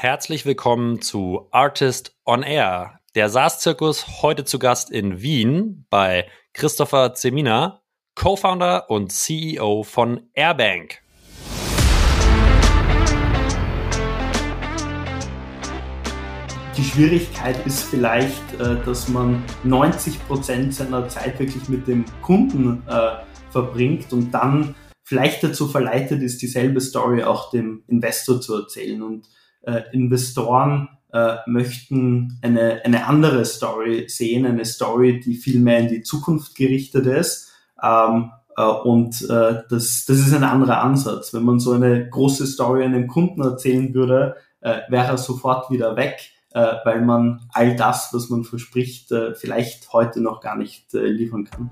Herzlich 0.00 0.46
willkommen 0.46 1.02
zu 1.02 1.48
Artist 1.50 2.16
on 2.24 2.44
Air, 2.44 3.00
der 3.16 3.28
SaaS-Zirkus 3.28 4.22
heute 4.22 4.44
zu 4.44 4.60
Gast 4.60 4.92
in 4.92 5.22
Wien 5.22 5.86
bei 5.90 6.28
Christopher 6.52 7.14
Zemina, 7.14 7.82
Co-Founder 8.14 8.90
und 8.90 9.10
CEO 9.10 9.82
von 9.82 10.20
Airbank. 10.34 11.02
Die 16.76 16.84
Schwierigkeit 16.84 17.66
ist 17.66 17.82
vielleicht, 17.82 18.54
äh, 18.60 18.76
dass 18.84 19.08
man 19.08 19.42
90 19.64 20.28
Prozent 20.28 20.76
seiner 20.76 21.08
Zeit 21.08 21.40
wirklich 21.40 21.68
mit 21.68 21.88
dem 21.88 22.04
Kunden 22.22 22.84
äh, 22.86 23.16
verbringt 23.50 24.12
und 24.12 24.30
dann 24.30 24.76
vielleicht 25.02 25.42
dazu 25.42 25.66
verleitet 25.66 26.22
ist, 26.22 26.40
dieselbe 26.40 26.80
Story 26.80 27.24
auch 27.24 27.50
dem 27.50 27.82
Investor 27.88 28.40
zu 28.40 28.54
erzählen. 28.54 29.02
Und 29.02 29.26
äh, 29.68 29.82
Investoren 29.92 30.88
äh, 31.12 31.36
möchten 31.46 32.38
eine, 32.42 32.82
eine 32.84 33.06
andere 33.06 33.44
Story 33.44 34.06
sehen, 34.08 34.46
eine 34.46 34.64
Story, 34.64 35.20
die 35.20 35.34
viel 35.34 35.60
mehr 35.60 35.80
in 35.80 35.88
die 35.88 36.02
Zukunft 36.02 36.54
gerichtet 36.54 37.06
ist. 37.06 37.50
Ähm, 37.82 38.30
äh, 38.56 38.62
und 38.62 39.22
äh, 39.22 39.62
das, 39.68 40.04
das 40.06 40.18
ist 40.18 40.34
ein 40.34 40.44
anderer 40.44 40.82
Ansatz. 40.82 41.32
Wenn 41.32 41.44
man 41.44 41.60
so 41.60 41.72
eine 41.72 42.08
große 42.08 42.46
Story 42.46 42.84
einem 42.84 43.06
Kunden 43.06 43.42
erzählen 43.42 43.94
würde, 43.94 44.36
äh, 44.60 44.80
wäre 44.88 45.08
er 45.08 45.18
sofort 45.18 45.70
wieder 45.70 45.96
weg, 45.96 46.32
äh, 46.52 46.74
weil 46.84 47.02
man 47.02 47.40
all 47.52 47.76
das, 47.76 48.10
was 48.12 48.28
man 48.28 48.44
verspricht, 48.44 49.12
äh, 49.12 49.34
vielleicht 49.34 49.92
heute 49.92 50.20
noch 50.20 50.40
gar 50.40 50.56
nicht 50.56 50.94
äh, 50.94 51.06
liefern 51.06 51.44
kann. 51.44 51.70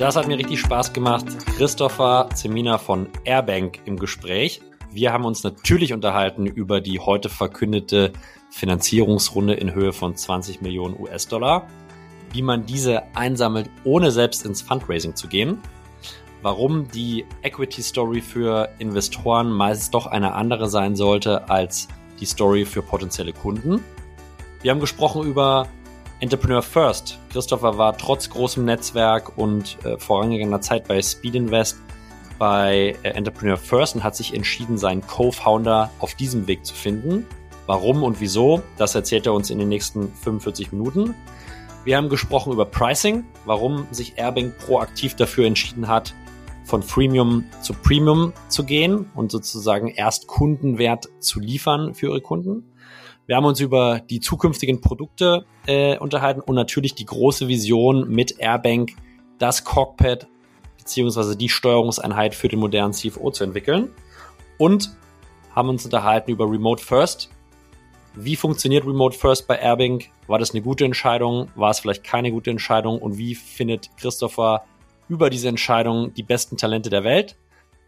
Das 0.00 0.16
hat 0.16 0.26
mir 0.26 0.38
richtig 0.38 0.60
Spaß 0.60 0.94
gemacht. 0.94 1.26
Christopher 1.58 2.30
Zemina 2.34 2.78
von 2.78 3.10
Airbank 3.24 3.80
im 3.84 3.98
Gespräch. 3.98 4.62
Wir 4.90 5.12
haben 5.12 5.26
uns 5.26 5.44
natürlich 5.44 5.92
unterhalten 5.92 6.46
über 6.46 6.80
die 6.80 7.00
heute 7.00 7.28
verkündete 7.28 8.14
Finanzierungsrunde 8.48 9.52
in 9.52 9.74
Höhe 9.74 9.92
von 9.92 10.16
20 10.16 10.62
Millionen 10.62 10.98
US-Dollar, 10.98 11.66
wie 12.32 12.40
man 12.40 12.64
diese 12.64 13.14
einsammelt, 13.14 13.68
ohne 13.84 14.10
selbst 14.10 14.46
ins 14.46 14.62
Fundraising 14.62 15.16
zu 15.16 15.28
gehen, 15.28 15.58
warum 16.40 16.88
die 16.88 17.26
Equity 17.42 17.82
Story 17.82 18.22
für 18.22 18.70
Investoren 18.78 19.52
meist 19.52 19.92
doch 19.92 20.06
eine 20.06 20.32
andere 20.32 20.70
sein 20.70 20.96
sollte 20.96 21.50
als 21.50 21.88
die 22.20 22.24
Story 22.24 22.64
für 22.64 22.80
potenzielle 22.80 23.34
Kunden. 23.34 23.84
Wir 24.62 24.70
haben 24.70 24.80
gesprochen 24.80 25.26
über 25.26 25.68
Entrepreneur 26.20 26.60
First. 26.60 27.18
Christopher 27.32 27.78
war 27.78 27.96
trotz 27.96 28.28
großem 28.28 28.62
Netzwerk 28.66 29.38
und 29.38 29.78
äh, 29.84 29.96
vorangegangender 29.96 30.60
Zeit 30.60 30.86
bei 30.86 31.00
Speed 31.00 31.34
Invest 31.34 31.78
bei 32.38 32.94
äh, 33.02 33.08
Entrepreneur 33.08 33.56
First 33.56 33.94
und 33.94 34.04
hat 34.04 34.16
sich 34.16 34.34
entschieden, 34.34 34.76
seinen 34.76 35.06
Co-Founder 35.06 35.90
auf 35.98 36.14
diesem 36.14 36.46
Weg 36.46 36.66
zu 36.66 36.74
finden. 36.74 37.26
Warum 37.66 38.02
und 38.02 38.20
wieso, 38.20 38.62
das 38.76 38.94
erzählt 38.94 39.24
er 39.24 39.32
uns 39.32 39.48
in 39.48 39.58
den 39.58 39.70
nächsten 39.70 40.12
45 40.12 40.72
Minuten. 40.72 41.14
Wir 41.84 41.96
haben 41.96 42.10
gesprochen 42.10 42.52
über 42.52 42.66
Pricing, 42.66 43.24
warum 43.46 43.86
sich 43.90 44.18
Airbank 44.18 44.58
proaktiv 44.58 45.14
dafür 45.14 45.46
entschieden 45.46 45.88
hat, 45.88 46.14
von 46.64 46.82
Freemium 46.82 47.46
zu 47.62 47.72
Premium 47.72 48.34
zu 48.48 48.64
gehen 48.64 49.10
und 49.14 49.32
sozusagen 49.32 49.88
erst 49.88 50.26
Kundenwert 50.26 51.08
zu 51.18 51.40
liefern 51.40 51.94
für 51.94 52.08
ihre 52.08 52.20
Kunden. 52.20 52.69
Wir 53.26 53.36
haben 53.36 53.44
uns 53.44 53.60
über 53.60 54.00
die 54.00 54.20
zukünftigen 54.20 54.80
Produkte 54.80 55.44
äh, 55.66 55.96
unterhalten 55.98 56.40
und 56.40 56.54
natürlich 56.54 56.94
die 56.94 57.04
große 57.04 57.48
Vision 57.48 58.08
mit 58.08 58.38
Airbank, 58.40 58.92
das 59.38 59.64
Cockpit 59.64 60.26
beziehungsweise 60.78 61.36
die 61.36 61.48
Steuerungseinheit 61.48 62.34
für 62.34 62.48
den 62.48 62.58
modernen 62.58 62.92
CFO 62.92 63.30
zu 63.30 63.44
entwickeln. 63.44 63.90
Und 64.58 64.96
haben 65.54 65.68
uns 65.68 65.84
unterhalten 65.84 66.30
über 66.30 66.50
Remote 66.50 66.82
First. 66.82 67.30
Wie 68.14 68.36
funktioniert 68.36 68.84
Remote 68.84 69.16
First 69.16 69.46
bei 69.46 69.56
Airbank? 69.56 70.10
War 70.26 70.38
das 70.38 70.50
eine 70.50 70.62
gute 70.62 70.84
Entscheidung? 70.84 71.48
War 71.54 71.70
es 71.70 71.80
vielleicht 71.80 72.02
keine 72.02 72.32
gute 72.32 72.50
Entscheidung? 72.50 72.98
Und 72.98 73.18
wie 73.18 73.34
findet 73.34 73.90
Christopher 73.96 74.64
über 75.08 75.30
diese 75.30 75.48
Entscheidung 75.48 76.12
die 76.14 76.22
besten 76.22 76.56
Talente 76.56 76.90
der 76.90 77.04
Welt? 77.04 77.36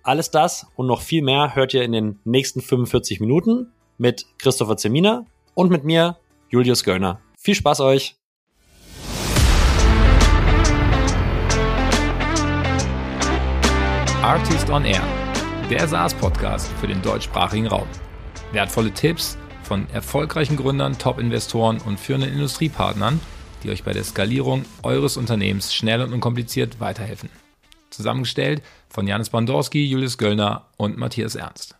Alles 0.04 0.30
das 0.30 0.66
und 0.76 0.86
noch 0.86 1.00
viel 1.00 1.22
mehr 1.22 1.54
hört 1.54 1.74
ihr 1.74 1.82
in 1.82 1.92
den 1.92 2.20
nächsten 2.24 2.60
45 2.60 3.20
Minuten 3.20 3.72
mit 4.02 4.26
Christopher 4.38 4.76
Zemina 4.76 5.26
und 5.54 5.70
mit 5.70 5.84
mir, 5.84 6.16
Julius 6.50 6.82
Göllner. 6.82 7.20
Viel 7.38 7.54
Spaß 7.54 7.80
euch! 7.80 8.16
Artist 14.22 14.68
on 14.70 14.84
Air, 14.84 15.02
der 15.70 15.86
SaaS-Podcast 15.86 16.68
für 16.80 16.88
den 16.88 17.00
deutschsprachigen 17.00 17.68
Raum. 17.68 17.86
Wertvolle 18.50 18.92
Tipps 18.92 19.38
von 19.62 19.88
erfolgreichen 19.90 20.56
Gründern, 20.56 20.98
Top-Investoren 20.98 21.80
und 21.86 22.00
führenden 22.00 22.32
Industriepartnern, 22.32 23.20
die 23.62 23.70
euch 23.70 23.84
bei 23.84 23.92
der 23.92 24.02
Skalierung 24.02 24.64
eures 24.82 25.16
Unternehmens 25.16 25.72
schnell 25.72 26.02
und 26.02 26.12
unkompliziert 26.12 26.80
weiterhelfen. 26.80 27.30
Zusammengestellt 27.90 28.62
von 28.88 29.06
Janis 29.06 29.30
Bandorski, 29.30 29.84
Julius 29.84 30.18
Göllner 30.18 30.66
und 30.76 30.98
Matthias 30.98 31.36
Ernst. 31.36 31.76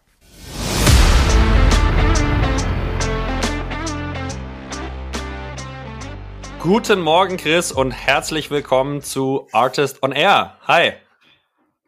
Guten 6.63 7.01
Morgen, 7.01 7.39
Chris, 7.39 7.73
und 7.73 7.91
herzlich 7.91 8.53
willkommen 8.53 9.03
zu 9.03 9.49
Artist 9.51 10.01
on 10.05 10.13
Air. 10.13 10.59
Hi. 10.69 10.93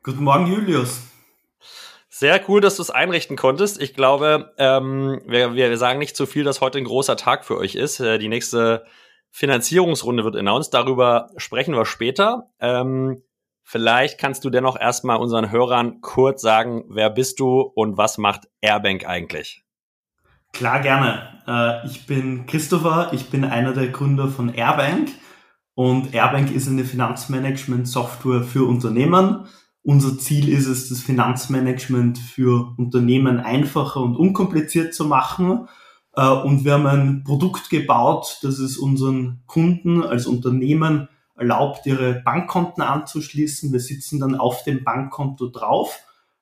Guten 0.03 0.25
Morgen, 0.25 0.49
Julius. 0.49 1.01
Sehr 2.09 2.41
cool, 2.49 2.61
dass 2.61 2.75
du 2.75 2.83
es 2.83 2.91
einrichten 2.91 3.37
konntest. 3.37 3.81
Ich 3.81 3.95
glaube, 3.95 4.53
ähm, 4.59 5.23
wir, 5.29 5.55
wir 5.55 5.79
sagen 5.79 6.01
nicht 6.01 6.17
zu 6.17 6.27
viel, 6.27 6.43
dass 6.43 6.61
heute 6.61 6.79
ein 6.79 6.87
großer 6.87 7.17
Tag 7.17 7.45
für 7.45 7.57
euch 7.57 7.77
ist. 7.77 8.01
Äh, 8.01 8.19
die 8.19 8.27
nächste 8.27 8.84
Finanzierungsrunde 9.31 10.25
wird 10.25 10.34
announced. 10.34 10.75
Darüber 10.75 11.31
sprechen 11.37 11.77
wir 11.77 11.87
später. 11.87 12.51
Ähm, 12.59 13.23
vielleicht 13.63 14.19
kannst 14.19 14.45
du 14.45 14.51
dennoch 14.51 14.77
erstmal 14.77 15.19
unseren 15.19 15.53
Hörern 15.53 16.01
kurz 16.01 16.43
sagen, 16.43 16.83
wer 16.89 17.11
bist 17.11 17.39
du 17.39 17.61
und 17.61 17.97
was 17.97 18.19
macht 18.19 18.49
Airbank 18.61 19.07
eigentlich? 19.07 19.64
Klar, 20.54 20.82
gerne. 20.82 21.42
Äh, 21.48 21.84
ich 21.88 22.06
bin 22.06 22.47
Christopher, 22.47 23.10
ich 23.12 23.28
bin 23.28 23.44
einer 23.44 23.72
der 23.72 23.88
Gründer 23.88 24.28
von 24.28 24.54
Airbank 24.54 25.10
und 25.75 26.15
Airbank 26.15 26.53
ist 26.53 26.69
eine 26.69 26.84
Finanzmanagement-Software 26.84 28.44
für 28.44 28.65
Unternehmen. 28.69 29.47
Unser 29.82 30.16
Ziel 30.16 30.48
ist 30.48 30.66
es, 30.66 30.88
das 30.88 31.00
Finanzmanagement 31.00 32.19
für 32.19 32.72
Unternehmen 32.78 33.41
einfacher 33.41 34.00
und 34.00 34.15
unkompliziert 34.15 34.94
zu 34.94 35.06
machen. 35.06 35.66
Äh, 36.15 36.28
und 36.28 36.65
wir 36.65 36.75
haben 36.75 36.86
ein 36.86 37.25
Produkt 37.25 37.69
gebaut, 37.69 38.38
das 38.42 38.60
es 38.60 38.78
unseren 38.78 39.42
Kunden 39.47 40.04
als 40.04 40.28
Unternehmen 40.28 41.09
erlaubt, 41.36 41.84
ihre 41.84 42.22
Bankkonten 42.25 42.81
anzuschließen. 42.81 43.72
Wir 43.72 43.81
sitzen 43.81 44.21
dann 44.21 44.36
auf 44.36 44.62
dem 44.62 44.84
Bankkonto 44.84 45.48
drauf 45.48 45.98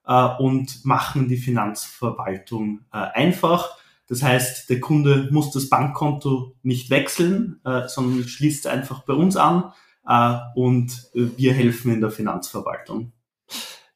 äh, 0.07 0.29
und 0.39 0.85
machen 0.85 1.29
die 1.29 1.39
Finanzverwaltung 1.39 2.81
einfach 2.91 3.79
das 4.13 4.23
heißt, 4.23 4.69
der 4.69 4.79
Kunde 4.79 5.29
muss 5.31 5.53
das 5.53 5.71
Bankkonto 5.71 6.55
nicht 6.63 6.91
wechseln, 6.91 7.63
äh, 7.65 7.89
sondern 7.89 8.29
schließt 8.29 8.67
einfach 8.67 9.05
bei 9.05 9.15
uns 9.15 9.39
an 9.39 9.73
äh, 10.07 10.37
und 10.55 11.09
wir 11.15 11.55
helfen 11.55 11.95
in 11.95 12.03
der 12.03 12.11
Finanzverwaltung. 12.11 13.13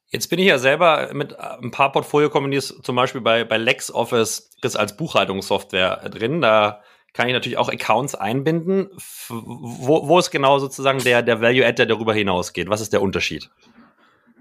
Jetzt 0.07 0.31
bin 0.31 0.39
ich 0.39 0.47
ja 0.47 0.57
selber 0.57 1.11
mit 1.13 1.33
äh, 1.33 1.35
ein 1.61 1.69
paar 1.69 1.91
Portfolio-Companies, 1.91 2.79
zum 2.81 2.95
Beispiel 2.95 3.21
bei, 3.21 3.43
bei 3.43 3.57
LexOffice, 3.57 4.49
als 4.73 4.97
Buchhaltungssoftware 4.97 6.09
drin. 6.09 6.41
Da 6.41 6.81
kann 7.13 7.27
ich 7.27 7.33
natürlich 7.33 7.59
auch 7.59 7.69
Accounts 7.69 8.15
einbinden. 8.15 8.89
Wo, 9.29 10.07
wo 10.07 10.17
ist 10.17 10.31
genau 10.31 10.57
sozusagen 10.57 10.97
der, 11.03 11.21
der 11.21 11.41
Value-Add, 11.41 11.75
der 11.75 11.85
darüber 11.85 12.15
hinausgeht? 12.15 12.69
Was 12.69 12.81
ist 12.81 12.91
der 12.91 13.03
Unterschied? 13.03 13.51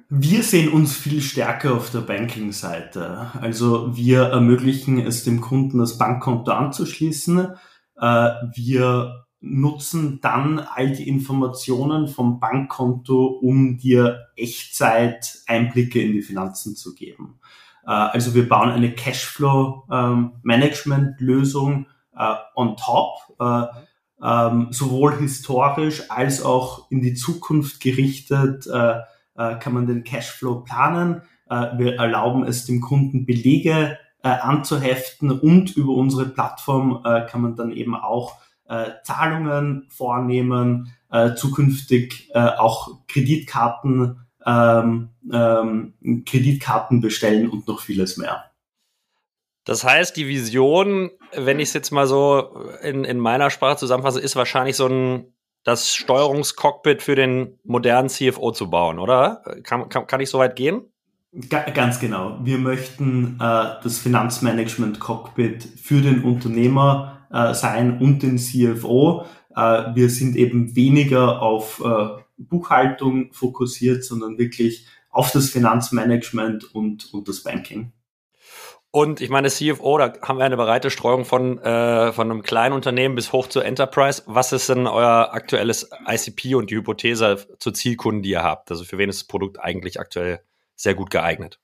Wir 0.09 0.45
sehen 0.45 0.73
uns 0.73 0.97
viel 0.97 1.21
stärker 1.21 1.75
auf 1.75 1.91
der 1.91 1.99
Banking-Seite. 1.99 3.33
Also 3.41 3.97
wir 3.97 4.23
ermöglichen 4.23 5.01
es 5.01 5.25
dem 5.25 5.41
Kunden, 5.41 5.79
das 5.79 5.99
Bankkonto 5.99 6.53
anzuschließen. 6.53 7.55
Äh, 8.01 8.31
wir 8.55 9.25
nutzen 9.41 10.21
dann 10.21 10.61
all 10.61 10.93
die 10.93 11.09
Informationen 11.09 12.07
vom 12.07 12.39
Bankkonto, 12.39 13.27
um 13.27 13.79
dir 13.79 14.29
Echtzeit 14.37 15.41
Einblicke 15.49 16.01
in 16.01 16.13
die 16.13 16.23
Finanzen 16.23 16.77
zu 16.77 16.95
geben. 16.95 17.41
Äh, 17.85 17.91
also 17.91 18.33
wir 18.33 18.49
bauen 18.49 18.71
eine 18.71 18.95
Cashflow-Management-Lösung 18.95 21.87
äh, 22.17 22.35
on 22.55 22.77
top, 22.77 23.17
ähm, 24.23 24.69
sowohl 24.71 25.19
historisch 25.19 26.13
als 26.13 26.45
auch 26.45 26.89
in 26.93 27.03
die 27.03 27.15
Zukunft 27.15 27.81
gerichtet 27.81 28.69
äh, 29.37 29.57
kann 29.57 29.75
man 29.75 29.87
den 29.87 30.05
Cashflow 30.05 30.61
planen. 30.61 31.23
Äh, 31.49 31.79
wir 31.79 31.97
erlauben 31.97 32.45
es 32.45 32.67
dem 32.67 32.81
Kunden 32.81 33.27
Belege 33.27 33.99
äh, 34.23 34.29
anzuheften 34.29 35.31
und 35.31 35.77
über 35.77 35.93
unsere 35.93 36.27
Plattform 36.27 37.03
kann 37.29 37.43
man 37.43 37.55
dann 37.55 37.71
eben 37.73 37.95
auch 37.95 38.37
Zahlungen 39.05 39.87
vornehmen, 39.91 40.93
zukünftig 41.37 42.33
auch 42.35 43.07
Kreditkarten 43.07 44.27
ähm, 44.45 45.11
ähm, 45.33 46.25
Kreditkarten 46.25 47.01
bestellen 47.01 47.51
und 47.51 47.67
noch 47.67 47.81
vieles 47.81 48.17
mehr. 48.17 48.51
Das 49.65 49.83
heißt, 49.83 50.17
die 50.17 50.29
Vision, 50.29 51.11
wenn 51.33 51.59
ich 51.59 51.69
es 51.69 51.75
jetzt 51.75 51.91
mal 51.91 52.07
so 52.07 52.65
in, 52.83 53.05
in 53.05 53.19
meiner 53.19 53.51
Sprache 53.51 53.79
zusammenfasse, 53.79 54.21
ist 54.21 54.37
wahrscheinlich 54.37 54.77
so 54.77 54.87
ein 54.87 55.36
das 55.67 55.93
Steuerungscockpit 55.97 57.03
für 57.03 57.17
den 57.17 57.59
modernen 57.65 58.09
CFO 58.09 58.53
zu 58.53 58.71
bauen, 58.71 59.01
oder? 59.01 59.43
Kann, 59.65 59.89
kann, 59.89 60.07
kann 60.07 60.21
ich 60.21 60.31
so 60.31 60.39
weit 60.39 60.55
gehen? 60.55 60.83
Ganz 61.75 61.99
genau. 61.99 62.39
Wir 62.45 62.59
möchten 62.59 63.35
äh, 63.41 63.83
das 63.83 63.99
Finanzmanagement-Cockpit 63.99 65.65
für 65.65 66.01
den 66.01 66.23
Unternehmer 66.23 67.27
äh, 67.33 67.53
sein 67.53 67.99
und 67.99 68.23
den 68.23 68.39
CFO. 68.39 69.25
Äh, 69.57 69.95
wir 69.95 70.09
sind 70.09 70.37
eben 70.37 70.77
weniger 70.77 71.43
auf 71.43 71.83
äh, 71.85 72.23
Buchhaltung 72.39 73.33
fokussiert, 73.33 74.05
sondern 74.05 74.39
wirklich 74.39 74.87
auf 75.11 75.33
das 75.33 75.51
Finanzmanagement 75.51 76.75
und, 76.77 77.13
und 77.13 77.27
das 77.27 77.43
Banking. 77.43 77.93
Und 78.97 79.21
ich 79.21 79.29
meine, 79.29 79.49
CFO, 79.49 79.99
da 79.99 80.15
haben 80.23 80.39
wir 80.39 80.47
eine 80.47 80.57
breite 80.57 80.89
Streuung 80.89 81.27
von, 81.27 81.59
äh, 81.59 82.15
von 82.15 82.31
einem 82.31 82.43
kleinen 82.43 82.75
Unternehmen 82.75 83.15
bis 83.15 83.31
hoch 83.31 83.47
zur 83.47 83.63
Enterprise. 83.63 84.23
Was 84.25 84.53
ist 84.53 84.71
denn 84.71 84.87
euer 84.87 85.35
aktuelles 85.35 85.91
ICP 86.09 86.55
und 86.55 86.71
die 86.71 86.77
Hypothese 86.77 87.47
zur 87.59 87.75
Zielkunden, 87.75 88.23
die 88.23 88.31
ihr 88.31 88.43
habt? 88.43 88.71
Also 88.71 88.85
für 88.85 88.97
wen 88.97 89.11
ist 89.11 89.21
das 89.21 89.27
Produkt 89.27 89.61
eigentlich 89.61 90.01
aktuell 90.01 90.41
sehr 90.77 90.95
gut 90.95 91.11
geeignet? 91.11 91.61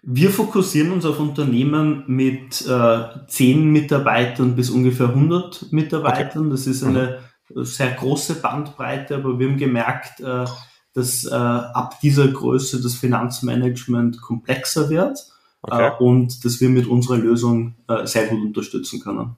Wir 0.00 0.30
fokussieren 0.30 0.90
uns 0.90 1.04
auf 1.04 1.20
Unternehmen 1.20 2.04
mit 2.06 2.66
äh, 2.66 3.26
10 3.26 3.70
Mitarbeitern 3.70 4.56
bis 4.56 4.70
ungefähr 4.70 5.08
100 5.08 5.70
Mitarbeitern. 5.70 6.46
Okay. 6.46 6.50
Das 6.50 6.66
ist 6.66 6.82
eine 6.82 7.18
mhm. 7.50 7.64
sehr 7.66 7.90
große 7.90 8.36
Bandbreite, 8.36 9.16
aber 9.16 9.38
wir 9.38 9.50
haben 9.50 9.58
gemerkt, 9.58 10.20
äh, 10.20 10.46
dass 10.94 11.26
äh, 11.26 11.34
ab 11.34 12.00
dieser 12.00 12.28
Größe 12.28 12.80
das 12.80 12.94
Finanzmanagement 12.94 14.22
komplexer 14.22 14.88
wird 14.88 15.28
okay. 15.62 15.88
äh, 15.88 16.02
und 16.02 16.44
dass 16.44 16.60
wir 16.60 16.68
mit 16.68 16.86
unserer 16.86 17.16
Lösung 17.16 17.76
äh, 17.88 18.06
sehr 18.06 18.26
gut 18.26 18.40
unterstützen 18.40 19.00
können. 19.00 19.36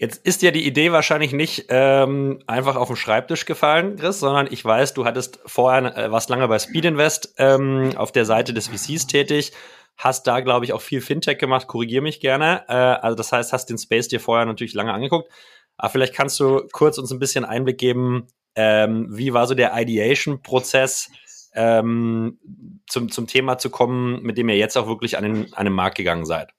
Jetzt 0.00 0.24
ist 0.24 0.40
ja 0.40 0.50
die 0.50 0.66
Idee 0.66 0.92
wahrscheinlich 0.92 1.34
nicht 1.34 1.66
ähm, 1.68 2.42
einfach 2.46 2.76
auf 2.76 2.88
den 2.88 2.96
Schreibtisch 2.96 3.44
gefallen, 3.44 3.96
Chris, 3.96 4.18
sondern 4.18 4.48
ich 4.50 4.64
weiß, 4.64 4.94
du 4.94 5.04
hattest 5.04 5.40
vorher, 5.44 5.94
äh, 5.94 6.10
warst 6.10 6.30
lange 6.30 6.48
bei 6.48 6.58
Speed 6.58 6.86
Invest 6.86 7.34
ähm, 7.36 7.92
auf 7.96 8.10
der 8.10 8.24
Seite 8.24 8.54
des 8.54 8.68
VCs 8.68 9.08
tätig, 9.08 9.52
hast 9.98 10.26
da, 10.26 10.40
glaube 10.40 10.64
ich, 10.64 10.72
auch 10.72 10.80
viel 10.80 11.02
Fintech 11.02 11.36
gemacht, 11.36 11.66
korrigier 11.66 12.00
mich 12.00 12.20
gerne. 12.20 12.64
Äh, 12.68 12.72
also 12.72 13.14
das 13.14 13.30
heißt, 13.30 13.52
hast 13.52 13.66
den 13.66 13.76
Space 13.76 14.08
dir 14.08 14.20
vorher 14.20 14.46
natürlich 14.46 14.72
lange 14.72 14.94
angeguckt. 14.94 15.30
Aber 15.76 15.90
vielleicht 15.90 16.14
kannst 16.14 16.40
du 16.40 16.66
kurz 16.72 16.96
uns 16.96 17.12
ein 17.12 17.18
bisschen 17.18 17.44
Einblick 17.44 17.76
geben, 17.76 18.26
ähm, 18.54 19.06
wie 19.10 19.34
war 19.34 19.46
so 19.46 19.54
der 19.54 19.78
Ideation-Prozess 19.78 21.10
ähm, 21.54 22.38
zum, 22.86 23.10
zum 23.10 23.26
Thema 23.26 23.58
zu 23.58 23.70
kommen, 23.70 24.22
mit 24.22 24.38
dem 24.38 24.48
ihr 24.48 24.56
jetzt 24.56 24.76
auch 24.76 24.86
wirklich 24.86 25.16
an 25.16 25.24
den, 25.24 25.54
an 25.54 25.64
den 25.64 25.74
Markt 25.74 25.96
gegangen 25.96 26.24
seid. 26.24 26.52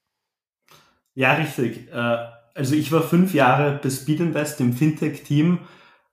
Ja, 1.14 1.34
richtig. 1.34 1.92
Äh, 1.92 2.18
also 2.54 2.76
ich 2.76 2.92
war 2.92 3.02
fünf 3.02 3.34
Jahre 3.34 3.80
bei 3.82 3.90
Speed 3.90 4.20
Invest 4.20 4.60
im 4.62 4.74
Fintech-Team, 4.74 5.60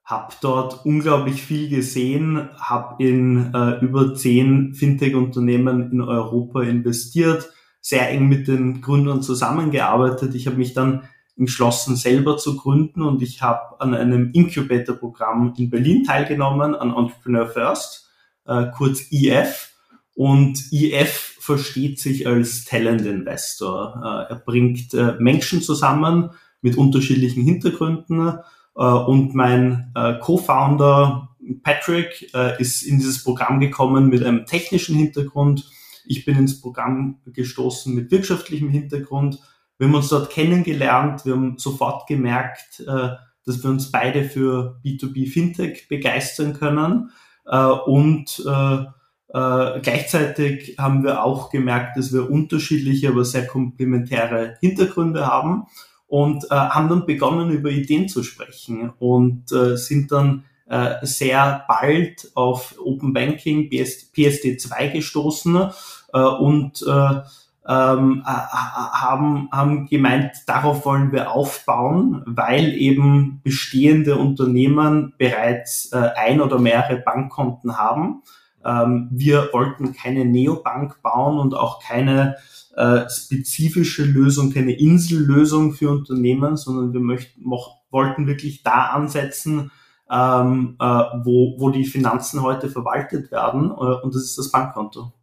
habe 0.03 0.33
dort 0.41 0.85
unglaublich 0.85 1.41
viel 1.41 1.69
gesehen, 1.69 2.49
habe 2.57 3.03
in 3.03 3.53
äh, 3.53 3.79
über 3.79 4.15
zehn 4.15 4.73
Fintech-Unternehmen 4.73 5.91
in 5.91 6.01
Europa 6.01 6.61
investiert, 6.63 7.49
sehr 7.81 8.09
eng 8.09 8.27
mit 8.27 8.47
den 8.47 8.81
Gründern 8.81 9.21
zusammengearbeitet. 9.21 10.35
Ich 10.35 10.47
habe 10.47 10.57
mich 10.57 10.73
dann 10.73 11.03
entschlossen, 11.37 11.95
selber 11.95 12.37
zu 12.37 12.57
gründen 12.57 13.01
und 13.01 13.21
ich 13.21 13.41
habe 13.41 13.79
an 13.79 13.93
einem 13.93 14.31
Incubator-Programm 14.33 15.53
in 15.57 15.69
Berlin 15.69 16.03
teilgenommen, 16.03 16.75
an 16.75 16.93
Entrepreneur 16.93 17.47
First 17.47 18.08
äh, 18.45 18.67
kurz 18.75 19.11
IF. 19.11 19.73
Und 20.15 20.71
IF 20.71 21.29
versteht 21.49 21.99
sich 21.99 22.27
als 22.27 22.65
Talent 22.65 23.05
Investor. 23.05 24.27
Äh, 24.29 24.33
er 24.33 24.39
bringt 24.45 24.93
äh, 24.93 25.15
Menschen 25.17 25.63
zusammen 25.63 26.29
mit 26.61 26.77
unterschiedlichen 26.77 27.41
Hintergründen. 27.43 28.37
Äh, 28.75 28.83
und 28.83 29.33
mein 29.33 29.91
Co-Founder 30.21 31.29
Patrick 31.63 32.31
ist 32.59 32.83
in 32.83 32.99
dieses 32.99 33.23
Programm 33.23 33.59
gekommen 33.59 34.09
mit 34.09 34.23
einem 34.23 34.45
technischen 34.45 34.95
Hintergrund. 34.95 35.67
Ich 36.05 36.23
bin 36.25 36.37
ins 36.37 36.61
Programm 36.61 37.21
gestoßen 37.25 37.95
mit 37.95 38.11
wirtschaftlichem 38.11 38.69
Hintergrund. 38.69 39.39
Wir 39.79 39.87
haben 39.87 39.95
uns 39.95 40.09
dort 40.09 40.29
kennengelernt. 40.29 41.25
Wir 41.25 41.33
haben 41.33 41.57
sofort 41.57 42.07
gemerkt, 42.07 42.83
dass 42.85 43.63
wir 43.63 43.69
uns 43.69 43.89
beide 43.89 44.25
für 44.25 44.79
B2B 44.85 45.31
Fintech 45.31 45.87
begeistern 45.87 46.53
können. 46.53 47.09
Äh, 47.49 47.57
und 47.57 48.43
äh, 48.47 48.85
äh, 49.31 49.79
gleichzeitig 49.81 50.75
haben 50.77 51.03
wir 51.03 51.23
auch 51.23 51.49
gemerkt, 51.49 51.97
dass 51.97 52.13
wir 52.13 52.29
unterschiedliche, 52.29 53.09
aber 53.09 53.25
sehr 53.25 53.45
komplementäre 53.45 54.57
Hintergründe 54.59 55.27
haben 55.27 55.67
und 56.07 56.45
äh, 56.45 56.55
haben 56.55 56.89
dann 56.89 57.05
begonnen, 57.05 57.51
über 57.51 57.69
Ideen 57.69 58.09
zu 58.09 58.23
sprechen 58.23 58.91
und 58.97 59.51
äh, 59.51 59.77
sind 59.77 60.11
dann 60.11 60.45
äh, 60.67 60.95
sehr 61.03 61.63
bald 61.67 62.31
auf 62.35 62.75
Open 62.83 63.13
Banking, 63.13 63.69
PS, 63.69 64.11
PSD2 64.15 64.93
gestoßen 64.93 65.69
äh, 66.13 66.19
und 66.19 66.83
äh, 66.87 67.21
ähm, 67.69 68.23
haben, 68.25 69.47
haben 69.51 69.85
gemeint, 69.85 70.31
darauf 70.47 70.85
wollen 70.85 71.11
wir 71.11 71.31
aufbauen, 71.31 72.23
weil 72.25 72.73
eben 72.73 73.41
bestehende 73.43 74.15
Unternehmen 74.15 75.13
bereits 75.19 75.91
äh, 75.91 76.09
ein 76.15 76.41
oder 76.41 76.57
mehrere 76.57 76.97
Bankkonten 76.97 77.77
haben. 77.77 78.23
Ähm, 78.65 79.09
wir 79.11 79.49
wollten 79.53 79.93
keine 79.93 80.25
Neobank 80.25 81.03
bauen 81.03 81.37
und 81.37 81.53
auch 81.53 81.79
keine 81.79 82.37
äh, 82.75 83.07
spezifische 83.07 84.03
Lösung, 84.03 84.51
keine 84.51 84.73
Insellösung 84.73 85.73
für 85.73 85.91
Unternehmen, 85.91 86.57
sondern 86.57 86.91
wir 86.91 87.01
möchten, 87.01 87.43
wollten 87.91 88.25
wirklich 88.25 88.63
da 88.63 88.87
ansetzen, 88.87 89.69
ähm, 90.09 90.75
äh, 90.79 90.85
wo, 91.23 91.55
wo 91.59 91.69
die 91.69 91.85
Finanzen 91.85 92.41
heute 92.41 92.67
verwaltet 92.67 93.31
werden, 93.31 93.69
äh, 93.69 93.73
und 93.73 94.15
das 94.15 94.23
ist 94.23 94.39
das 94.39 94.51
Bankkonto. 94.51 95.13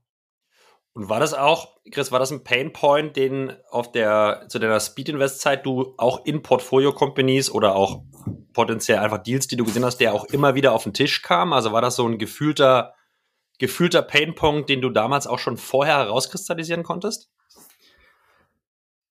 Und 0.97 1.11
war 1.11 1.21
das 1.21 1.35
auch, 1.35 1.77
Chris, 1.91 2.11
war 2.11 2.19
das 2.19 2.33
ein 2.33 2.43
Painpoint, 2.43 3.17
den 3.17 3.53
auf 3.71 3.93
der, 3.93 4.47
zu 4.49 4.59
deiner 4.59 4.81
Speed 4.81 5.11
Invest 5.11 5.43
Zeit 5.43 5.67
du 5.67 5.93
auch 5.99 6.25
in 6.25 6.41
Portfolio 6.41 6.91
Companies 6.95 7.51
oder 7.51 7.77
auch 7.77 8.01
potenziell 8.55 9.01
einfach 9.01 9.19
Deals, 9.19 9.47
die 9.47 9.57
du 9.57 9.65
gesehen 9.67 9.85
hast, 9.85 9.99
der 9.99 10.15
auch 10.15 10.25
immer 10.25 10.55
wieder 10.55 10.73
auf 10.73 10.85
den 10.85 10.95
Tisch 10.95 11.21
kam? 11.21 11.53
Also 11.53 11.71
war 11.73 11.83
das 11.83 11.97
so 11.97 12.09
ein 12.09 12.17
gefühlter, 12.17 12.95
gefühlter 13.59 14.01
Painpoint, 14.01 14.71
den 14.71 14.81
du 14.81 14.89
damals 14.89 15.27
auch 15.27 15.39
schon 15.39 15.59
vorher 15.59 15.99
herauskristallisieren 15.99 16.83
konntest? 16.83 17.29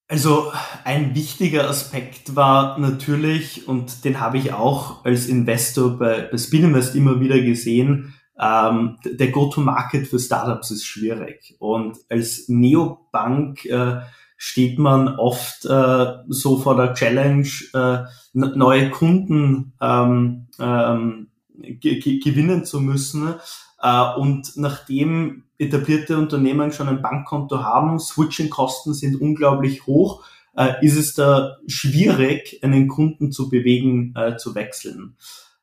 Also 0.08 0.52
ein 0.86 1.14
wichtiger 1.14 1.70
Aspekt 1.70 2.36
war 2.36 2.80
natürlich, 2.80 3.68
und 3.68 4.06
den 4.06 4.20
habe 4.20 4.40
ich 4.40 4.54
auch 4.54 5.06
als 5.06 5.28
Investor 5.28 6.00
bei, 6.00 6.22
bei 6.32 6.38
Spinninvest 6.40 6.96
immer 6.96 7.20
wieder 7.20 7.40
gesehen, 7.40 8.15
ähm, 8.40 8.98
der 9.06 9.32
Go-to-Market 9.32 10.08
für 10.08 10.20
Startups 10.20 10.72
ist 10.72 10.86
schwierig. 10.86 11.56
Und 11.60 11.98
als 12.10 12.50
Neobank 12.50 13.66
äh, 13.66 14.02
steht 14.38 14.78
man 14.80 15.16
oft 15.18 15.66
äh, 15.66 16.06
so 16.28 16.58
vor 16.58 16.76
der 16.76 16.94
Challenge, 16.94 17.48
äh, 17.74 18.04
neue 18.34 18.90
Kunden 18.90 19.74
ähm, 19.82 20.48
ähm, 20.60 21.28
gewinnen 21.58 22.66
zu 22.66 22.82
müssen. 22.82 23.36
Äh, 23.82 24.14
und 24.18 24.58
nachdem 24.58 25.44
etablierte 25.58 26.18
Unternehmen 26.18 26.74
schon 26.74 26.90
ein 26.90 27.02
Bankkonto 27.02 27.64
haben, 27.64 28.00
Switching-Kosten 28.00 28.94
sind 28.94 29.22
unglaublich 29.22 29.88
hoch, 29.88 30.26
äh, 30.58 30.86
ist 30.86 30.98
es 30.98 31.14
da 31.14 31.58
schwierig, 31.68 32.60
einen 32.62 32.88
Kunden 32.90 33.32
zu 33.32 33.50
bewegen, 33.50 34.14
äh, 34.16 34.36
zu 34.36 34.56
wechseln. 34.56 35.16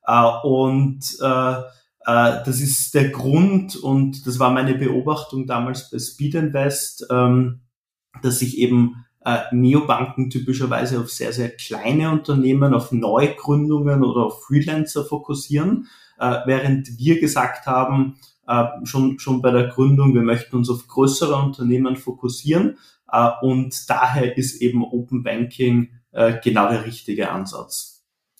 Äh, 0.06 0.30
und 0.42 1.00
äh, 1.20 1.54
äh, 2.04 2.42
das 2.44 2.60
ist 2.60 2.94
der 2.94 3.10
Grund 3.10 3.76
und 3.76 4.26
das 4.26 4.38
war 4.38 4.50
meine 4.50 4.74
Beobachtung 4.74 5.46
damals 5.46 5.90
bei 5.90 5.98
Speed 5.98 6.34
Invest, 6.34 7.06
ähm, 7.10 7.60
dass 8.22 8.40
sich 8.40 8.58
eben 8.58 9.04
äh, 9.24 9.38
Neobanken 9.52 10.28
typischerweise 10.28 11.00
auf 11.00 11.10
sehr, 11.10 11.32
sehr 11.32 11.50
kleine 11.50 12.10
Unternehmen, 12.10 12.74
auf 12.74 12.90
Neugründungen 12.90 14.02
oder 14.02 14.26
auf 14.26 14.44
Freelancer 14.44 15.04
fokussieren, 15.04 15.86
äh, 16.18 16.38
während 16.46 16.98
wir 16.98 17.20
gesagt 17.20 17.66
haben, 17.66 18.16
schon, 18.82 19.20
schon 19.20 19.40
bei 19.40 19.52
der 19.52 19.68
Gründung, 19.68 20.14
wir 20.14 20.20
möchten 20.20 20.56
uns 20.56 20.68
auf 20.68 20.88
größere 20.88 21.36
Unternehmen 21.36 21.94
fokussieren 21.94 22.76
und 23.40 23.88
daher 23.88 24.36
ist 24.36 24.60
eben 24.60 24.82
Open 24.82 25.22
Banking 25.22 25.90
genau 26.42 26.68
der 26.68 26.84
richtige 26.84 27.30
Ansatz. 27.30 27.91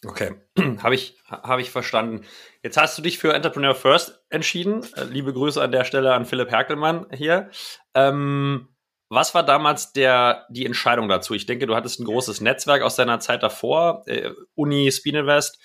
Okay, 0.05 0.35
habe 0.83 0.95
ich, 0.95 1.17
hab 1.29 1.61
ich 1.61 1.71
verstanden. 1.71 2.25
Jetzt 2.63 2.77
hast 2.77 2.99
du 2.99 3.03
dich 3.03 3.19
für 3.19 3.33
Entrepreneur 3.35 3.75
First 3.75 4.25
entschieden. 4.31 4.85
Äh, 4.97 5.05
liebe 5.05 5.33
Grüße 5.33 5.63
an 5.63 5.73
der 5.73 5.85
Stelle 5.85 6.15
an 6.15 6.25
Philipp 6.25 6.51
Herkelmann 6.51 7.07
hier. 7.13 7.51
Ähm, 7.95 8.69
was 9.09 9.35
war 9.35 9.45
damals 9.45 9.93
der, 9.93 10.47
die 10.51 10.67
Entscheidung 10.67 11.09
dazu? 11.09 11.35
Ich 11.35 11.47
denke, 11.47 11.67
du 11.67 11.77
hattest 11.77 12.01
ein 12.01 12.05
großes 12.05 12.41
Netzwerk 12.41 12.83
aus 12.83 12.97
deiner 12.97 13.21
Zeit 13.21 13.43
davor, 13.43 14.03
äh, 14.07 14.31
Uni, 14.55 14.91
Spinvest. 14.91 15.61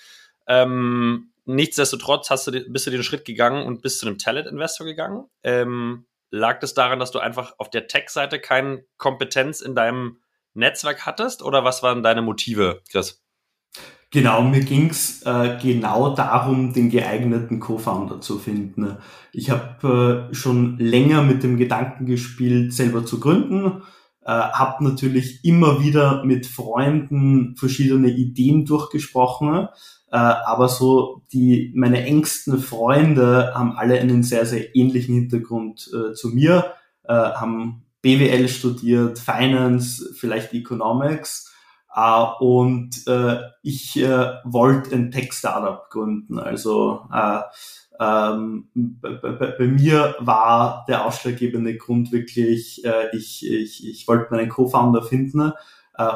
Ähm, 0.46 1.32
nichtsdestotrotz 1.46 2.30
hast 2.30 2.46
du, 2.46 2.52
bist 2.70 2.86
du 2.86 2.90
den 2.90 3.02
Schritt 3.02 3.24
gegangen 3.24 3.66
und 3.66 3.82
bist 3.82 3.98
zu 4.00 4.06
einem 4.06 4.18
Talent-Investor 4.18 4.86
gegangen. 4.86 5.24
Ähm, 5.42 6.06
lag 6.30 6.60
das 6.60 6.74
daran, 6.74 7.00
dass 7.00 7.10
du 7.10 7.18
einfach 7.18 7.54
auf 7.58 7.70
der 7.70 7.88
Tech-Seite 7.88 8.38
keine 8.38 8.84
Kompetenz 8.98 9.62
in 9.62 9.74
deinem 9.74 10.20
Netzwerk 10.54 11.06
hattest 11.06 11.42
oder 11.42 11.64
was 11.64 11.82
waren 11.82 12.02
deine 12.02 12.22
Motive, 12.22 12.82
Chris? 12.90 13.24
Genau, 14.10 14.40
mir 14.42 14.60
ging's 14.60 15.20
äh, 15.26 15.58
genau 15.60 16.14
darum, 16.14 16.72
den 16.72 16.88
geeigneten 16.88 17.60
Co-Founder 17.60 18.22
zu 18.22 18.38
finden. 18.38 18.96
Ich 19.32 19.50
habe 19.50 20.30
äh, 20.30 20.34
schon 20.34 20.78
länger 20.78 21.22
mit 21.22 21.42
dem 21.42 21.58
Gedanken 21.58 22.06
gespielt, 22.06 22.72
selber 22.72 23.04
zu 23.04 23.20
gründen, 23.20 23.82
äh, 24.24 24.30
habe 24.30 24.82
natürlich 24.82 25.44
immer 25.44 25.82
wieder 25.82 26.24
mit 26.24 26.46
Freunden 26.46 27.54
verschiedene 27.56 28.08
Ideen 28.08 28.64
durchgesprochen, 28.64 29.68
äh, 30.10 30.16
aber 30.16 30.68
so 30.70 31.20
die 31.30 31.70
meine 31.76 32.02
engsten 32.06 32.58
Freunde 32.60 33.52
haben 33.54 33.76
alle 33.76 34.00
einen 34.00 34.22
sehr 34.22 34.46
sehr 34.46 34.74
ähnlichen 34.74 35.16
Hintergrund 35.16 35.90
äh, 35.92 36.14
zu 36.14 36.28
mir, 36.28 36.72
äh, 37.04 37.12
haben 37.12 37.84
BWL 38.00 38.48
studiert, 38.48 39.18
Finance, 39.18 40.14
vielleicht 40.16 40.54
Economics 40.54 41.52
Uh, 41.98 42.36
und 42.38 42.90
uh, 43.08 43.38
ich 43.62 43.96
uh, 43.96 44.34
wollte 44.44 44.94
ein 44.94 45.10
Tech-Startup 45.10 45.90
gründen. 45.90 46.38
Also 46.38 47.08
ähm, 48.00 48.68
bei, 48.72 49.66
mir 49.66 50.14
war 50.20 50.84
der 50.86 51.04
ausschlaggebende 51.04 51.76
Grund 51.76 52.12
wirklich, 52.12 52.84
ich, 53.12 53.50
ich, 53.50 53.88
ich 53.88 54.06
wollte 54.06 54.32
meinen 54.32 54.48
Co-Founder 54.48 55.02
finden 55.02 55.52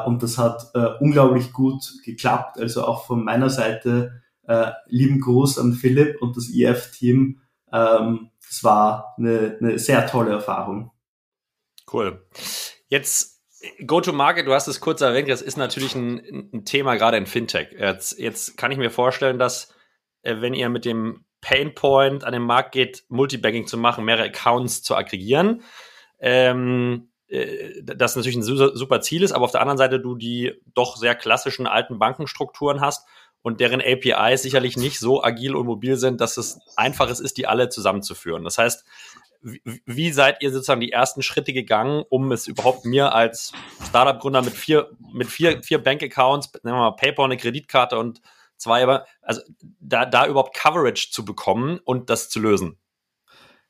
und 0.05 0.23
das 0.23 0.37
hat 0.37 0.71
unglaublich 1.01 1.51
gut 1.51 1.83
geklappt. 2.05 2.57
Also 2.57 2.85
auch 2.85 3.05
von 3.05 3.25
meiner 3.25 3.49
Seite 3.49 4.21
lieben 4.85 5.19
Gruß 5.19 5.59
an 5.59 5.73
Philipp 5.73 6.21
und 6.21 6.37
das 6.37 6.49
EF-Team. 6.49 7.41
Ähm, 7.73 8.29
das 8.47 8.63
war 8.63 9.15
eine, 9.17 9.57
eine 9.59 9.77
sehr 9.77 10.07
tolle 10.07 10.31
Erfahrung. 10.31 10.91
Cool. 11.91 12.25
Jetzt 12.87 13.32
Go-to-Market, 13.85 14.45
du 14.45 14.53
hast 14.53 14.67
es 14.67 14.81
kurz 14.81 15.01
erwähnt, 15.01 15.29
das 15.29 15.41
ist 15.41 15.57
natürlich 15.57 15.95
ein, 15.95 16.49
ein 16.53 16.65
Thema 16.65 16.95
gerade 16.95 17.17
in 17.17 17.25
Fintech. 17.25 17.69
Jetzt, 17.77 18.19
jetzt, 18.19 18.57
kann 18.57 18.71
ich 18.71 18.77
mir 18.77 18.89
vorstellen, 18.89 19.39
dass 19.39 19.73
äh, 20.21 20.41
wenn 20.41 20.53
ihr 20.53 20.69
mit 20.69 20.85
dem 20.85 21.25
Painpoint 21.41 22.23
an 22.23 22.33
den 22.33 22.41
Markt 22.41 22.73
geht, 22.73 23.03
Multibanking 23.09 23.67
zu 23.67 23.77
machen, 23.77 24.05
mehrere 24.05 24.25
Accounts 24.25 24.83
zu 24.83 24.95
aggregieren, 24.95 25.61
ähm, 26.19 27.09
äh, 27.27 27.83
das 27.83 28.15
natürlich 28.15 28.37
ein 28.37 28.43
super, 28.43 29.01
Ziel 29.01 29.23
ist, 29.23 29.31
aber 29.31 29.45
auf 29.45 29.51
der 29.51 29.61
anderen 29.61 29.77
Seite 29.77 29.99
du 29.99 30.15
die 30.15 30.53
doch 30.73 30.97
sehr 30.97 31.15
klassischen 31.15 31.67
alten 31.67 31.99
Bankenstrukturen 31.99 32.81
hast 32.81 33.07
und 33.41 33.59
deren 33.59 33.81
APIs 33.81 34.41
sicherlich 34.41 34.77
nicht 34.77 34.99
so 34.99 35.23
agil 35.23 35.55
und 35.55 35.65
mobil 35.65 35.97
sind, 35.97 36.21
dass 36.21 36.37
es 36.37 36.59
einfach 36.77 37.09
ist, 37.09 37.37
die 37.37 37.47
alle 37.47 37.69
zusammenzuführen. 37.69 38.43
Das 38.43 38.57
heißt, 38.57 38.85
wie, 39.85 40.11
seid 40.11 40.41
ihr 40.41 40.51
sozusagen 40.51 40.81
die 40.81 40.91
ersten 40.91 41.21
Schritte 41.21 41.53
gegangen, 41.53 42.03
um 42.09 42.31
es 42.31 42.47
überhaupt 42.47 42.85
mir 42.85 43.13
als 43.13 43.51
Startup-Gründer 43.87 44.41
mit 44.41 44.53
vier, 44.53 44.89
mit 45.13 45.27
vier, 45.27 45.61
vier 45.63 45.83
Bank-Accounts, 45.83 46.51
nehmen 46.63 46.77
wir 46.77 46.91
mal 46.91 46.95
PayPal, 46.95 47.25
eine 47.25 47.37
Kreditkarte 47.37 47.97
und 47.97 48.21
zwei, 48.57 49.01
also 49.21 49.41
da, 49.79 50.05
da 50.05 50.27
überhaupt 50.27 50.55
Coverage 50.55 51.09
zu 51.11 51.25
bekommen 51.25 51.79
und 51.83 52.09
das 52.09 52.29
zu 52.29 52.39
lösen? 52.39 52.77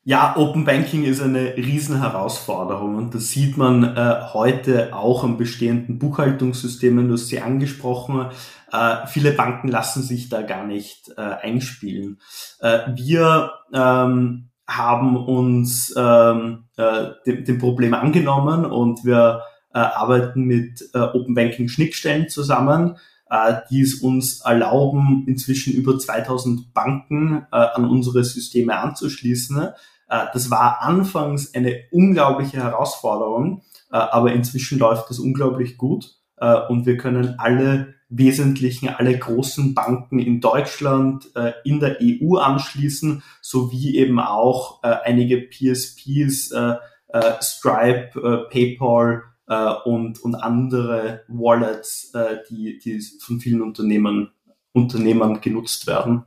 Ja, 0.06 0.36
Open 0.36 0.65
Banking 0.65 1.06
ist 1.06 1.22
eine 1.22 1.56
Riesenherausforderung 1.56 2.96
und 2.96 3.15
das 3.15 3.30
sieht 3.30 3.56
man 3.56 3.96
äh, 3.96 4.20
heute 4.34 4.94
auch 4.94 5.24
am 5.24 5.38
bestehenden 5.38 5.98
Buchhaltungssystemen. 5.98 7.08
Du 7.08 7.13
hast 7.13 7.30
sie 7.30 7.39
angesprochen. 7.39 8.30
Äh, 8.70 9.08
viele 9.08 9.32
Banken 9.32 9.70
lassen 9.70 10.03
sich 10.03 10.27
da 10.27 10.42
gar 10.42 10.65
nicht 10.65 11.10
äh, 11.15 11.22
einspielen. 11.22 12.20
Äh, 12.60 12.80
wir 12.96 13.53
ähm, 13.74 14.50
haben 14.67 15.17
uns 15.17 15.93
ähm, 15.98 16.65
äh, 16.77 17.10
dem, 17.25 17.46
dem 17.46 17.58
Problem 17.60 17.93
angenommen 17.93 18.65
und 18.65 19.03
wir 19.03 19.41
äh, 19.74 19.79
arbeiten 19.79 20.43
mit 20.43 20.89
äh, 20.93 21.00
Open 21.00 21.36
Banking 21.36 21.67
Schnittstellen 21.67 22.29
zusammen, 22.29 22.98
äh, 23.29 23.55
die 23.70 23.82
es 23.82 23.96
uns 23.96 24.41
erlauben, 24.41 25.25
inzwischen 25.27 25.74
über 25.74 25.98
2000 25.98 26.74
Banken 26.74 27.46
äh, 27.51 27.55
an 27.55 27.89
unsere 27.89 28.24
Systeme 28.24 28.77
anzuschließen. 28.77 29.58
Äh, 29.60 30.25
das 30.32 30.50
war 30.50 30.82
anfangs 30.82 31.53
eine 31.53 31.82
unglaubliche 31.91 32.58
Herausforderung, 32.58 33.63
äh, 33.91 33.98
aber 33.98 34.32
inzwischen 34.34 34.79
läuft 34.79 35.10
das 35.10 35.20
unglaublich 35.20 35.77
gut 35.77 36.15
äh, 36.38 36.60
und 36.70 36.86
wir 36.86 36.98
können 36.98 37.36
alle 37.39 37.96
Wesentlichen 38.15 38.89
alle 38.89 39.17
großen 39.17 39.74
Banken 39.74 40.20
in 40.20 40.39
Deutschland, 40.39 41.32
äh, 41.36 41.53
in 41.63 41.79
der 41.79 41.98
EU 42.01 42.38
anschließen, 42.38 43.24
sowie 43.41 43.98
eben 43.98 44.20
auch 44.20 44.84
äh, 44.84 44.96
einige 45.03 45.41
PSPs, 45.41 46.51
äh, 46.51 46.75
äh, 47.08 47.41
Stripe, 47.41 48.20
äh, 48.20 48.50
PayPal 48.51 49.24
äh, 49.48 49.74
und, 49.86 50.20
und 50.24 50.36
andere 50.36 51.24
Wallets, 51.27 52.12
die, 52.50 52.79
die 52.79 53.01
von 53.20 53.39
vielen 53.39 53.62
Unternehmen, 53.62 54.32
Unternehmern 54.74 55.39
genutzt 55.41 55.88
werden. 55.88 56.25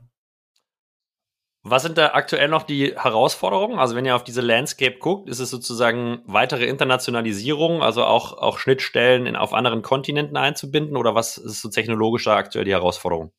Was 1.69 1.83
sind 1.83 1.97
da 1.97 2.11
aktuell 2.13 2.47
noch 2.47 2.63
die 2.63 2.93
Herausforderungen? 2.95 3.77
Also 3.77 3.95
wenn 3.95 4.05
ihr 4.05 4.15
auf 4.15 4.23
diese 4.23 4.39
Landscape 4.39 4.99
guckt, 4.99 5.27
ist 5.27 5.39
es 5.39 5.49
sozusagen 5.49 6.19
weitere 6.25 6.65
Internationalisierung, 6.65 7.83
also 7.83 8.05
auch, 8.05 8.37
auch 8.37 8.57
Schnittstellen 8.57 9.25
in, 9.25 9.35
auf 9.35 9.53
anderen 9.53 9.81
Kontinenten 9.81 10.37
einzubinden 10.37 10.95
oder 10.95 11.13
was 11.13 11.37
ist 11.37 11.61
so 11.61 11.69
technologisch 11.69 12.23
da 12.23 12.37
aktuell 12.37 12.63
die 12.63 12.71
Herausforderung? 12.71 13.31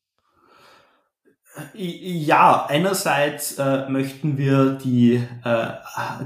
Ja, 1.73 2.67
einerseits 2.69 3.57
äh, 3.57 3.89
möchten 3.89 4.37
wir 4.37 4.73
die, 4.73 5.23
äh, 5.43 5.67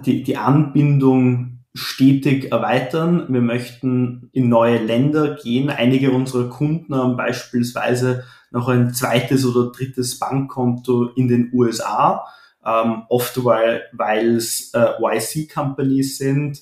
die, 0.05 0.23
die 0.23 0.35
Anbindung 0.35 1.59
stetig 1.73 2.51
erweitern. 2.51 3.27
Wir 3.29 3.41
möchten 3.41 4.29
in 4.33 4.49
neue 4.49 4.77
Länder 4.77 5.35
gehen. 5.35 5.69
Einige 5.69 6.11
unserer 6.11 6.49
Kunden 6.49 6.93
haben 6.95 7.15
beispielsweise 7.15 8.25
noch 8.53 8.69
ein 8.69 8.93
zweites 8.93 9.45
oder 9.45 9.71
drittes 9.71 10.19
Bankkonto 10.19 11.09
in 11.15 11.27
den 11.27 11.51
USA, 11.53 12.25
ähm, 12.65 13.03
oft 13.09 13.43
weil 13.43 13.83
weil 13.91 14.37
es 14.37 14.73
äh, 14.73 14.93
YC-Companies 15.01 16.17
sind. 16.17 16.61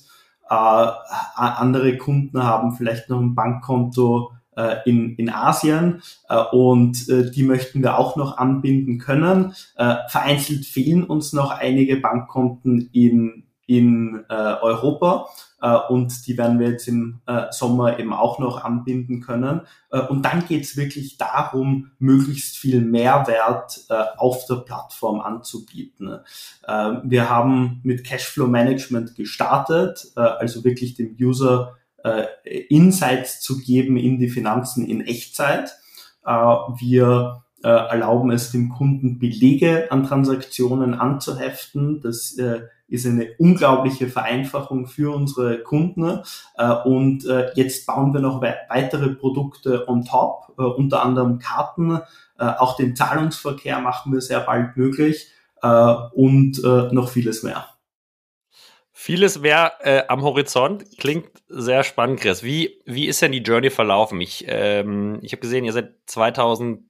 Äh, 0.50 0.88
andere 1.36 1.98
Kunden 1.98 2.42
haben 2.42 2.76
vielleicht 2.76 3.10
noch 3.10 3.20
ein 3.20 3.36
Bankkonto 3.36 4.32
äh, 4.56 4.78
in, 4.86 5.16
in 5.18 5.30
Asien 5.30 6.02
äh, 6.30 6.42
und 6.52 7.08
äh, 7.10 7.30
die 7.30 7.44
möchten 7.44 7.84
wir 7.84 7.98
auch 7.98 8.16
noch 8.16 8.38
anbinden 8.38 8.98
können. 8.98 9.54
Äh, 9.76 9.96
vereinzelt 10.08 10.66
fehlen 10.66 11.04
uns 11.04 11.34
noch 11.34 11.52
einige 11.52 11.98
Bankkonten 11.98 12.90
in 12.94 13.44
in 13.72 14.26
äh, 14.30 14.34
Europa 14.34 15.30
äh, 15.62 15.78
und 15.90 16.28
die 16.28 16.38
werden 16.38 16.60
wir 16.60 16.72
jetzt 16.72 16.88
im 16.88 17.22
äh, 17.26 17.46
Sommer 17.52 18.00
eben 18.00 18.14
auch 18.14 18.40
noch 18.40 18.64
anbinden 18.64 19.22
können. 19.22 19.62
Äh, 19.92 20.02
und 20.02 20.24
dann 20.24 20.46
geht 20.46 20.64
es 20.64 20.76
wirklich 20.76 21.18
darum, 21.18 21.92
möglichst 22.00 22.58
viel 22.58 22.82
Mehrwert 22.82 23.86
äh, 23.90 24.04
auf 24.18 24.46
der 24.48 24.56
Plattform 24.56 25.22
anzubieten. 25.22 26.20
Äh, 26.68 26.92
wir 27.04 27.30
haben 27.30 27.80
mit 27.84 28.04
Cashflow 28.04 28.48
Management 28.48 29.16
gestartet, 29.16 30.12
äh, 30.18 30.20
also 30.20 30.66
wirklich 30.66 30.96
dem 30.96 31.16
User 31.20 31.78
äh, 32.04 32.26
Insights 32.70 33.40
zu 33.40 33.60
geben 33.60 33.96
in 33.96 34.20
die 34.20 34.30
Finanzen 34.30 34.86
in 34.86 35.00
Echtzeit. 35.02 35.78
Äh, 36.26 36.32
wir 36.32 37.44
äh, 37.64 37.70
erlauben 37.70 38.32
es 38.32 38.52
dem 38.52 38.70
Kunden 38.70 39.20
Belege 39.20 39.92
an 39.92 40.04
Transaktionen 40.04 40.96
anzuheften. 40.96 42.02
Das 42.02 42.36
äh, 42.38 42.62
ist 42.92 43.06
eine 43.06 43.34
unglaubliche 43.40 44.08
Vereinfachung 44.08 44.86
für 44.86 45.16
unsere 45.16 45.64
Kunden. 45.64 46.20
Äh, 46.58 46.74
und 46.84 47.26
äh, 47.26 47.52
jetzt 47.56 47.88
bauen 47.88 48.14
wir 48.14 48.20
noch 48.20 48.42
weitere 48.42 49.10
Produkte 49.10 49.88
on 49.88 50.04
top, 50.04 50.54
äh, 50.60 50.62
unter 50.62 51.04
anderem 51.04 51.40
Karten. 51.40 52.00
Auch 52.38 52.76
den 52.76 52.96
Zahlungsverkehr 52.96 53.82
machen 53.82 54.12
wir 54.12 54.20
sehr 54.20 54.40
bald 54.40 54.76
möglich 54.76 55.28
und 55.62 56.60
noch 56.92 57.10
vieles 57.10 57.44
mehr. 57.44 57.68
Vieles 59.04 59.40
mehr 59.40 59.74
äh, 59.82 60.04
am 60.08 60.22
Horizont. 60.22 60.86
Klingt 60.98 61.30
sehr 61.48 61.84
spannend, 61.84 62.20
Chris. 62.20 62.44
Wie, 62.44 62.82
wie 62.86 63.08
ist 63.08 63.22
denn 63.22 63.32
die 63.32 63.40
Journey 63.40 63.70
verlaufen? 63.70 64.22
Ich, 64.22 64.46
ähm, 64.48 65.18
ich 65.22 65.32
habe 65.34 65.42
gesehen, 65.42 65.66
ihr 65.66 65.74
seid 65.74 65.96
2000 66.06 66.84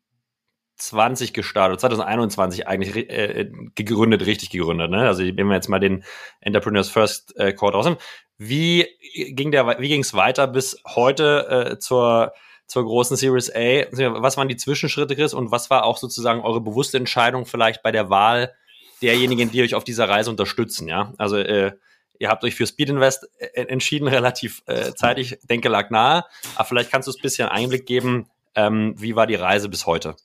2020 0.77 1.33
gestartet, 1.33 1.79
2021 1.79 2.67
eigentlich 2.67 3.09
äh, 3.09 3.49
gegründet, 3.75 4.25
richtig 4.25 4.49
gegründet. 4.49 4.89
Ne? 4.89 5.07
Also 5.07 5.23
wenn 5.23 5.47
wir 5.47 5.55
jetzt 5.55 5.69
mal 5.69 5.79
den 5.79 6.03
Entrepreneurs 6.39 6.89
First 6.89 7.35
äh, 7.37 7.53
Code 7.53 7.77
rausnehmen. 7.77 7.99
Wie 8.37 8.87
ging 9.13 9.51
der, 9.51 9.79
wie 9.79 9.87
ging 9.87 10.01
es 10.01 10.15
weiter 10.15 10.47
bis 10.47 10.81
heute 10.95 11.73
äh, 11.73 11.79
zur 11.79 12.33
zur 12.71 12.85
großen 12.85 13.17
Series 13.17 13.51
A? 13.53 13.85
Was 14.21 14.37
waren 14.37 14.47
die 14.47 14.55
Zwischenschritte, 14.55 15.15
Chris? 15.17 15.33
Und 15.33 15.51
was 15.51 15.69
war 15.69 15.83
auch 15.83 15.97
sozusagen 15.97 16.39
eure 16.39 16.61
bewusste 16.61 16.97
Entscheidung 16.97 17.45
vielleicht 17.45 17.83
bei 17.83 17.91
der 17.91 18.09
Wahl 18.09 18.55
derjenigen, 19.01 19.51
die 19.51 19.61
euch 19.61 19.75
auf 19.75 19.83
dieser 19.83 20.07
Reise 20.07 20.29
unterstützen? 20.29 20.87
Ja, 20.87 21.13
also 21.17 21.35
äh, 21.37 21.73
ihr 22.17 22.29
habt 22.29 22.45
euch 22.45 22.55
für 22.55 22.65
Speed 22.65 22.89
Invest 22.89 23.27
äh, 23.39 23.63
entschieden, 23.63 24.07
relativ 24.07 24.63
äh, 24.67 24.93
zeitig, 24.93 25.37
denke 25.43 25.67
lag 25.67 25.89
nahe. 25.89 26.23
Aber 26.55 26.65
vielleicht 26.65 26.91
kannst 26.91 27.07
du 27.07 27.11
uns 27.11 27.19
ein 27.19 27.23
bisschen 27.23 27.49
Einblick 27.49 27.85
geben, 27.85 28.29
ähm, 28.55 28.95
wie 28.97 29.17
war 29.17 29.27
die 29.27 29.35
Reise 29.35 29.67
bis 29.67 29.85
heute? 29.85 30.15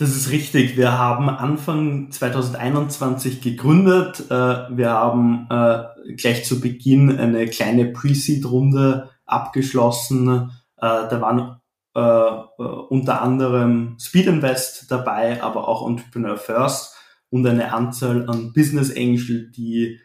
Das 0.00 0.10
ist 0.10 0.30
richtig. 0.30 0.76
Wir 0.76 0.96
haben 0.96 1.28
Anfang 1.28 2.12
2021 2.12 3.40
gegründet. 3.40 4.30
Äh, 4.30 4.76
wir 4.76 4.90
haben 4.90 5.48
äh, 5.50 6.12
gleich 6.14 6.44
zu 6.44 6.60
Beginn 6.60 7.18
eine 7.18 7.46
kleine 7.46 7.86
Pre-Seed-Runde 7.86 9.10
abgeschlossen. 9.26 10.52
Äh, 10.76 11.08
da 11.10 11.20
waren 11.20 11.56
unter 11.94 13.22
anderem 13.22 13.96
Speed 13.98 14.28
Invest 14.28 14.88
dabei, 14.88 15.42
aber 15.42 15.66
auch 15.66 15.88
Entrepreneur 15.88 16.36
First 16.36 16.94
und 17.28 17.44
eine 17.44 17.72
Anzahl 17.72 18.30
an 18.30 18.52
Business 18.52 18.96
Angel, 18.96 19.50
die 19.50 19.98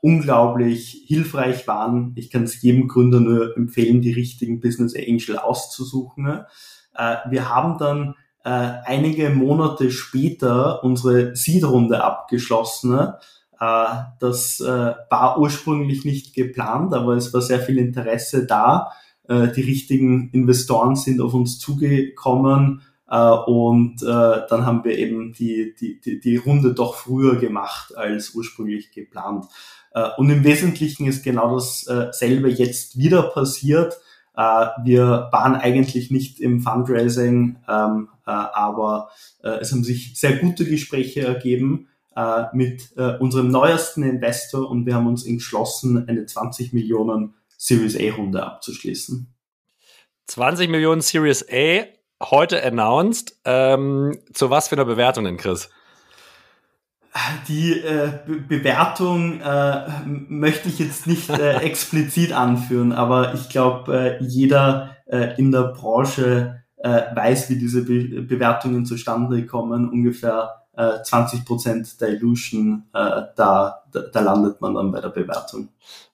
unglaublich 0.00 1.04
hilfreich 1.06 1.68
waren. 1.68 2.12
Ich 2.16 2.30
kann 2.30 2.44
es 2.44 2.62
jedem 2.62 2.88
Gründer 2.88 3.20
nur 3.20 3.54
empfehlen, 3.58 4.00
die 4.00 4.14
richtigen 4.14 4.60
Business 4.60 4.94
Angel 4.96 5.36
auszusuchen. 5.36 6.44
wir 7.28 7.48
haben 7.50 7.76
dann 7.76 8.14
äh, 8.48 8.80
einige 8.86 9.28
Monate 9.28 9.90
später 9.90 10.82
unsere 10.82 11.36
Seed-Runde 11.36 12.02
abgeschlossen. 12.02 12.98
Äh, 13.60 13.84
das 14.20 14.60
äh, 14.60 14.94
war 15.10 15.38
ursprünglich 15.38 16.06
nicht 16.06 16.34
geplant, 16.34 16.94
aber 16.94 17.14
es 17.14 17.34
war 17.34 17.42
sehr 17.42 17.60
viel 17.60 17.76
Interesse 17.76 18.46
da. 18.46 18.92
Äh, 19.28 19.48
die 19.48 19.60
richtigen 19.60 20.30
Investoren 20.30 20.96
sind 20.96 21.20
auf 21.20 21.34
uns 21.34 21.58
zugekommen 21.58 22.80
äh, 23.10 23.18
und 23.18 24.02
äh, 24.02 24.06
dann 24.48 24.64
haben 24.64 24.82
wir 24.82 24.96
eben 24.96 25.34
die, 25.34 25.74
die, 25.78 26.00
die, 26.00 26.18
die 26.18 26.36
Runde 26.36 26.72
doch 26.72 26.94
früher 26.94 27.36
gemacht 27.36 27.94
als 27.98 28.34
ursprünglich 28.34 28.92
geplant. 28.92 29.44
Äh, 29.92 30.08
und 30.16 30.30
im 30.30 30.42
Wesentlichen 30.42 31.06
ist 31.06 31.22
genau 31.22 31.54
dasselbe 31.54 32.48
jetzt 32.48 32.96
wieder 32.96 33.24
passiert. 33.24 33.98
Äh, 34.38 34.68
wir 34.84 35.28
waren 35.32 35.56
eigentlich 35.56 36.12
nicht 36.12 36.38
im 36.38 36.60
Fundraising, 36.60 37.58
ähm, 37.68 38.08
äh, 38.17 38.17
aber 38.30 39.10
äh, 39.42 39.58
es 39.60 39.72
haben 39.72 39.84
sich 39.84 40.18
sehr 40.18 40.36
gute 40.36 40.64
Gespräche 40.64 41.22
ergeben 41.22 41.88
mit 42.52 42.96
unserem 43.20 43.48
neuesten 43.48 44.02
Investor 44.02 44.68
und 44.68 44.86
wir 44.86 44.96
haben 44.96 45.06
uns 45.06 45.24
entschlossen, 45.24 46.08
eine 46.08 46.26
20 46.26 46.72
Millionen 46.72 47.34
Series 47.56 47.96
A 47.96 48.12
Runde 48.16 48.44
abzuschließen. 48.44 49.32
20 50.26 50.68
Millionen 50.68 51.00
Series 51.00 51.46
A 51.48 51.84
heute 52.22 52.64
announced. 52.64 53.36
Ähm, 53.44 54.18
zu 54.32 54.50
was 54.50 54.68
für 54.68 54.76
einer 54.76 54.84
Bewertung 54.84 55.24
denn, 55.24 55.36
Chris? 55.36 55.68
Die 57.48 57.72
äh, 57.72 58.12
Be 58.26 58.36
Bewertung 58.36 59.40
äh, 59.40 59.88
möchte 60.06 60.68
ich 60.68 60.78
jetzt 60.78 61.06
nicht 61.06 61.30
äh, 61.30 61.56
explizit 61.62 62.32
anführen, 62.32 62.92
aber 62.92 63.34
ich 63.34 63.48
glaube, 63.48 64.18
äh, 64.20 64.24
jeder 64.24 64.96
äh, 65.06 65.36
in 65.38 65.50
der 65.50 65.72
Branche 65.72 66.62
äh, 66.78 67.14
weiß, 67.14 67.50
wie 67.50 67.58
diese 67.58 67.84
Be 67.84 68.22
Bewertungen 68.22 68.86
zustande 68.86 69.46
kommen. 69.46 69.88
Ungefähr 69.90 70.64
äh, 70.76 71.02
20% 71.02 71.98
Dilution, 71.98 72.84
äh, 72.94 73.22
da, 73.36 73.82
da, 73.92 74.00
da 74.12 74.20
landet 74.20 74.60
man 74.60 74.74
dann 74.74 74.92
bei 74.92 75.00
der 75.00 75.08
Bewertung. 75.08 75.68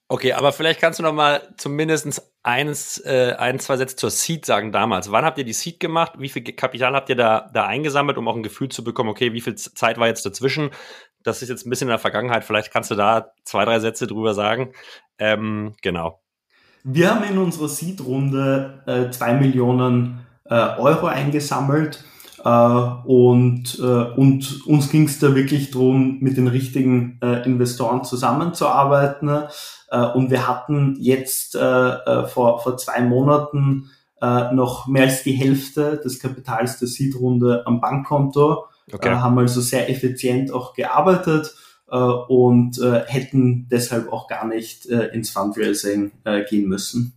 Okay, 0.09 0.33
aber 0.33 0.52
vielleicht 0.52 0.80
kannst 0.80 0.99
du 0.99 1.02
noch 1.02 1.14
mal 1.14 1.42
zumindest 1.56 2.23
eins, 2.42 2.99
äh, 2.99 3.35
ein, 3.38 3.59
zwei 3.59 3.76
Sätze 3.76 3.97
zur 3.97 4.11
Seed 4.11 4.44
sagen 4.44 4.71
damals. 4.71 5.11
Wann 5.11 5.25
habt 5.25 5.38
ihr 5.38 5.44
die 5.44 5.54
Seed 5.54 5.80
gemacht? 5.80 6.12
Wie 6.18 6.28
viel 6.28 6.42
Kapital 6.42 6.94
habt 6.94 7.09
ihr 7.09 7.16
da, 7.16 7.50
da 7.52 7.66
eingesammelt, 7.66 8.18
um 8.18 8.28
auch 8.28 8.37
ein 8.37 8.42
Gefühl 8.42 8.68
zu 8.68 8.85
bekommen, 8.85 9.09
okay, 9.09 9.33
wie 9.33 9.40
viel 9.40 9.54
Zeit 9.54 9.99
war 9.99 10.06
jetzt 10.06 10.26
dazwischen? 10.26 10.71
Das 11.23 11.40
ist 11.40 11.49
jetzt 11.49 11.66
ein 11.66 11.71
bisschen 11.71 11.88
in 11.88 11.92
der 11.92 11.99
Vergangenheit. 11.99 12.44
Vielleicht 12.44 12.71
kannst 12.71 12.90
du 12.90 12.94
da 12.94 13.33
zwei, 13.44 13.64
drei 13.64 13.80
Sätze 13.80 14.06
drüber 14.06 14.35
sagen. 14.35 14.73
Ähm, 15.18 15.75
genau. 15.80 16.21
Wir 16.85 17.11
haben 17.11 17.25
in 17.25 17.38
unserer 17.38 17.68
Seed-Runde 17.68 18.83
äh, 18.87 19.11
zwei 19.11 19.33
Millionen 19.33 20.26
äh, 20.48 20.54
Euro 20.54 21.06
eingesammelt 21.06 22.04
äh, 22.44 22.48
und, 22.48 23.78
äh, 23.80 23.82
und 23.82 24.66
uns 24.66 24.90
ging 24.90 25.04
es 25.04 25.18
da 25.18 25.34
wirklich 25.34 25.70
darum, 25.70 26.18
mit 26.20 26.36
den 26.36 26.46
richtigen 26.46 27.18
äh, 27.22 27.44
Investoren 27.44 28.04
zusammenzuarbeiten. 28.04 29.30
Äh, 29.90 30.06
und 30.08 30.30
wir 30.30 30.46
hatten 30.46 30.96
jetzt 31.00 31.56
vor, 31.56 32.60
vor 32.60 32.76
zwei 32.76 33.00
Monaten 33.02 33.90
noch 34.20 34.87
mehr 34.87 35.02
als 35.02 35.22
die 35.22 35.33
Hälfte 35.33 36.00
des 36.02 36.18
Kapitals 36.18 36.78
der 36.78 36.88
Seed-Runde 36.88 37.62
am 37.66 37.80
Bankkonto, 37.83 38.64
okay. 38.90 39.11
haben 39.11 39.38
also 39.38 39.61
sehr 39.61 39.90
effizient 39.90 40.50
auch 40.50 40.72
gearbeitet 40.72 41.54
und 41.88 42.80
hätten 43.07 43.68
deshalb 43.68 44.11
auch 44.11 44.26
gar 44.26 44.46
nicht 44.46 44.87
ins 44.87 45.28
Fundraising 45.28 46.12
gehen 46.48 46.68
müssen. 46.68 47.12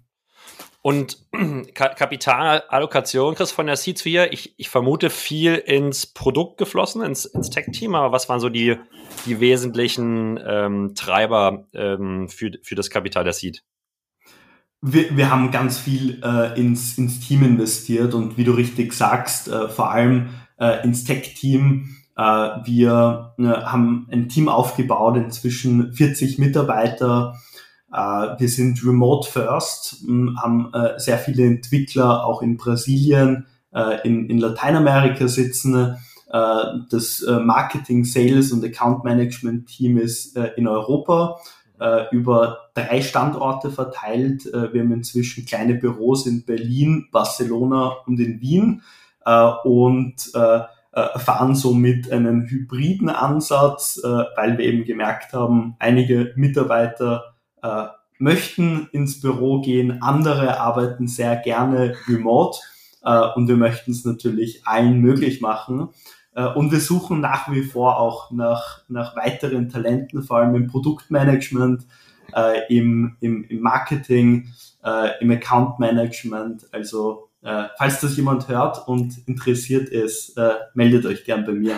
Und 0.87 1.17
Kapitalallokation, 1.73 3.35
Chris, 3.35 3.51
von 3.51 3.65
der 3.65 3.75
Seeds 3.75 4.03
4, 4.03 4.31
ich, 4.31 4.57
ich 4.57 4.69
vermute 4.69 5.09
viel 5.09 5.55
ins 5.55 6.05
Produkt 6.05 6.57
geflossen, 6.57 7.01
ins, 7.01 7.25
ins 7.25 7.49
Tech-Team, 7.49 7.93
aber 7.93 8.13
was 8.13 8.29
waren 8.29 8.39
so 8.39 8.47
die, 8.47 8.77
die 9.25 9.41
wesentlichen 9.41 10.39
ähm, 10.47 10.95
Treiber 10.95 11.67
ähm, 11.73 12.29
für, 12.29 12.51
für 12.63 12.75
das 12.75 12.89
Kapital 12.89 13.25
der 13.25 13.33
Seed? 13.33 13.65
Wir, 14.79 15.17
wir 15.17 15.29
haben 15.29 15.51
ganz 15.51 15.77
viel 15.77 16.23
äh, 16.23 16.57
ins, 16.57 16.97
ins 16.97 17.19
Team 17.19 17.43
investiert 17.43 18.13
und 18.13 18.37
wie 18.37 18.45
du 18.45 18.53
richtig 18.53 18.93
sagst, 18.93 19.49
äh, 19.49 19.67
vor 19.67 19.91
allem 19.91 20.29
äh, 20.57 20.85
ins 20.85 21.03
Tech-Team. 21.03 21.97
Äh, 22.15 22.21
wir 22.21 23.35
äh, 23.37 23.43
haben 23.43 24.07
ein 24.09 24.29
Team 24.29 24.47
aufgebaut, 24.47 25.17
inzwischen 25.17 25.91
40 25.91 26.39
Mitarbeiter, 26.39 27.35
wir 27.89 28.49
sind 28.49 28.85
remote 28.85 29.29
first, 29.29 30.03
haben 30.41 30.73
äh, 30.73 30.99
sehr 30.99 31.17
viele 31.17 31.45
Entwickler 31.45 32.25
auch 32.25 32.41
in 32.41 32.57
Brasilien, 32.57 33.45
äh, 33.73 34.05
in, 34.05 34.29
in 34.29 34.39
Lateinamerika 34.39 35.27
sitzen. 35.27 35.97
Das 36.29 37.25
Marketing, 37.25 38.03
Sales 38.03 38.51
und 38.51 38.61
Account 38.61 39.05
Management 39.05 39.65
Team 39.67 39.97
ist 39.97 40.35
in 40.57 40.67
Europa 40.67 41.39
über 42.11 42.57
drei 42.73 43.01
Standorte 43.01 43.71
verteilt. 43.71 44.43
Wir 44.43 44.81
haben 44.81 44.91
inzwischen 44.91 45.45
kleine 45.45 45.75
Büros 45.75 46.27
in 46.27 46.43
Berlin, 46.43 47.07
Barcelona 47.13 47.93
und 48.05 48.19
in 48.19 48.41
Wien 48.41 48.81
und 49.63 50.15
fahren 51.15 51.55
somit 51.55 52.11
einen 52.11 52.49
hybriden 52.49 53.07
Ansatz, 53.07 53.97
weil 54.03 54.57
wir 54.57 54.65
eben 54.65 54.83
gemerkt 54.83 55.31
haben, 55.31 55.77
einige 55.79 56.33
Mitarbeiter 56.35 57.36
äh, 57.61 57.87
möchten 58.19 58.89
ins 58.91 59.21
Büro 59.21 59.61
gehen, 59.61 60.01
andere 60.01 60.59
arbeiten 60.59 61.07
sehr 61.07 61.35
gerne 61.35 61.95
remote 62.07 62.59
äh, 63.03 63.27
und 63.35 63.47
wir 63.47 63.57
möchten 63.57 63.91
es 63.91 64.05
natürlich 64.05 64.65
allen 64.65 64.99
möglich 64.99 65.41
machen. 65.41 65.89
Äh, 66.35 66.47
und 66.47 66.71
wir 66.71 66.79
suchen 66.79 67.19
nach 67.19 67.51
wie 67.51 67.63
vor 67.63 67.99
auch 67.99 68.31
nach, 68.31 68.81
nach 68.87 69.15
weiteren 69.15 69.69
Talenten, 69.69 70.23
vor 70.23 70.37
allem 70.37 70.55
im 70.55 70.67
Produktmanagement, 70.67 71.85
äh, 72.33 72.75
im, 72.75 73.17
im, 73.21 73.43
im 73.45 73.59
Marketing, 73.61 74.49
äh, 74.83 75.21
im 75.21 75.31
Account 75.31 75.79
Management. 75.79 76.67
Also 76.71 77.29
äh, 77.43 77.65
falls 77.77 78.01
das 78.01 78.17
jemand 78.17 78.47
hört 78.47 78.87
und 78.87 79.27
interessiert 79.27 79.89
ist, 79.89 80.37
äh, 80.37 80.55
meldet 80.73 81.05
euch 81.05 81.23
gern 81.23 81.45
bei 81.45 81.53
mir. 81.53 81.75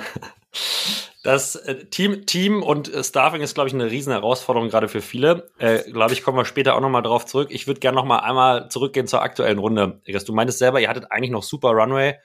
Das 1.24 1.56
äh, 1.56 1.86
Team, 1.86 2.26
Team 2.26 2.64
und 2.64 2.94
äh, 2.94 3.04
Staffing 3.04 3.42
ist, 3.42 3.54
glaube 3.54 3.68
ich, 3.68 3.74
eine 3.74 3.92
riesen 3.92 4.14
Herausforderung 4.14 4.70
gerade 4.70 4.88
für 4.88 5.02
viele. 5.02 5.52
Äh, 5.58 5.92
glaube 5.92 6.14
ich, 6.14 6.24
kommen 6.24 6.38
wir 6.38 6.46
später 6.46 6.76
auch 6.76 6.82
nochmal 6.82 7.02
drauf 7.02 7.26
zurück. 7.26 7.50
Ich 7.52 7.68
würde 7.68 7.82
gerne 7.82 7.96
nochmal 7.96 8.22
einmal 8.22 8.70
zurückgehen 8.70 9.08
zur 9.08 9.22
aktuellen 9.22 9.60
Runde. 9.60 10.02
Du 10.06 10.34
meintest 10.34 10.60
selber, 10.60 10.80
ihr 10.80 10.88
hattet 10.88 11.12
eigentlich 11.12 11.32
noch 11.32 11.44
super 11.44 11.72
Runway, 11.72 12.16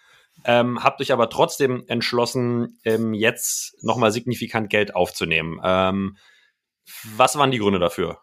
ähm, 0.44 0.83
habt 0.83 1.00
euch 1.00 1.12
aber 1.12 1.28
trotzdem 1.28 1.85
entschlossen, 1.88 2.78
ähm, 2.85 3.14
jetzt 3.14 3.83
nochmal 3.83 4.12
signifikant 4.12 4.70
Geld 4.70 4.94
aufzunehmen. 4.94 5.61
Ähm, 5.64 6.16
was 7.16 7.37
waren 7.37 7.50
die 7.50 7.59
Gründe 7.59 7.80
dafür? 7.80 8.20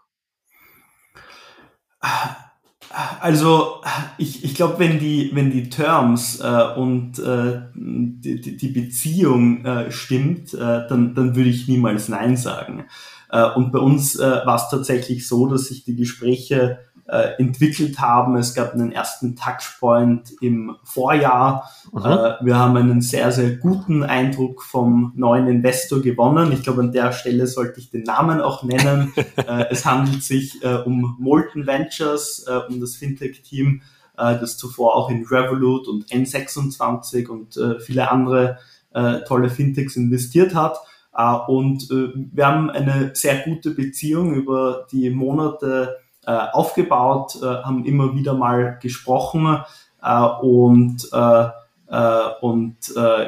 Also 3.20 3.82
ich, 4.18 4.44
ich 4.44 4.56
glaube, 4.56 4.80
wenn 4.80 5.00
die, 5.00 5.32
wenn 5.34 5.52
die 5.52 5.70
Terms 5.70 6.40
äh, 6.40 6.74
und 6.76 7.20
äh, 7.20 7.62
die, 7.74 8.58
die 8.58 8.68
Beziehung 8.68 9.66
äh, 9.66 9.92
stimmt, 9.92 10.54
äh, 10.54 10.58
dann, 10.58 11.14
dann 11.16 11.36
würde 11.36 11.50
ich 11.50 11.68
niemals 11.68 12.10
Nein 12.10 12.38
sagen. 12.38 12.86
Äh, 13.30 13.50
und 13.52 13.72
bei 13.72 13.80
uns 13.80 14.20
äh, 14.20 14.42
war 14.46 14.56
es 14.56 14.70
tatsächlich 14.70 15.28
so, 15.28 15.48
dass 15.48 15.66
sich 15.66 15.84
die 15.86 15.96
Gespräche 15.96 16.80
äh, 17.12 17.34
entwickelt 17.40 18.00
haben. 18.00 18.38
Es 18.38 18.54
gab 18.54 18.74
einen 18.74 18.94
ersten 18.94 19.36
Touchpoint 19.36 20.32
im 20.40 20.78
Vorjahr. 20.86 21.70
Mhm. 21.92 22.06
Äh, 22.06 22.46
wir 22.46 22.56
haben 22.56 22.78
einen 22.78 23.02
sehr, 23.02 23.34
sehr 23.34 23.58
guten 23.58 24.04
Eindruck 24.04 24.64
vom 24.64 25.12
neuen 25.18 25.48
Investor 25.48 26.02
gewonnen. 26.02 26.54
Ich 26.54 26.64
glaube, 26.64 26.80
an 26.80 26.94
der 26.94 27.12
Stelle 27.12 27.48
sollte 27.48 27.82
ich 27.82 27.90
den 27.90 28.04
Namen 28.04 28.40
auch 28.40 28.64
nennen. 28.64 29.12
äh, 29.36 29.66
es 29.70 29.86
handelt 29.86 30.24
sich 30.24 30.64
äh, 30.64 30.76
um 30.76 31.18
Molten 31.20 31.68
Ventures, 31.68 32.46
äh, 32.48 32.60
um 32.70 32.80
das 32.80 32.96
Fintech-Team, 32.96 33.82
das 34.16 34.58
zuvor 34.58 34.96
auch 34.96 35.10
in 35.10 35.26
Revolut 35.26 35.88
und 35.88 36.06
N26 36.08 37.28
und 37.28 37.58
viele 37.82 38.12
andere 38.12 38.60
tolle 39.26 39.50
Fintechs 39.50 39.96
investiert 39.96 40.54
hat. 40.54 40.78
Und 41.48 41.90
wir 41.90 42.46
haben 42.46 42.70
eine 42.70 43.12
sehr 43.16 43.40
gute 43.40 43.72
Beziehung 43.72 44.36
über 44.36 44.86
die 44.92 45.10
Monate 45.10 45.98
äh, 46.26 46.32
aufgebaut, 46.32 47.38
äh, 47.42 47.46
haben 47.46 47.86
immer 47.86 48.16
wieder 48.16 48.34
mal 48.34 48.78
gesprochen 48.82 49.64
äh, 50.02 50.24
und 50.42 51.10
äh, 51.12 51.50
äh, 51.88 52.30
und 52.40 52.78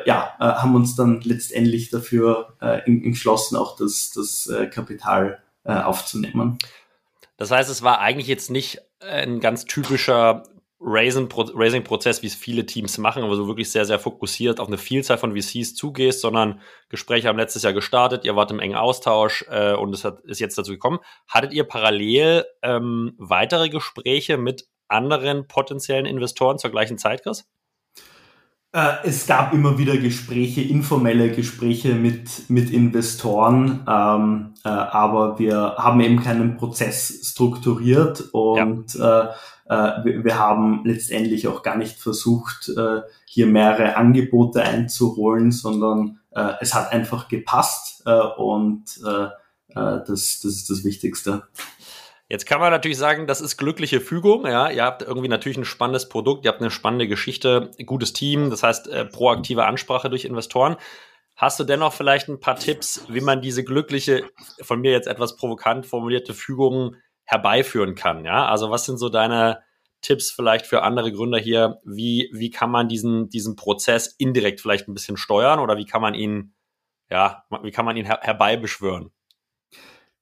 ja, 0.05 0.35
haben 0.39 0.73
uns 0.75 0.95
dann 0.95 1.19
letztendlich 1.19 1.89
dafür 1.89 2.53
entschlossen, 2.85 3.57
auch 3.57 3.75
das, 3.75 4.11
das 4.11 4.49
Kapital 4.71 5.39
aufzunehmen. 5.65 6.57
Das 7.35 7.51
heißt, 7.51 7.69
es 7.69 7.83
war 7.83 7.99
eigentlich 7.99 8.27
jetzt 8.27 8.49
nicht 8.49 8.81
ein 9.01 9.41
ganz 9.41 9.65
typischer 9.65 10.43
Raising-Prozess, 10.85 12.21
wie 12.21 12.27
es 12.27 12.35
viele 12.35 12.65
Teams 12.65 12.97
machen, 12.97 13.23
aber 13.23 13.35
so 13.35 13.47
wirklich 13.47 13.71
sehr, 13.71 13.85
sehr 13.85 13.99
fokussiert 13.99 14.59
auf 14.59 14.67
eine 14.67 14.77
Vielzahl 14.77 15.17
von 15.17 15.35
VCs 15.35 15.75
zugehst, 15.75 16.21
sondern 16.21 16.61
Gespräche 16.89 17.27
haben 17.27 17.37
letztes 17.37 17.63
Jahr 17.63 17.73
gestartet, 17.73 18.25
ihr 18.25 18.35
wart 18.35 18.51
im 18.51 18.59
engen 18.59 18.75
Austausch 18.75 19.45
äh, 19.49 19.73
und 19.73 19.93
es 19.93 20.03
hat, 20.03 20.19
ist 20.25 20.39
jetzt 20.39 20.57
dazu 20.57 20.71
gekommen. 20.71 20.99
Hattet 21.27 21.53
ihr 21.53 21.63
parallel 21.63 22.45
ähm, 22.61 23.13
weitere 23.17 23.69
Gespräche 23.69 24.37
mit 24.37 24.67
anderen 24.89 25.47
potenziellen 25.47 26.05
Investoren 26.05 26.57
zur 26.57 26.71
gleichen 26.71 26.97
Zeit, 26.97 27.23
Chris? 27.23 27.45
Äh, 28.73 28.93
es 29.03 29.27
gab 29.27 29.53
immer 29.53 29.77
wieder 29.77 29.95
Gespräche, 29.97 30.61
informelle 30.61 31.31
Gespräche 31.31 31.93
mit, 31.93 32.49
mit 32.49 32.71
Investoren, 32.71 33.85
ähm, 33.87 34.55
äh, 34.65 34.69
aber 34.69 35.37
wir 35.37 35.75
haben 35.77 35.99
eben 36.01 36.23
keinen 36.23 36.57
Prozess 36.57 37.19
strukturiert 37.23 38.29
und 38.31 38.95
ja. 38.95 39.21
äh, 39.21 39.33
äh, 39.69 40.03
wir, 40.03 40.23
wir, 40.23 40.39
haben 40.39 40.81
letztendlich 40.85 41.47
auch 41.47 41.61
gar 41.61 41.77
nicht 41.77 41.99
versucht, 41.99 42.69
äh, 42.75 43.01
hier 43.25 43.45
mehrere 43.45 43.95
Angebote 43.95 44.63
einzuholen, 44.63 45.51
sondern 45.51 46.19
äh, 46.31 46.53
es 46.59 46.73
hat 46.73 46.91
einfach 46.91 47.27
gepasst 47.27 48.03
und 48.37 48.83
das, 49.75 50.05
das 50.05 50.43
ist 50.43 50.69
das 50.69 50.83
Wichtigste. 50.83 51.43
Jetzt 52.29 52.45
kann 52.45 52.59
man 52.59 52.71
natürlich 52.71 52.97
sagen, 52.97 53.27
das 53.27 53.41
ist 53.41 53.57
glückliche 53.57 53.99
Fügung. 53.99 54.45
Ja, 54.45 54.69
ihr 54.69 54.83
habt 54.83 55.01
irgendwie 55.01 55.27
natürlich 55.27 55.57
ein 55.57 55.65
spannendes 55.65 56.09
Produkt, 56.09 56.45
ihr 56.45 56.51
habt 56.51 56.61
eine 56.61 56.71
spannende 56.71 57.07
Geschichte, 57.07 57.71
gutes 57.85 58.13
Team, 58.13 58.49
das 58.49 58.63
heißt 58.63 58.87
äh, 58.87 59.05
proaktive 59.05 59.65
Ansprache 59.65 60.09
durch 60.09 60.25
Investoren. 60.25 60.77
Hast 61.35 61.59
du 61.59 61.63
dennoch 61.63 61.93
vielleicht 61.93 62.29
ein 62.29 62.39
paar 62.39 62.55
Tipps, 62.55 63.05
wie 63.09 63.21
man 63.21 63.41
diese 63.41 63.63
glückliche, 63.63 64.29
von 64.61 64.81
mir 64.81 64.91
jetzt 64.91 65.07
etwas 65.07 65.35
provokant 65.35 65.85
formulierte 65.85 66.33
Fügung 66.33 66.95
herbeiführen 67.25 67.95
kann. 67.95 68.25
Ja, 68.25 68.47
also 68.47 68.69
was 68.69 68.85
sind 68.85 68.97
so 68.97 69.09
deine 69.09 69.63
Tipps 70.01 70.31
vielleicht 70.31 70.65
für 70.65 70.83
andere 70.83 71.11
Gründer 71.11 71.39
hier? 71.39 71.79
Wie, 71.83 72.29
wie 72.33 72.49
kann 72.49 72.69
man 72.69 72.87
diesen, 72.87 73.29
diesen 73.29 73.55
Prozess 73.55 74.07
indirekt 74.17 74.61
vielleicht 74.61 74.87
ein 74.87 74.93
bisschen 74.93 75.17
steuern 75.17 75.59
oder 75.59 75.77
wie 75.77 75.85
kann 75.85 76.01
man 76.01 76.13
ihn, 76.13 76.53
ja, 77.09 77.45
wie 77.63 77.71
kann 77.71 77.85
man 77.85 77.97
ihn 77.97 78.05
her 78.05 78.19
herbeibeschwören? 78.21 79.11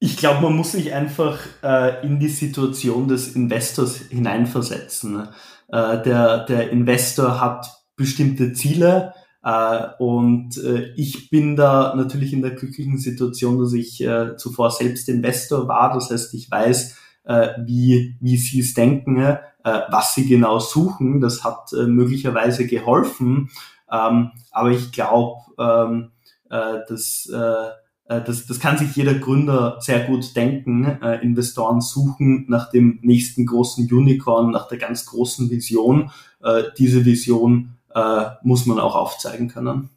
Ich 0.04 0.18
glaube, 0.18 0.42
man 0.42 0.56
muss 0.56 0.72
sich 0.72 0.94
einfach 0.94 1.38
äh, 1.62 2.04
in 2.04 2.20
die 2.20 2.28
Situation 2.28 3.08
des 3.08 3.36
Investors 3.36 3.98
hineinversetzen. 3.98 5.28
Äh, 5.68 6.02
der, 6.02 6.44
der 6.46 6.72
Investor 6.72 7.40
hat 7.40 7.68
bestimmte 7.96 8.54
Ziele, 8.54 9.14
äh, 9.44 9.88
und 10.00 10.58
äh, 10.58 10.92
ich 10.96 11.30
bin 11.30 11.56
da 11.56 11.94
natürlich 11.96 12.34
in 12.34 12.42
der 12.42 12.52
glücklichen 12.52 12.98
Situation, 12.98 13.60
dass 13.60 13.74
ich 13.74 14.02
äh, 14.02 14.38
zuvor 14.38 14.72
selbst 14.72 15.10
Investor 15.10 15.68
war. 15.68 15.94
Das 15.94 16.10
heißt, 16.10 16.34
ich 16.34 16.50
weiß, 16.50 16.98
äh, 17.26 17.50
wie, 17.66 18.18
wie 18.20 18.38
sie 18.38 18.60
es 18.60 18.74
denken, 18.74 19.20
äh, 19.20 19.38
was 19.64 20.16
sie 20.16 20.28
genau 20.28 20.60
suchen. 20.60 21.22
Das 21.22 21.44
hat 21.44 21.74
äh, 21.74 21.86
möglicherweise 21.86 22.68
geholfen. 22.68 23.50
Ähm, 23.92 24.32
aber 24.52 24.72
ich 24.72 24.92
glaube, 24.92 25.42
ähm, 25.60 26.12
äh, 26.50 26.80
dass 26.88 27.30
äh, 27.32 27.81
das, 28.19 28.45
das 28.45 28.60
kann 28.60 28.78
sich 28.78 28.95
jeder 28.95 29.13
Gründer 29.13 29.78
sehr 29.80 30.02
gut 30.02 30.36
denken. 30.36 30.84
Äh, 31.02 31.24
Investoren 31.24 31.80
suchen 31.80 32.45
nach 32.50 32.69
dem 32.69 33.00
nächsten 33.02 33.45
großen 33.45 33.88
Unicorn, 33.89 34.52
nach 34.52 34.67
der 34.67 34.78
ganz 34.78 35.06
großen 35.06 35.50
Vision. 35.50 36.12
Äh, 36.43 36.63
diese 36.78 37.06
Vision 37.06 37.78
äh, 37.93 38.26
muss 38.43 38.65
man 38.65 38.80
auch 38.80 38.95
aufzeigen 38.95 39.47
können. 39.47 39.89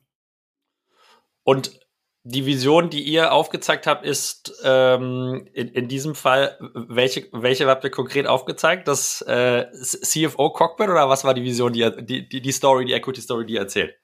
Und 1.42 1.80
die 2.22 2.46
Vision, 2.46 2.88
die 2.88 3.02
ihr 3.02 3.32
aufgezeigt 3.32 3.86
habt, 3.86 4.06
ist 4.06 4.54
ähm, 4.64 5.46
in, 5.52 5.68
in 5.68 5.88
diesem 5.88 6.14
Fall, 6.14 6.56
welche, 6.74 7.26
welche 7.32 7.66
habt 7.66 7.84
ihr 7.84 7.90
konkret 7.90 8.26
aufgezeigt? 8.26 8.88
Das 8.88 9.20
äh, 9.22 9.66
CFO-Cockpit 9.72 10.88
oder 10.88 11.08
was 11.08 11.24
war 11.24 11.34
die 11.34 11.42
Vision, 11.42 11.72
die, 11.74 11.90
die, 12.28 12.40
die 12.40 12.52
Story, 12.52 12.86
die 12.86 12.94
Equity-Story, 12.94 13.44
die 13.44 13.54
ihr 13.54 13.60
erzählt? 13.60 13.94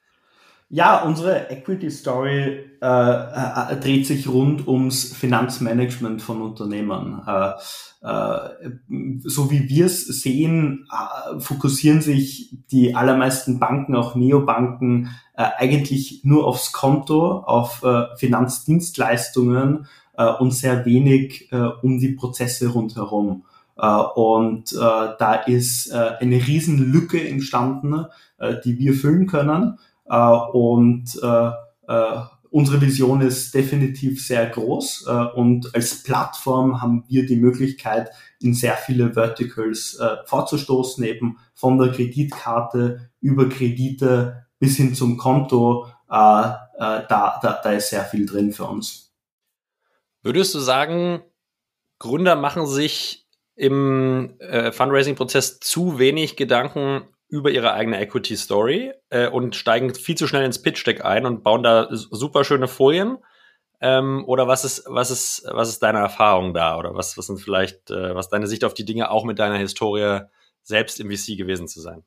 Ja, 0.72 1.02
unsere 1.02 1.50
Equity 1.50 1.90
Story 1.90 2.60
äh, 2.80 2.86
äh, 2.86 3.76
dreht 3.80 4.06
sich 4.06 4.28
rund 4.28 4.68
ums 4.68 5.12
Finanzmanagement 5.12 6.22
von 6.22 6.40
Unternehmen. 6.40 7.20
Äh, 7.26 7.50
äh, 8.02 8.70
so 9.24 9.50
wie 9.50 9.68
wir 9.68 9.86
es 9.86 10.06
sehen, 10.06 10.86
äh, 10.92 11.40
fokussieren 11.40 12.02
sich 12.02 12.54
die 12.70 12.94
allermeisten 12.94 13.58
Banken, 13.58 13.96
auch 13.96 14.14
Neobanken, 14.14 15.10
eigentlich 15.34 16.20
nur 16.22 16.46
aufs 16.46 16.70
Konto, 16.70 17.38
auf 17.38 17.82
Finanzdienstleistungen 18.18 19.86
und 20.38 20.50
sehr 20.52 20.84
wenig 20.84 21.50
um 21.80 21.98
die 21.98 22.10
Prozesse 22.10 22.68
rundherum. 22.68 23.44
und 23.76 24.74
da 24.74 25.34
ist 25.46 25.90
eine 25.94 26.46
Riesenlücke 26.46 27.26
entstanden, 27.26 28.04
die 28.66 28.78
wir 28.78 28.92
füllen 28.92 29.26
können. 29.28 29.78
Und 30.10 31.18
unsere 32.50 32.80
Vision 32.80 33.20
ist 33.20 33.54
definitiv 33.54 34.26
sehr 34.26 34.46
groß 34.46 35.06
äh, 35.08 35.12
und 35.38 35.74
als 35.74 36.02
Plattform 36.02 36.82
haben 36.82 37.04
wir 37.08 37.24
die 37.24 37.36
Möglichkeit, 37.36 38.10
in 38.40 38.54
sehr 38.54 38.74
viele 38.74 39.14
Verticals 39.14 39.98
äh, 39.98 40.16
vorzustoßen, 40.24 41.04
eben 41.04 41.38
von 41.54 41.78
der 41.78 41.92
Kreditkarte 41.92 43.10
über 43.20 43.48
Kredite 43.48 44.46
bis 44.58 44.76
hin 44.76 44.94
zum 44.94 45.16
Konto. 45.16 45.86
Äh, 46.10 46.14
äh, 46.14 47.02
da, 47.08 47.38
da, 47.40 47.60
da 47.62 47.72
ist 47.72 47.90
sehr 47.90 48.04
viel 48.04 48.26
drin 48.26 48.52
für 48.52 48.64
uns. 48.64 49.12
Würdest 50.22 50.54
du 50.54 50.58
sagen, 50.58 51.22
Gründer 51.98 52.34
machen 52.34 52.66
sich 52.66 53.26
im 53.54 54.34
äh, 54.38 54.72
Fundraising-Prozess 54.72 55.60
zu 55.60 55.98
wenig 55.98 56.36
Gedanken 56.36 57.02
über 57.30 57.50
ihre 57.50 57.72
eigene 57.72 58.00
Equity 58.00 58.36
Story 58.36 58.92
äh, 59.08 59.28
und 59.28 59.56
steigen 59.56 59.94
viel 59.94 60.16
zu 60.16 60.26
schnell 60.26 60.44
ins 60.44 60.60
Pitch 60.60 60.86
Deck 60.86 61.04
ein 61.04 61.26
und 61.26 61.42
bauen 61.42 61.62
da 61.62 61.88
super 61.90 62.44
schöne 62.44 62.68
Folien. 62.68 63.18
Ähm, 63.80 64.24
oder 64.26 64.46
was 64.46 64.64
ist, 64.64 64.84
was 64.86 65.10
ist, 65.10 65.44
was 65.50 65.68
ist 65.68 65.82
deine 65.82 66.00
Erfahrung 66.00 66.52
da? 66.52 66.76
Oder 66.76 66.94
was, 66.94 67.16
was 67.16 67.26
sind 67.26 67.40
vielleicht, 67.40 67.90
äh, 67.90 68.14
was 68.14 68.28
deine 68.28 68.46
Sicht 68.46 68.64
auf 68.64 68.74
die 68.74 68.84
Dinge 68.84 69.10
auch 69.10 69.24
mit 69.24 69.38
deiner 69.38 69.56
Historie 69.56 70.20
selbst 70.62 71.00
im 71.00 71.10
VC 71.10 71.38
gewesen 71.38 71.66
zu 71.66 71.80
sein? 71.80 72.04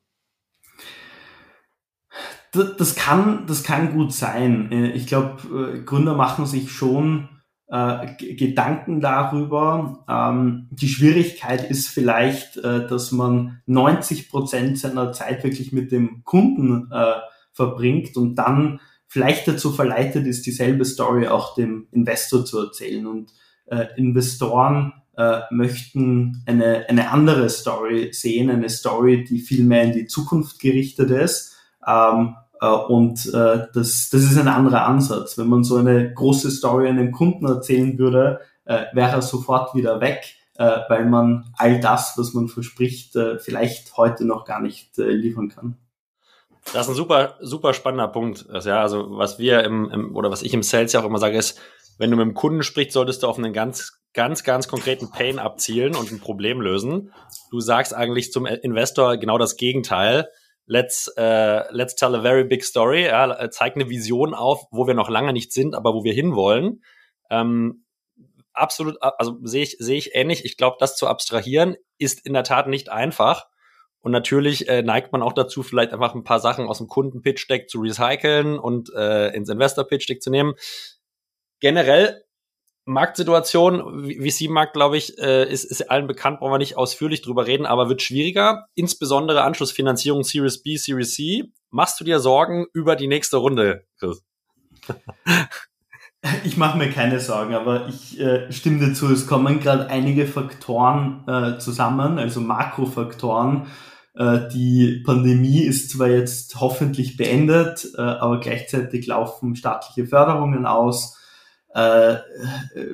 Das 2.52 2.94
kann, 2.94 3.46
das 3.48 3.64
kann 3.64 3.92
gut 3.94 4.12
sein. 4.12 4.70
Äh, 4.70 4.90
ich 4.92 5.06
glaube, 5.06 5.72
äh, 5.74 5.80
Gründer 5.80 6.14
machen 6.14 6.46
sich 6.46 6.70
schon 6.70 7.28
äh, 7.68 8.34
Gedanken 8.34 9.00
darüber. 9.00 10.04
Ähm, 10.08 10.68
die 10.70 10.88
Schwierigkeit 10.88 11.70
ist 11.70 11.88
vielleicht, 11.88 12.56
äh, 12.58 12.86
dass 12.86 13.12
man 13.12 13.62
90 13.66 14.28
Prozent 14.28 14.78
seiner 14.78 15.12
Zeit 15.12 15.44
wirklich 15.44 15.72
mit 15.72 15.92
dem 15.92 16.24
Kunden 16.24 16.90
äh, 16.92 17.14
verbringt 17.52 18.16
und 18.16 18.34
dann 18.36 18.80
vielleicht 19.06 19.46
dazu 19.46 19.70
verleitet 19.70 20.26
ist, 20.26 20.44
dieselbe 20.44 20.84
Story 20.84 21.28
auch 21.28 21.54
dem 21.54 21.86
Investor 21.92 22.44
zu 22.44 22.58
erzählen. 22.58 23.06
Und 23.06 23.32
äh, 23.66 23.86
Investoren 23.96 24.92
äh, 25.16 25.40
möchten 25.50 26.42
eine, 26.46 26.86
eine 26.88 27.10
andere 27.10 27.48
Story 27.48 28.10
sehen, 28.12 28.50
eine 28.50 28.68
Story, 28.68 29.24
die 29.24 29.38
viel 29.38 29.64
mehr 29.64 29.84
in 29.84 29.92
die 29.92 30.06
Zukunft 30.06 30.58
gerichtet 30.58 31.10
ist. 31.10 31.56
Ähm, 31.86 32.34
äh, 32.36 32.43
und 32.68 33.26
äh, 33.26 33.66
das, 33.72 34.10
das 34.10 34.22
ist 34.22 34.38
ein 34.38 34.48
anderer 34.48 34.86
Ansatz. 34.86 35.38
Wenn 35.38 35.48
man 35.48 35.64
so 35.64 35.76
eine 35.76 36.12
große 36.12 36.50
Story 36.50 36.88
einem 36.88 37.12
Kunden 37.12 37.46
erzählen 37.46 37.98
würde, 37.98 38.40
äh, 38.64 38.84
wäre 38.92 39.12
er 39.12 39.22
sofort 39.22 39.74
wieder 39.74 40.00
weg, 40.00 40.36
weil 40.56 41.04
man 41.06 41.52
all 41.58 41.80
das, 41.80 42.14
was 42.16 42.32
man 42.32 42.46
verspricht, 42.46 43.18
vielleicht 43.40 43.96
heute 43.96 44.24
noch 44.24 44.44
gar 44.44 44.60
nicht 44.60 44.96
liefern 44.98 45.48
kann. 45.48 45.78
Das 46.72 46.82
ist 46.82 46.90
ein 46.90 46.94
super, 46.94 47.34
super 47.40 47.74
spannender 47.74 48.06
Punkt. 48.06 48.46
Ja, 48.64 48.80
also 48.80 49.18
was 49.18 49.40
wir 49.40 49.64
im, 49.64 49.90
im 49.90 50.16
oder 50.16 50.30
was 50.30 50.42
ich 50.42 50.54
im 50.54 50.62
Sales 50.62 50.92
ja 50.92 51.00
auch 51.00 51.04
immer 51.04 51.18
sage, 51.18 51.36
ist, 51.36 51.58
wenn 51.98 52.10
du 52.10 52.16
mit 52.16 52.24
dem 52.24 52.34
Kunden 52.34 52.62
sprichst, 52.62 52.92
solltest 52.92 53.22
du 53.22 53.26
auf 53.26 53.36
einen 53.36 53.52
ganz, 53.52 54.00
ganz, 54.12 54.44
ganz 54.44 54.68
konkreten 54.68 55.10
Pain 55.10 55.38
abzielen 55.38 55.94
und 55.94 56.10
ein 56.10 56.20
Problem 56.20 56.60
lösen. 56.60 57.12
Du 57.50 57.60
sagst 57.60 57.94
eigentlich 57.94 58.32
zum 58.32 58.46
Investor 58.46 59.16
genau 59.16 59.38
das 59.38 59.56
Gegenteil 59.56 60.28
let's, 60.66 61.08
uh, 61.18 61.64
let's 61.70 61.94
tell 61.94 62.14
a 62.14 62.20
very 62.20 62.44
big 62.44 62.64
story, 62.64 63.04
ja, 63.04 63.38
äh, 63.38 63.50
zeigt 63.50 63.76
eine 63.76 63.88
Vision 63.88 64.34
auf, 64.34 64.66
wo 64.70 64.86
wir 64.86 64.94
noch 64.94 65.08
lange 65.08 65.32
nicht 65.32 65.52
sind, 65.52 65.74
aber 65.74 65.94
wo 65.94 66.04
wir 66.04 66.12
hinwollen. 66.12 66.82
Ähm, 67.30 67.84
absolut, 68.52 68.96
also 69.00 69.38
sehe 69.42 69.62
ich, 69.62 69.76
sehe 69.78 69.98
ich 69.98 70.14
ähnlich. 70.14 70.44
Ich 70.44 70.56
glaube, 70.56 70.76
das 70.80 70.96
zu 70.96 71.06
abstrahieren 71.06 71.76
ist 71.98 72.24
in 72.26 72.32
der 72.32 72.44
Tat 72.44 72.68
nicht 72.68 72.90
einfach. 72.90 73.46
Und 74.00 74.12
natürlich 74.12 74.68
äh, 74.68 74.82
neigt 74.82 75.12
man 75.12 75.22
auch 75.22 75.32
dazu, 75.32 75.62
vielleicht 75.62 75.92
einfach 75.92 76.14
ein 76.14 76.24
paar 76.24 76.40
Sachen 76.40 76.66
aus 76.66 76.78
dem 76.78 76.88
Kunden-Pitch-Deck 76.88 77.70
zu 77.70 77.80
recyceln 77.80 78.58
und 78.58 78.92
äh, 78.94 79.28
ins 79.28 79.48
Investor-Pitch-Deck 79.48 80.22
zu 80.22 80.30
nehmen. 80.30 80.54
Generell 81.60 82.23
Marktsituation, 82.86 84.10
VC-Markt, 84.10 84.74
glaube 84.74 84.98
ich, 84.98 85.18
äh, 85.18 85.50
ist, 85.50 85.64
ist 85.64 85.90
allen 85.90 86.06
bekannt, 86.06 86.40
brauchen 86.40 86.52
wir 86.52 86.58
nicht 86.58 86.76
ausführlich 86.76 87.22
drüber 87.22 87.46
reden, 87.46 87.66
aber 87.66 87.88
wird 87.88 88.02
schwieriger. 88.02 88.66
Insbesondere 88.74 89.42
Anschlussfinanzierung 89.42 90.22
Series 90.22 90.62
B, 90.62 90.76
Series 90.76 91.14
C. 91.14 91.52
machst 91.70 91.98
du 91.98 92.04
dir 92.04 92.20
Sorgen 92.20 92.66
über 92.74 92.96
die 92.96 93.08
nächste 93.08 93.38
Runde, 93.38 93.84
Chris? 93.98 94.22
Ich 96.42 96.56
mache 96.56 96.78
mir 96.78 96.90
keine 96.90 97.20
Sorgen, 97.20 97.54
aber 97.54 97.86
ich 97.86 98.18
äh, 98.18 98.50
stimme 98.50 98.88
dazu, 98.88 99.12
es 99.12 99.26
kommen 99.26 99.60
gerade 99.60 99.88
einige 99.88 100.26
Faktoren 100.26 101.22
äh, 101.28 101.58
zusammen, 101.58 102.18
also 102.18 102.40
Makrofaktoren. 102.40 103.66
Äh, 104.14 104.48
die 104.48 105.02
Pandemie 105.04 105.60
ist 105.60 105.90
zwar 105.90 106.08
jetzt 106.08 106.58
hoffentlich 106.60 107.18
beendet, 107.18 107.86
äh, 107.98 108.00
aber 108.00 108.40
gleichzeitig 108.40 109.06
laufen 109.06 109.54
staatliche 109.54 110.08
Förderungen 110.08 110.64
aus. 110.64 111.18
Äh, 111.74 112.16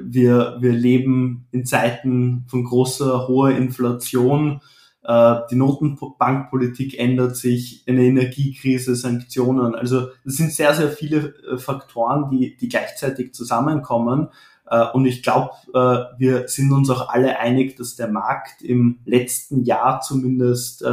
wir, 0.02 0.56
wir 0.60 0.72
leben 0.72 1.46
in 1.52 1.64
Zeiten 1.64 2.44
von 2.48 2.64
großer, 2.64 3.28
hoher 3.28 3.50
Inflation 3.50 4.60
äh, 5.02 5.36
die 5.50 5.56
Notenbankpolitik 5.56 6.98
ändert 6.98 7.36
sich, 7.36 7.84
eine 7.88 8.04
Energiekrise, 8.04 8.94
Sanktionen. 8.94 9.74
Also 9.74 10.08
das 10.24 10.34
sind 10.34 10.52
sehr, 10.52 10.74
sehr 10.74 10.90
viele 10.90 11.34
äh, 11.50 11.58
Faktoren, 11.58 12.30
die, 12.30 12.56
die 12.56 12.68
gleichzeitig 12.68 13.34
zusammenkommen. 13.34 14.28
Äh, 14.66 14.86
und 14.92 15.06
ich 15.06 15.22
glaube, 15.22 15.50
wir 16.18 16.48
sind 16.48 16.72
uns 16.72 16.90
auch 16.90 17.08
alle 17.08 17.38
einig, 17.38 17.76
dass 17.76 17.96
der 17.96 18.08
Markt 18.08 18.62
im 18.62 18.98
letzten 19.04 19.64
Jahr 19.64 20.00
zumindest 20.00 20.84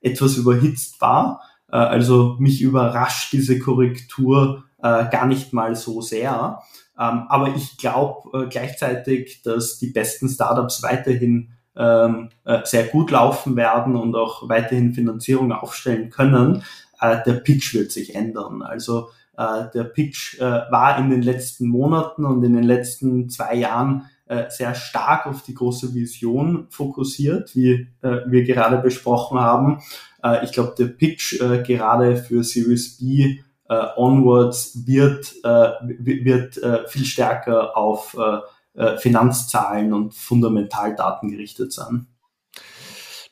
etwas 0.00 0.36
überhitzt 0.36 1.00
war. 1.00 1.40
Also 1.66 2.36
mich 2.38 2.62
überrascht 2.62 3.32
diese 3.32 3.58
Korrektur 3.58 4.64
gar 4.80 5.26
nicht 5.26 5.52
mal 5.52 5.74
so 5.74 6.00
sehr. 6.00 6.60
Ähm, 7.00 7.24
aber 7.28 7.54
ich 7.56 7.78
glaube 7.78 8.48
gleichzeitig, 8.48 9.42
dass 9.42 9.78
die 9.78 9.88
besten 9.88 10.28
Startups 10.28 10.82
weiterhin 10.82 11.48
ähm, 11.76 12.28
äh, 12.44 12.60
sehr 12.64 12.84
gut 12.84 13.10
laufen 13.10 13.56
werden 13.56 13.96
und 13.96 14.14
auch 14.14 14.48
weiterhin 14.48 14.92
Finanzierung 14.92 15.52
aufstellen 15.52 16.10
können, 16.10 16.62
äh, 17.00 17.18
der 17.24 17.34
Pitch 17.34 17.74
wird 17.74 17.90
sich 17.90 18.14
ändern. 18.14 18.62
Also 18.62 19.08
äh, 19.36 19.64
der 19.72 19.84
Pitch 19.84 20.38
äh, 20.38 20.42
war 20.42 20.98
in 20.98 21.10
den 21.10 21.22
letzten 21.22 21.68
Monaten 21.68 22.24
und 22.24 22.44
in 22.44 22.54
den 22.54 22.64
letzten 22.64 23.30
zwei 23.30 23.54
Jahren 23.54 24.06
äh, 24.26 24.50
sehr 24.50 24.74
stark 24.74 25.26
auf 25.26 25.42
die 25.42 25.54
große 25.54 25.94
Vision 25.94 26.66
fokussiert, 26.70 27.54
wie 27.56 27.88
äh, 28.02 28.18
wir 28.26 28.44
gerade 28.44 28.76
besprochen 28.78 29.40
haben. 29.40 29.80
Äh, 30.22 30.44
ich 30.44 30.52
glaube, 30.52 30.74
der 30.78 30.86
Pitch 30.86 31.40
äh, 31.40 31.62
gerade 31.62 32.16
für 32.16 32.44
Series 32.44 32.98
B 32.98 33.40
äh, 33.70 33.86
onwards 33.96 34.84
wird, 34.84 35.32
äh, 35.44 35.70
wird 35.80 36.58
äh, 36.58 36.88
viel 36.88 37.04
stärker 37.04 37.76
auf 37.76 38.16
äh, 38.18 38.40
äh, 38.74 38.98
Finanzzahlen 38.98 39.92
und 39.92 40.12
Fundamentaldaten 40.12 41.30
gerichtet 41.30 41.72
sind. 41.72 42.08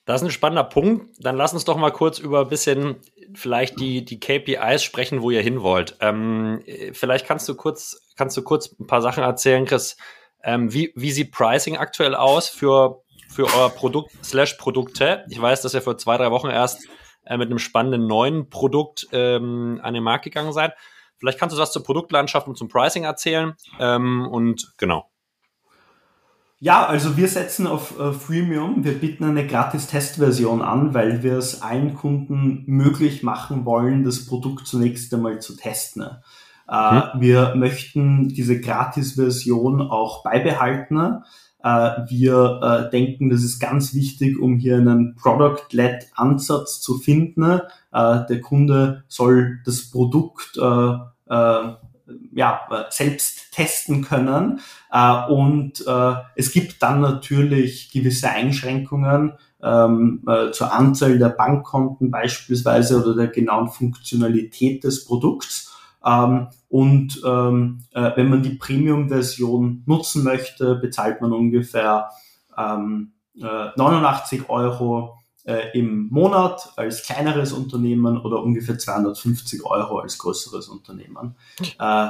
Das 0.04 0.22
ist 0.22 0.28
ein 0.28 0.30
spannender 0.30 0.64
Punkt. 0.64 1.16
Dann 1.18 1.36
lass 1.36 1.52
uns 1.52 1.64
doch 1.64 1.76
mal 1.76 1.90
kurz 1.90 2.20
über 2.20 2.42
ein 2.42 2.48
bisschen 2.48 2.96
vielleicht 3.34 3.80
die, 3.80 4.04
die 4.04 4.20
KPIs 4.20 4.82
sprechen, 4.82 5.22
wo 5.22 5.30
ihr 5.30 5.42
hin 5.42 5.60
wollt. 5.60 5.96
Ähm, 6.00 6.62
vielleicht 6.92 7.26
kannst 7.26 7.48
du 7.48 7.56
kurz, 7.56 8.00
kannst 8.16 8.36
du 8.36 8.42
kurz 8.42 8.74
ein 8.78 8.86
paar 8.86 9.02
Sachen 9.02 9.24
erzählen, 9.24 9.66
Chris. 9.66 9.96
Ähm, 10.44 10.72
wie, 10.72 10.92
wie 10.94 11.10
sieht 11.10 11.32
Pricing 11.32 11.76
aktuell 11.76 12.14
aus 12.14 12.48
für, 12.48 13.02
für 13.28 13.44
euer 13.44 13.70
Produkt 13.70 14.12
slash 14.24 14.54
Produkte? 14.54 15.24
Ich 15.28 15.42
weiß, 15.42 15.62
dass 15.62 15.74
ihr 15.74 15.82
vor 15.82 15.98
zwei, 15.98 16.16
drei 16.16 16.30
Wochen 16.30 16.48
erst 16.48 16.86
äh, 17.28 17.36
mit 17.36 17.48
einem 17.48 17.58
spannenden 17.58 18.06
neuen 18.06 18.48
Produkt 18.50 19.06
ähm, 19.12 19.80
an 19.82 19.94
den 19.94 20.02
Markt 20.02 20.24
gegangen 20.24 20.52
seid. 20.52 20.74
Vielleicht 21.18 21.38
kannst 21.38 21.56
du 21.56 21.60
was 21.60 21.72
zur 21.72 21.82
Produktlandschaft 21.82 22.46
und 22.48 22.56
zum 22.56 22.68
Pricing 22.68 23.04
erzählen. 23.04 23.54
Ähm, 23.78 24.26
und 24.30 24.72
genau. 24.78 25.10
Ja, 26.60 26.86
also 26.86 27.16
wir 27.16 27.28
setzen 27.28 27.68
auf 27.68 27.98
äh, 28.00 28.12
Freemium. 28.12 28.84
Wir 28.84 28.98
bieten 28.98 29.24
eine 29.24 29.46
gratis 29.46 29.86
Testversion 29.86 30.60
an, 30.60 30.92
weil 30.92 31.22
wir 31.22 31.38
es 31.38 31.62
allen 31.62 31.94
Kunden 31.94 32.64
möglich 32.66 33.22
machen 33.22 33.64
wollen, 33.64 34.02
das 34.02 34.26
Produkt 34.26 34.66
zunächst 34.66 35.14
einmal 35.14 35.40
zu 35.40 35.56
testen. 35.56 36.08
Äh, 36.68 36.94
mhm. 36.94 37.02
Wir 37.20 37.54
möchten 37.54 38.28
diese 38.28 38.60
Gratis-Version 38.60 39.82
auch 39.82 40.24
beibehalten. 40.24 41.22
Äh, 41.62 42.02
wir 42.08 42.60
äh, 42.62 42.90
denken, 42.90 43.30
das 43.30 43.42
ist 43.42 43.58
ganz 43.58 43.94
wichtig, 43.94 44.38
um 44.38 44.58
hier 44.58 44.76
einen 44.76 45.16
Product-led 45.16 46.06
Ansatz 46.14 46.80
zu 46.80 46.98
finden. 46.98 47.60
Äh, 47.92 48.26
der 48.28 48.40
Kunde 48.40 49.04
soll 49.08 49.60
das 49.64 49.90
Produkt 49.90 50.58
ja, 52.32 52.60
selbst 52.88 53.52
testen 53.52 54.02
können. 54.02 54.60
Und 55.28 55.84
es 56.36 56.52
gibt 56.52 56.82
dann 56.82 57.00
natürlich 57.02 57.90
gewisse 57.90 58.30
Einschränkungen 58.30 59.34
ähm, 59.62 60.22
äh, 60.26 60.50
zur 60.52 60.72
Anzahl 60.72 61.18
der 61.18 61.30
Bankkonten 61.30 62.10
beispielsweise 62.10 63.02
oder 63.02 63.14
der 63.14 63.28
genauen 63.28 63.68
Funktionalität 63.68 64.84
des 64.84 65.04
Produkts. 65.04 65.67
Ähm, 66.04 66.48
und 66.68 67.20
ähm, 67.24 67.84
äh, 67.92 68.12
wenn 68.16 68.28
man 68.28 68.42
die 68.42 68.54
Premium-Version 68.54 69.82
nutzen 69.86 70.24
möchte, 70.24 70.76
bezahlt 70.76 71.20
man 71.20 71.32
ungefähr 71.32 72.10
ähm, 72.56 73.12
äh, 73.36 73.70
89 73.76 74.48
Euro 74.48 75.18
äh, 75.48 75.70
im 75.78 76.08
Monat 76.10 76.72
als 76.76 77.02
kleineres 77.02 77.52
Unternehmen 77.52 78.18
oder 78.18 78.42
ungefähr 78.42 78.78
250 78.78 79.64
Euro 79.64 79.98
als 79.98 80.18
größeres 80.18 80.68
Unternehmen. 80.68 81.36
Äh, 81.78 82.08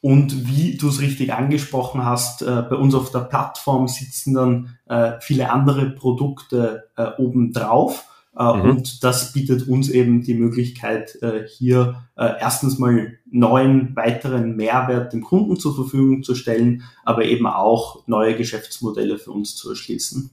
und 0.00 0.48
wie 0.48 0.78
du 0.78 0.88
es 0.88 1.02
richtig 1.02 1.34
angesprochen 1.34 2.06
hast, 2.06 2.40
äh, 2.40 2.62
bei 2.62 2.76
uns 2.76 2.94
auf 2.94 3.10
der 3.10 3.20
Plattform 3.20 3.86
sitzen 3.86 4.32
dann 4.32 4.78
äh, 4.86 5.20
viele 5.20 5.50
andere 5.50 5.90
Produkte 5.90 6.90
obendrauf. 7.18 8.06
Äh, 8.36 8.56
mhm. 8.56 8.70
Und 8.70 9.04
das 9.04 9.32
bietet 9.32 9.66
uns 9.68 9.88
eben 9.88 10.22
die 10.22 10.34
Möglichkeit, 10.34 11.20
äh, 11.22 11.46
hier 11.46 12.06
äh, 12.16 12.32
erstens 12.40 12.78
mal 12.78 13.18
neuen 13.30 13.96
weiteren 13.96 14.56
Mehrwert 14.56 15.12
dem 15.12 15.22
Kunden 15.22 15.56
zur 15.56 15.74
Verfügung 15.74 16.22
zu 16.22 16.34
stellen, 16.34 16.84
aber 17.04 17.24
eben 17.24 17.46
auch 17.46 18.06
neue 18.06 18.36
Geschäftsmodelle 18.36 19.18
für 19.18 19.32
uns 19.32 19.56
zu 19.56 19.70
erschließen. 19.70 20.30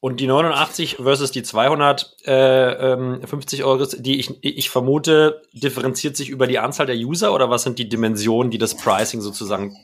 Und 0.00 0.18
die 0.18 0.26
89 0.26 0.96
versus 0.96 1.30
die 1.30 1.44
250 1.44 2.26
äh, 2.26 2.72
ähm, 2.92 3.68
Euro, 3.68 3.86
die 3.86 4.18
ich, 4.18 4.42
ich 4.42 4.68
vermute, 4.68 5.42
differenziert 5.52 6.16
sich 6.16 6.28
über 6.28 6.48
die 6.48 6.58
Anzahl 6.58 6.86
der 6.86 6.96
User 6.96 7.32
oder 7.32 7.50
was 7.50 7.62
sind 7.62 7.78
die 7.78 7.88
Dimensionen, 7.88 8.50
die 8.50 8.58
das 8.58 8.76
Pricing 8.76 9.20
sozusagen 9.20 9.76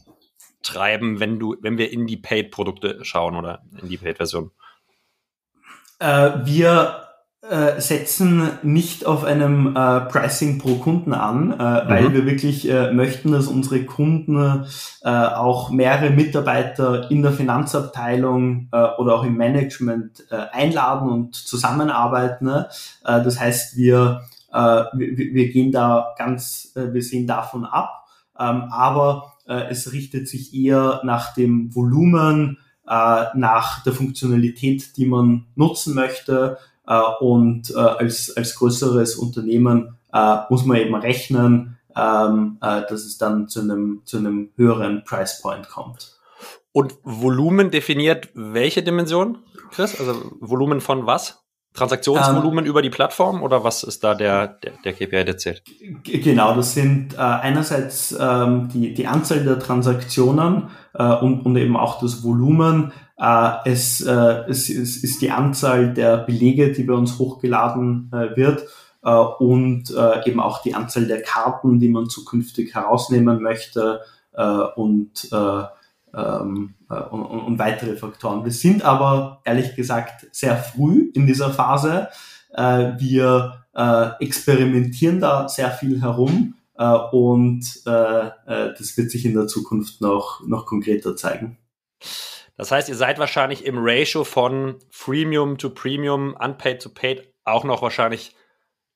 treiben, 0.64 1.20
wenn 1.20 1.38
du, 1.38 1.54
wenn 1.60 1.78
wir 1.78 1.92
in 1.92 2.08
die 2.08 2.16
Paid-Produkte 2.16 2.98
schauen 3.02 3.36
oder 3.36 3.62
in 3.80 3.88
die 3.88 3.96
Paid-Version? 3.96 4.50
Äh, 5.98 6.30
wir 6.44 7.08
äh, 7.48 7.80
setzen 7.80 8.50
nicht 8.62 9.06
auf 9.06 9.24
einem 9.24 9.68
äh, 9.74 10.00
Pricing 10.00 10.58
pro 10.58 10.74
Kunden 10.74 11.14
an, 11.14 11.52
äh, 11.52 11.58
weil 11.58 12.08
mhm. 12.08 12.12
wir 12.12 12.26
wirklich 12.26 12.68
äh, 12.68 12.92
möchten, 12.92 13.32
dass 13.32 13.46
unsere 13.46 13.84
Kunden 13.84 14.66
äh, 15.02 15.08
auch 15.08 15.70
mehrere 15.70 16.10
Mitarbeiter 16.10 17.10
in 17.10 17.22
der 17.22 17.32
Finanzabteilung 17.32 18.68
äh, 18.72 18.76
oder 18.98 19.14
auch 19.14 19.24
im 19.24 19.36
Management 19.36 20.26
einladen 20.52 21.10
und 21.10 21.36
zusammenarbeiten. 21.36 22.46
Ne? 22.46 22.68
Das 23.02 23.40
heißt, 23.40 23.76
wir, 23.76 24.22
wir, 24.52 24.90
wir 24.92 25.48
gehen 25.50 25.72
da 25.72 26.14
ganz, 26.18 26.72
wir 26.74 27.02
sehen 27.02 27.26
davon 27.26 27.64
ab, 27.64 28.04
ähm, 28.38 28.64
aber 28.70 29.34
es 29.46 29.92
richtet 29.92 30.28
sich 30.28 30.54
eher 30.54 31.00
nach 31.04 31.34
dem 31.34 31.74
Volumen, 31.74 32.58
äh, 32.88 33.26
nach 33.34 33.82
der 33.82 33.92
Funktionalität, 33.92 34.96
die 34.96 35.06
man 35.06 35.46
nutzen 35.54 35.94
möchte 35.94 36.58
äh, 36.86 37.00
und 37.20 37.70
äh, 37.70 37.78
als, 37.78 38.34
als 38.36 38.54
größeres 38.54 39.16
Unternehmen 39.16 39.98
äh, 40.12 40.36
muss 40.48 40.64
man 40.64 40.78
eben 40.78 40.94
rechnen, 40.94 41.78
ähm, 41.94 42.58
dass 42.60 43.04
es 43.04 43.18
dann 43.18 43.48
zu 43.48 43.60
einem, 43.60 44.02
zu 44.04 44.18
einem 44.18 44.50
höheren 44.56 45.04
Price 45.04 45.42
Point 45.42 45.68
kommt. 45.68 46.18
Und 46.72 46.94
Volumen 47.02 47.70
definiert 47.70 48.28
welche 48.34 48.82
Dimension, 48.82 49.38
Chris? 49.70 49.98
Also 49.98 50.14
Volumen 50.40 50.80
von 50.80 51.06
was? 51.06 51.42
Transaktionsvolumen 51.78 52.64
ähm, 52.64 52.70
über 52.70 52.82
die 52.82 52.90
Plattform 52.90 53.42
oder 53.42 53.62
was 53.62 53.84
ist 53.84 54.02
da 54.02 54.14
der, 54.14 54.48
der, 54.48 54.72
der 54.84 54.92
KPI, 54.92 55.24
der 55.24 55.38
zählt? 55.38 55.62
Genau, 56.04 56.54
das 56.54 56.74
sind 56.74 57.14
äh, 57.14 57.18
einerseits 57.18 58.16
ähm, 58.18 58.68
die, 58.72 58.94
die 58.94 59.06
Anzahl 59.06 59.44
der 59.44 59.58
Transaktionen 59.58 60.70
äh, 60.94 61.14
und, 61.14 61.46
und 61.46 61.56
eben 61.56 61.76
auch 61.76 62.00
das 62.00 62.24
Volumen. 62.24 62.92
Äh, 63.16 63.50
es, 63.64 64.00
äh, 64.00 64.12
es, 64.48 64.68
es 64.68 65.02
ist 65.02 65.22
die 65.22 65.30
Anzahl 65.30 65.94
der 65.94 66.18
Belege, 66.18 66.72
die 66.72 66.82
bei 66.82 66.94
uns 66.94 67.18
hochgeladen 67.18 68.10
äh, 68.12 68.36
wird 68.36 68.64
äh, 69.04 69.10
und 69.10 69.90
äh, 69.90 70.28
eben 70.28 70.40
auch 70.40 70.62
die 70.62 70.74
Anzahl 70.74 71.06
der 71.06 71.22
Karten, 71.22 71.78
die 71.78 71.88
man 71.88 72.08
zukünftig 72.08 72.74
herausnehmen 72.74 73.40
möchte 73.40 74.00
äh, 74.32 74.42
und, 74.42 75.28
äh, 75.32 75.62
ähm, 76.14 76.74
äh, 76.90 76.94
und, 76.94 77.22
und 77.22 77.58
weitere 77.58 77.96
Faktoren. 77.96 78.44
Wir 78.44 78.52
sind 78.52 78.82
aber 78.82 79.40
ehrlich 79.44 79.74
gesagt 79.76 80.26
sehr 80.32 80.56
früh 80.56 81.10
in 81.14 81.26
dieser 81.26 81.50
Phase. 81.50 82.08
Äh, 82.52 82.92
wir 82.98 83.64
äh, 83.74 84.10
experimentieren 84.20 85.20
da 85.20 85.48
sehr 85.48 85.70
viel 85.70 86.00
herum 86.02 86.54
äh, 86.76 86.84
und 87.12 87.64
äh, 87.86 88.26
äh, 88.26 88.74
das 88.76 88.96
wird 88.96 89.10
sich 89.10 89.24
in 89.24 89.34
der 89.34 89.46
Zukunft 89.46 90.00
noch, 90.00 90.46
noch 90.46 90.66
konkreter 90.66 91.16
zeigen. 91.16 91.58
Das 92.56 92.72
heißt, 92.72 92.88
ihr 92.88 92.96
seid 92.96 93.18
wahrscheinlich 93.18 93.64
im 93.64 93.76
Ratio 93.78 94.24
von 94.24 94.76
Freemium 94.90 95.58
to 95.58 95.70
Premium, 95.70 96.36
Unpaid 96.38 96.82
to 96.82 96.88
Paid 96.88 97.32
auch 97.44 97.64
noch 97.64 97.82
wahrscheinlich 97.82 98.34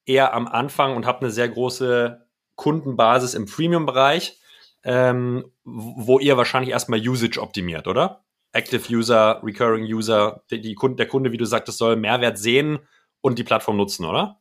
eher 0.05 0.35
am 0.35 0.49
Anfang 0.49 0.97
und 0.97 1.07
habt 1.07 1.23
eine 1.23 1.31
sehr 1.31 1.49
große 1.49 2.27
Kundenbasis 2.57 3.35
im 3.35 3.47
Premium-Bereich, 3.47 4.39
ähm, 4.85 5.45
wo 5.65 6.19
ihr 6.19 6.37
wahrscheinlich 6.37 6.71
erstmal 6.71 7.01
Usage 7.01 7.41
optimiert, 7.41 7.87
oder? 7.87 8.25
Active 8.53 8.95
User, 8.95 9.41
Recurring 9.43 9.85
User, 9.85 10.43
die, 10.51 10.61
die 10.61 10.75
Kunde, 10.75 10.97
der 10.97 11.09
Kunde, 11.09 11.33
wie 11.33 11.39
du 11.39 11.47
sagtest, 11.47 11.79
soll 11.79 11.97
Mehrwert 11.97 12.39
sehen 12.39 12.79
und 13.21 13.39
die 13.39 13.45
Plattform 13.45 13.77
nutzen, 13.77 14.05
oder? 14.05 14.39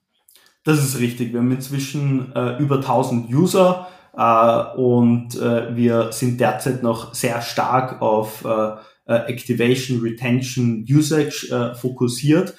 Das 0.64 0.84
ist 0.84 1.00
richtig. 1.00 1.32
Wir 1.32 1.40
haben 1.40 1.52
inzwischen 1.52 2.34
äh, 2.36 2.58
über 2.58 2.76
1000 2.76 3.34
User 3.34 3.88
äh, 4.16 4.78
und 4.78 5.36
äh, 5.36 5.76
wir 5.76 6.12
sind 6.12 6.40
derzeit 6.40 6.84
noch 6.84 7.14
sehr 7.14 7.42
stark 7.42 8.02
auf 8.02 8.46
äh, 8.46 8.74
äh, 9.06 9.32
Activation, 9.32 10.02
Retention, 10.02 10.86
Usage 10.90 11.48
äh, 11.52 11.76
fokussiert. 11.76 12.56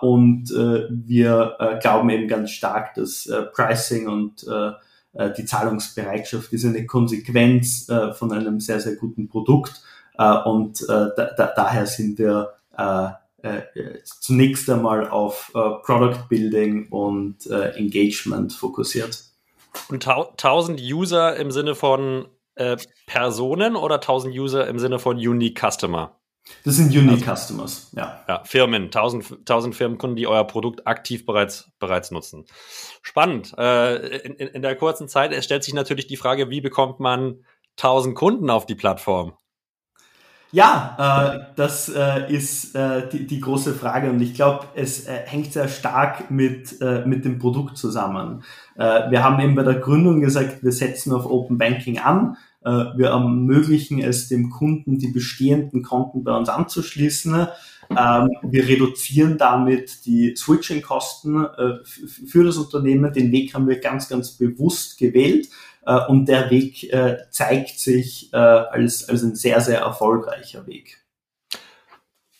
und 0.00 0.50
wir 0.50 1.78
glauben 1.80 2.10
eben 2.10 2.26
ganz 2.26 2.50
stark, 2.50 2.94
dass 2.94 3.28
Pricing 3.54 4.08
und 4.08 4.44
die 5.12 5.44
Zahlungsbereitschaft 5.44 6.52
ist 6.52 6.64
eine 6.64 6.86
Konsequenz 6.86 7.86
von 8.14 8.32
einem 8.32 8.60
sehr, 8.60 8.78
sehr 8.80 8.94
guten 8.94 9.28
Produkt. 9.28 9.82
und 10.44 10.88
da, 10.88 11.08
da, 11.08 11.52
daher 11.56 11.86
sind 11.86 12.18
wir 12.18 12.52
äh, 13.42 13.64
zunächst 14.04 14.68
einmal 14.68 15.08
auf 15.08 15.50
äh, 15.54 15.58
Product 15.84 16.28
Building 16.28 16.88
und 16.88 17.46
äh, 17.46 17.70
Engagement 17.70 18.52
fokussiert. 18.52 19.24
Und 19.88 20.06
1000 20.06 20.80
User 20.80 21.36
im 21.36 21.50
Sinne 21.50 21.74
von 21.74 22.28
äh, 22.56 22.76
Personen 23.06 23.76
oder 23.76 23.96
1000 23.96 24.34
User 24.34 24.66
im 24.66 24.78
Sinne 24.78 24.98
von 24.98 25.16
Unique 25.16 25.58
Customer? 25.58 26.19
Das 26.64 26.76
sind 26.76 26.94
Unique 26.94 27.26
also, 27.26 27.42
Customers, 27.42 27.90
ja. 27.96 28.22
Ja, 28.28 28.42
Firmen, 28.44 28.84
1000, 28.84 29.40
1000 29.40 29.74
Firmenkunden, 29.74 30.16
die 30.16 30.26
euer 30.26 30.44
Produkt 30.46 30.86
aktiv 30.86 31.24
bereits, 31.24 31.70
bereits 31.78 32.10
nutzen. 32.10 32.44
Spannend. 33.02 33.54
Äh, 33.56 34.18
in, 34.18 34.34
in 34.34 34.62
der 34.62 34.76
kurzen 34.76 35.08
Zeit 35.08 35.32
stellt 35.44 35.64
sich 35.64 35.74
natürlich 35.74 36.06
die 36.06 36.16
Frage, 36.16 36.50
wie 36.50 36.60
bekommt 36.60 37.00
man 37.00 37.44
1000 37.78 38.14
Kunden 38.14 38.50
auf 38.50 38.66
die 38.66 38.74
Plattform? 38.74 39.32
Ja, 40.52 40.96
äh, 40.98 41.54
das 41.54 41.88
äh, 41.88 42.32
ist 42.32 42.74
äh, 42.74 43.08
die, 43.08 43.24
die 43.24 43.40
große 43.40 43.72
Frage 43.72 44.10
und 44.10 44.20
ich 44.20 44.34
glaube, 44.34 44.66
es 44.74 45.06
äh, 45.06 45.20
hängt 45.24 45.52
sehr 45.52 45.68
stark 45.68 46.28
mit, 46.30 46.80
äh, 46.80 47.04
mit 47.06 47.24
dem 47.24 47.38
Produkt 47.38 47.78
zusammen. 47.78 48.42
Äh, 48.76 49.10
wir 49.10 49.22
haben 49.22 49.40
eben 49.40 49.54
bei 49.54 49.62
der 49.62 49.76
Gründung 49.76 50.20
gesagt, 50.20 50.64
wir 50.64 50.72
setzen 50.72 51.12
auf 51.12 51.24
Open 51.24 51.56
Banking 51.56 52.00
an. 52.00 52.36
Äh, 52.64 52.68
wir 52.96 53.08
ermöglichen 53.08 54.00
es 54.00 54.28
dem 54.28 54.50
Kunden, 54.50 54.98
die 54.98 55.08
bestehenden 55.08 55.82
Konten 55.82 56.24
bei 56.24 56.36
uns 56.36 56.48
anzuschließen. 56.48 57.48
Ähm, 57.90 58.30
wir 58.42 58.68
reduzieren 58.68 59.38
damit 59.38 60.04
die 60.04 60.36
Switching-Kosten 60.36 61.44
äh, 61.44 61.84
für 61.84 62.44
das 62.44 62.58
Unternehmen. 62.58 63.12
Den 63.12 63.32
Weg 63.32 63.54
haben 63.54 63.66
wir 63.66 63.80
ganz, 63.80 64.08
ganz 64.08 64.36
bewusst 64.36 64.98
gewählt 64.98 65.48
äh, 65.86 65.98
und 66.06 66.26
der 66.26 66.50
Weg 66.50 66.90
zeigt 67.30 67.78
sich 67.78 68.32
als, 68.32 69.08
als 69.08 69.22
ein 69.22 69.34
sehr, 69.34 69.60
sehr 69.60 69.80
erfolgreicher 69.80 70.66
Weg. 70.66 70.98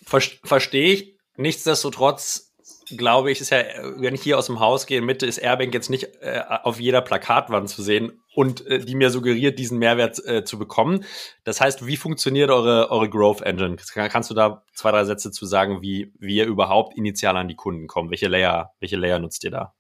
Verstehe 0.05 0.93
ich. 0.93 1.17
Nichtsdestotrotz 1.37 2.53
glaube 2.97 3.31
ich, 3.31 3.41
ist 3.41 3.51
ja, 3.51 3.63
wenn 3.97 4.15
ich 4.15 4.23
hier 4.23 4.37
aus 4.37 4.47
dem 4.47 4.61
Haus 4.61 4.87
gehe, 4.87 4.99
in 4.99 5.05
Mitte 5.05 5.25
ist 5.25 5.39
Airbank 5.39 5.73
jetzt 5.73 5.91
nicht 5.91 6.09
äh, 6.21 6.43
auf 6.49 6.81
jeder 6.81 7.01
Plakatwand 7.01 7.69
zu 7.69 7.83
sehen 7.83 8.20
und 8.35 8.67
äh, 8.67 8.79
die 8.79 8.95
mir 8.95 9.11
suggeriert, 9.11 9.59
diesen 9.59 9.79
Mehrwert 9.79 10.25
äh, 10.25 10.45
zu 10.45 10.59
bekommen. 10.59 11.05
Das 11.45 11.61
heißt, 11.61 11.87
wie 11.87 11.97
funktioniert 11.97 12.51
eure, 12.51 12.91
eure 12.91 13.09
Growth 13.09 13.43
Engine? 13.43 13.77
Kannst 13.95 14.31
du 14.31 14.35
da 14.35 14.63
zwei, 14.73 14.91
drei 14.93 15.05
Sätze 15.05 15.31
zu 15.31 15.47
sagen, 15.47 15.83
wie, 15.83 16.13
wie 16.19 16.37
ihr 16.37 16.47
überhaupt 16.47 16.97
initial 16.97 17.37
an 17.37 17.49
die 17.49 17.57
Kunden 17.57 17.87
kommt? 17.87 18.11
Welche 18.11 18.29
Layer, 18.29 18.73
welche 18.81 18.97
Layer 18.97 19.19
nutzt 19.19 19.45
ihr 19.45 19.51
da? 19.51 19.75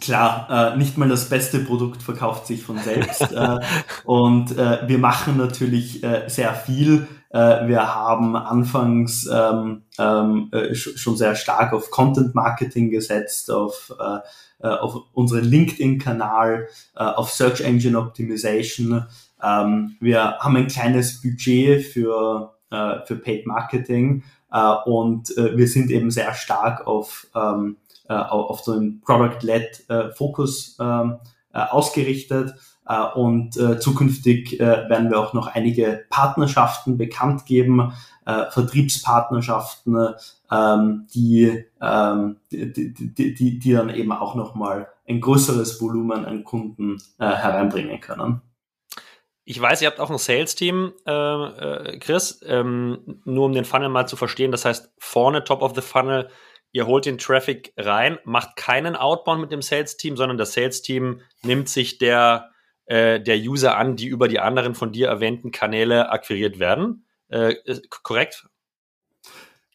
Klar, 0.00 0.72
äh, 0.72 0.76
nicht 0.78 0.96
mal 0.96 1.10
das 1.10 1.28
beste 1.28 1.58
Produkt 1.58 2.02
verkauft 2.02 2.46
sich 2.46 2.62
von 2.62 2.78
selbst. 2.78 3.20
äh, 3.32 3.60
und 4.04 4.56
äh, 4.56 4.88
wir 4.88 4.98
machen 4.98 5.36
natürlich 5.36 6.02
äh, 6.02 6.24
sehr 6.28 6.54
viel. 6.54 7.06
Äh, 7.28 7.68
wir 7.68 7.94
haben 7.94 8.34
anfangs 8.34 9.28
ähm, 9.30 9.82
ähm, 9.98 10.50
äh, 10.52 10.74
schon 10.74 11.16
sehr 11.16 11.34
stark 11.34 11.74
auf 11.74 11.90
Content 11.90 12.34
Marketing 12.34 12.90
gesetzt, 12.90 13.50
auf, 13.50 13.92
äh, 14.00 14.04
äh 14.14 14.53
auf 14.68 14.96
unseren 15.12 15.44
LinkedIn-Kanal, 15.44 16.68
äh, 16.96 17.02
auf 17.02 17.30
Search 17.30 17.60
Engine 17.60 17.98
Optimization. 17.98 19.06
Ähm, 19.42 19.96
wir 20.00 20.38
haben 20.38 20.56
ein 20.56 20.68
kleines 20.68 21.20
Budget 21.20 21.84
für, 21.84 22.54
äh, 22.70 23.00
für 23.06 23.16
Paid 23.16 23.46
Marketing 23.46 24.24
äh, 24.52 24.74
und 24.84 25.36
äh, 25.36 25.56
wir 25.56 25.68
sind 25.68 25.90
eben 25.90 26.10
sehr 26.10 26.34
stark 26.34 26.86
auf 26.86 27.26
ähm, 27.34 27.76
äh, 28.08 28.14
auf 28.14 28.60
so 28.60 28.72
einen 28.72 29.00
Product-led 29.00 29.88
äh, 29.88 30.10
Fokus 30.10 30.76
ähm, 30.80 31.18
äh, 31.52 31.60
ausgerichtet. 31.60 32.54
Uh, 32.86 33.18
und 33.18 33.56
uh, 33.56 33.76
zukünftig 33.76 34.60
uh, 34.60 34.64
werden 34.90 35.10
wir 35.10 35.18
auch 35.18 35.32
noch 35.32 35.46
einige 35.46 36.04
Partnerschaften 36.10 36.98
bekannt 36.98 37.46
geben, 37.46 37.92
Vertriebspartnerschaften, 38.26 40.14
ähm, 40.50 41.06
die, 41.14 41.66
ähm, 41.82 42.38
die, 42.50 42.72
die, 42.72 43.34
die, 43.34 43.58
die 43.58 43.72
dann 43.72 43.90
eben 43.90 44.12
auch 44.12 44.34
nochmal 44.34 44.88
ein 45.06 45.20
größeres 45.20 45.78
Volumen 45.78 46.24
an 46.24 46.42
Kunden 46.42 47.02
hereinbringen 47.18 48.00
können. 48.00 48.40
Ich 49.44 49.60
weiß, 49.60 49.82
ihr 49.82 49.88
habt 49.88 50.00
auch 50.00 50.08
ein 50.08 50.16
Sales-Team, 50.16 50.94
äh, 51.04 51.98
Chris, 51.98 52.40
ähm, 52.46 53.20
nur 53.26 53.44
um 53.44 53.52
den 53.52 53.66
Funnel 53.66 53.90
mal 53.90 54.08
zu 54.08 54.16
verstehen. 54.16 54.52
Das 54.52 54.64
heißt, 54.64 54.94
vorne 54.96 55.44
Top 55.44 55.60
of 55.60 55.74
the 55.74 55.82
Funnel 55.82 56.30
ihr 56.74 56.86
holt 56.86 57.06
den 57.06 57.18
Traffic 57.18 57.72
rein, 57.78 58.18
macht 58.24 58.56
keinen 58.56 58.96
Outbound 58.96 59.40
mit 59.40 59.52
dem 59.52 59.62
Sales-Team, 59.62 60.16
sondern 60.16 60.36
das 60.36 60.52
Sales-Team 60.54 61.20
nimmt 61.42 61.68
sich 61.68 61.98
der, 61.98 62.50
äh, 62.86 63.20
der 63.20 63.36
User 63.38 63.76
an, 63.76 63.96
die 63.96 64.06
über 64.06 64.28
die 64.28 64.40
anderen 64.40 64.74
von 64.74 64.92
dir 64.92 65.08
erwähnten 65.08 65.50
Kanäle 65.50 66.10
akquiriert 66.10 66.58
werden. 66.58 67.06
Äh, 67.28 67.54
korrekt? 68.02 68.46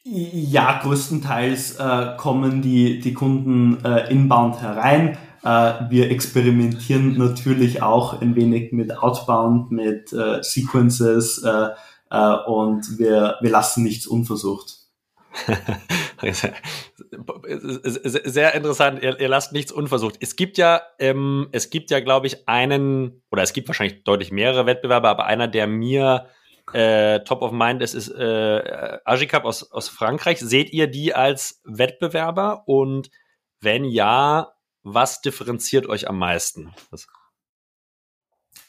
Ja, 0.04 0.80
größtenteils 0.82 1.76
äh, 1.76 2.15
kommen 2.17 2.62
die, 2.62 3.00
die 3.00 3.13
Kunden 3.13 3.84
äh, 3.84 4.10
inbound 4.10 4.62
herein. 4.62 5.17
Äh, 5.43 5.74
wir 5.89 6.10
experimentieren 6.10 7.17
natürlich 7.17 7.82
auch 7.82 8.22
ein 8.22 8.36
wenig 8.36 8.72
mit 8.72 8.98
Outbound, 8.98 9.72
mit 9.72 10.12
äh, 10.13 10.41
Sequences 10.41 11.43
äh, 11.43 11.69
äh, 12.10 12.36
und 12.45 12.98
wir, 12.98 13.38
wir 13.41 13.50
lassen 13.50 13.84
nichts 13.84 14.08
unversucht. 14.08 14.78
Sehr 18.03 18.53
interessant. 18.53 19.01
Ihr, 19.01 19.19
ihr, 19.19 19.29
lasst 19.29 19.53
nichts 19.53 19.71
unversucht. 19.71 20.17
Es 20.19 20.36
gibt 20.36 20.58
ja, 20.58 20.82
ähm, 20.99 21.49
es 21.51 21.69
gibt 21.69 21.91
ja, 21.91 21.99
glaube 21.99 22.27
ich, 22.27 22.47
einen 22.47 23.23
oder 23.32 23.43
es 23.43 23.53
gibt 23.53 23.67
wahrscheinlich 23.67 24.03
deutlich 24.03 24.32
mehrere 24.32 24.65
Wettbewerber, 24.65 25.10
aber 25.10 25.25
einer, 25.25 25.47
der 25.47 25.67
mir 25.67 26.27
äh, 26.73 27.21
top 27.21 27.41
of 27.41 27.51
mind 27.51 27.82
ist, 27.82 27.93
ist 27.93 28.10
äh, 28.10 28.99
Agicap 29.05 29.45
aus, 29.45 29.71
aus 29.71 29.89
Frankreich. 29.89 30.39
Seht 30.39 30.71
ihr 30.71 30.88
die 30.88 31.13
als 31.13 31.62
Wettbewerber? 31.63 32.63
Und 32.65 33.10
wenn 33.62 33.86
ja, 33.86 34.53
was 34.84 35.21
differenziert 35.21 35.88
euch 35.88 36.08
am 36.08 36.19
meisten? 36.19 36.73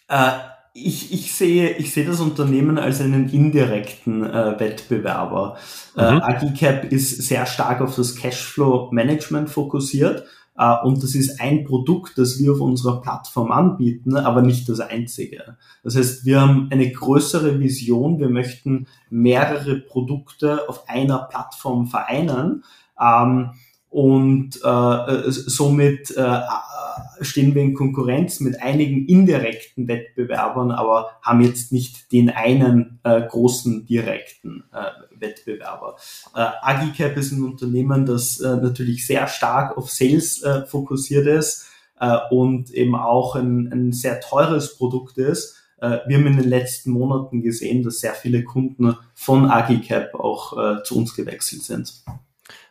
Äh, 0.08 0.38
ich, 0.72 1.12
ich, 1.12 1.34
sehe, 1.34 1.76
ich 1.76 1.92
sehe 1.92 2.06
das 2.06 2.20
Unternehmen 2.20 2.78
als 2.78 3.00
einen 3.00 3.28
indirekten 3.28 4.24
äh, 4.24 4.58
Wettbewerber. 4.58 5.56
Äh, 5.96 6.12
mhm. 6.12 6.18
Äh, 6.18 6.22
Agicap 6.22 6.84
ist 6.92 7.22
sehr 7.22 7.46
stark 7.46 7.80
auf 7.80 7.96
das 7.96 8.14
Cashflow-Management 8.16 9.50
fokussiert 9.50 10.24
äh, 10.60 10.76
und 10.84 11.02
das 11.02 11.14
ist 11.14 11.40
ein 11.40 11.64
Produkt, 11.64 12.18
das 12.18 12.38
wir 12.38 12.52
auf 12.52 12.60
unserer 12.60 13.00
Plattform 13.00 13.50
anbieten, 13.50 14.16
aber 14.16 14.42
nicht 14.42 14.68
das 14.68 14.80
einzige. 14.80 15.56
Das 15.82 15.96
heißt, 15.96 16.24
wir 16.24 16.40
haben 16.40 16.68
eine 16.70 16.90
größere 16.90 17.58
Vision, 17.58 18.18
wir 18.18 18.28
möchten 18.28 18.86
mehrere 19.08 19.76
Produkte 19.76 20.68
auf 20.68 20.88
einer 20.88 21.18
Plattform 21.30 21.86
vereinen. 21.86 22.64
Ähm, 23.00 23.52
und 23.90 24.56
äh, 24.62 25.30
somit 25.30 26.16
äh, 26.16 26.40
stehen 27.20 27.54
wir 27.54 27.62
in 27.62 27.74
Konkurrenz 27.74 28.40
mit 28.40 28.62
einigen 28.62 29.06
indirekten 29.06 29.88
Wettbewerbern, 29.88 30.70
aber 30.70 31.10
haben 31.22 31.42
jetzt 31.42 31.72
nicht 31.72 32.12
den 32.12 32.30
einen 32.30 33.00
äh, 33.02 33.20
großen 33.20 33.86
direkten 33.86 34.64
äh, 34.72 35.20
Wettbewerber. 35.20 35.96
Äh, 36.34 36.46
Agicap 36.62 37.16
ist 37.16 37.32
ein 37.32 37.42
Unternehmen, 37.42 38.06
das 38.06 38.40
äh, 38.40 38.56
natürlich 38.56 39.06
sehr 39.06 39.26
stark 39.26 39.76
auf 39.76 39.90
Sales 39.90 40.42
äh, 40.42 40.64
fokussiert 40.66 41.26
ist 41.26 41.66
äh, 41.98 42.16
und 42.30 42.70
eben 42.70 42.94
auch 42.94 43.34
ein, 43.34 43.72
ein 43.72 43.92
sehr 43.92 44.20
teures 44.20 44.76
Produkt 44.76 45.18
ist. 45.18 45.56
Äh, 45.80 45.98
wir 46.06 46.16
haben 46.16 46.26
in 46.26 46.36
den 46.36 46.48
letzten 46.48 46.92
Monaten 46.92 47.42
gesehen, 47.42 47.82
dass 47.82 48.00
sehr 48.00 48.14
viele 48.14 48.44
Kunden 48.44 48.96
von 49.14 49.50
Agicap 49.50 50.14
auch 50.14 50.56
äh, 50.56 50.82
zu 50.84 50.96
uns 50.96 51.14
gewechselt 51.14 51.62
sind. 51.62 52.04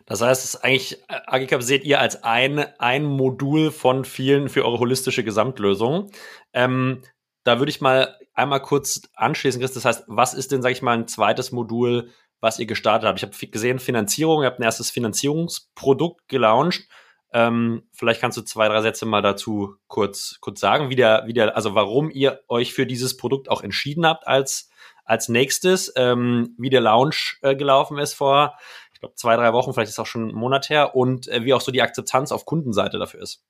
Das 0.06 0.22
heißt, 0.22 0.44
es 0.44 0.56
ist 0.56 0.64
eigentlich, 0.64 1.04
Agicap 1.08 1.62
seht 1.62 1.84
ihr 1.84 2.00
als 2.00 2.24
ein, 2.24 2.60
ein 2.80 3.06
Modul 3.06 3.72
von 3.72 4.06
vielen 4.06 4.50
für 4.50 4.66
eure 4.66 4.80
holistische 4.80 5.24
Gesamtlösung. 5.24 6.12
Ähm, 6.54 7.02
da 7.44 7.60
würde 7.60 7.70
ich 7.70 7.82
mal 7.82 8.18
einmal 8.34 8.62
kurz 8.62 9.02
anschließen, 9.16 9.62
Chris. 9.62 9.74
Das 9.74 9.86
heißt, 9.86 10.06
was 10.08 10.34
ist 10.34 10.52
denn, 10.52 10.62
sage 10.62 10.74
ich 10.74 10.82
mal, 10.82 10.98
ein 10.98 11.08
zweites 11.08 11.52
Modul, 11.52 12.10
was 12.40 12.60
ihr 12.60 12.66
gestartet 12.66 13.08
habt? 13.08 13.20
Ich 13.20 13.24
habe 13.24 13.52
gesehen, 13.52 13.80
Finanzierung, 13.80 14.42
ihr 14.42 14.48
habt 14.48 14.60
ein 14.60 14.64
erstes 14.64 14.90
Finanzierungsprodukt 14.92 16.28
gelauncht. 16.28 16.88
Ähm, 17.32 17.84
vielleicht 17.92 18.22
kannst 18.22 18.38
du 18.38 18.42
zwei, 18.42 18.68
drei 18.68 18.82
Sätze 18.82 19.06
mal 19.06 19.22
dazu 19.22 19.76
kurz, 19.88 20.38
kurz 20.42 20.60
sagen, 20.60 20.90
wie 20.90 20.96
der, 20.96 21.24
wie 21.28 21.34
der, 21.34 21.56
also 21.56 21.76
warum 21.76 22.10
ihr 22.10 22.42
euch 22.48 22.74
für 22.74 22.88
dieses 22.88 23.18
Produkt 23.18 23.50
auch 23.50 23.62
entschieden 23.62 24.06
habt 24.06 24.26
als, 24.26 24.70
als 25.06 25.30
nächstes, 25.30 25.94
ähm, 25.96 26.56
wie 26.58 26.72
der 26.72 26.82
Launch 26.82 27.38
äh, 27.42 27.56
gelaufen 27.56 28.00
ist 28.00 28.16
vor, 28.16 28.58
ich 29.00 29.02
glaube, 29.02 29.16
zwei, 29.16 29.38
drei 29.38 29.54
Wochen, 29.54 29.74
vielleicht 29.74 29.92
ist 29.92 30.00
auch 30.00 30.06
schon 30.06 30.28
ein 30.28 30.36
Monat 30.36 30.70
her 30.70 30.94
und 30.94 31.30
äh, 31.30 31.46
wie 31.46 31.54
auch 31.54 31.62
so 31.62 31.72
die 31.72 31.82
Akzeptanz 31.82 32.34
auf 32.34 32.46
Kundenseite 32.46 33.00
dafür 33.00 33.22
ist. 33.22 33.46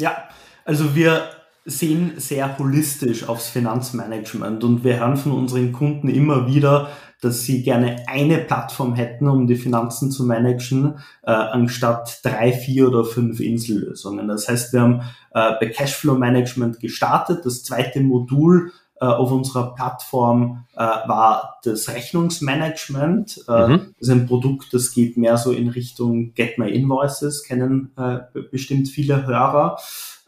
Ja, 0.00 0.28
also 0.64 0.94
wir 0.94 1.30
sehen 1.64 2.12
sehr 2.18 2.56
holistisch 2.58 3.28
aufs 3.28 3.48
Finanzmanagement 3.48 4.62
und 4.62 4.84
wir 4.84 5.00
hören 5.00 5.16
von 5.16 5.32
unseren 5.32 5.72
Kunden 5.72 6.08
immer 6.08 6.46
wieder, 6.46 6.90
dass 7.20 7.42
sie 7.42 7.64
gerne 7.64 8.04
eine 8.06 8.38
Plattform 8.38 8.94
hätten, 8.94 9.26
um 9.28 9.48
die 9.48 9.56
Finanzen 9.56 10.12
zu 10.12 10.26
managen, 10.26 11.00
äh, 11.24 11.32
anstatt 11.32 12.20
drei, 12.22 12.52
vier 12.52 12.86
oder 12.86 13.04
fünf 13.04 13.40
Insellösungen. 13.40 14.28
Das 14.28 14.48
heißt, 14.48 14.72
wir 14.74 14.80
haben 14.80 15.00
äh, 15.32 15.54
bei 15.58 15.70
Cashflow 15.70 16.14
Management 16.14 16.78
gestartet. 16.78 17.44
Das 17.44 17.64
zweite 17.64 18.00
Modul 18.00 18.70
äh, 19.00 19.06
auf 19.06 19.32
unserer 19.32 19.74
Plattform 19.74 20.66
äh, 20.74 20.78
war 20.78 21.58
das 21.64 21.88
Rechnungsmanagement. 21.88 23.44
Äh, 23.48 23.68
mhm. 23.68 23.94
Das 23.98 24.08
ist 24.08 24.10
ein 24.10 24.26
Produkt, 24.26 24.72
das 24.72 24.92
geht 24.92 25.16
mehr 25.16 25.36
so 25.36 25.50
in 25.50 25.68
Richtung 25.68 26.32
Get 26.34 26.58
My 26.58 26.70
Invoices, 26.70 27.42
kennen 27.42 27.92
äh, 27.96 28.18
bestimmt 28.50 28.88
viele 28.88 29.26
Hörer 29.26 29.78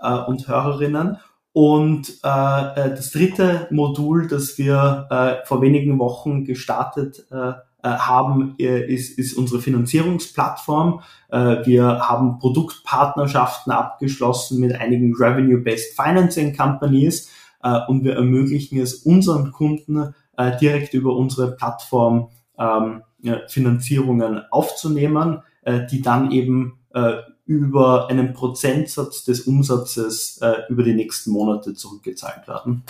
äh, 0.01 0.19
und 0.19 0.49
Hörerinnen. 0.49 1.19
Und 1.53 2.19
äh, 2.23 2.29
äh, 2.29 2.91
das 2.91 3.13
dritte 3.13 3.67
Modul, 3.71 4.29
das 4.29 4.59
wir 4.59 5.07
äh, 5.11 5.47
vor 5.47 5.63
wenigen 5.63 5.99
Wochen 5.99 6.45
gestartet 6.45 7.25
äh, 7.31 7.53
äh 7.53 7.53
haben, 7.83 8.57
äh, 8.59 8.93
ist, 8.93 9.19
ist 9.19 9.35
unsere 9.39 9.63
Finanzierungsplattform. 9.63 11.01
Äh, 11.31 11.65
wir 11.65 12.09
haben 12.09 12.41
Produktpartnerschaften 12.41 13.73
abgeschlossen 13.73 14.61
mit 14.61 14.75
einigen 14.75 15.15
Revenue-Based 15.15 15.99
Financing 15.99 16.55
Companies 16.55 17.31
äh, 17.67 17.81
und 17.89 18.05
wir 18.05 18.15
ermöglichen 18.15 18.79
es 18.79 18.95
unseren 18.95 19.51
Kunden 19.53 20.15
äh, 20.37 20.57
direkt 20.59 20.95
über 20.95 21.17
unsere 21.17 21.57
Plattform 21.57 22.31
ähm, 22.59 23.03
Finanzierungen 23.49 24.43
aufzunehmen, 24.51 25.43
äh, 25.63 25.87
die 25.91 26.01
dann 26.01 26.31
eben 26.31 26.79
äh, 26.95 27.15
über 27.45 28.09
einen 28.09 28.33
Prozentsatz 28.33 29.25
des 29.25 29.43
Umsatzes 29.43 30.39
äh, 30.43 30.63
über 30.69 30.83
die 30.83 30.95
nächsten 30.95 31.31
Monate 31.31 31.75
zurückgezahlt 31.75 32.47
werden. 32.47 32.85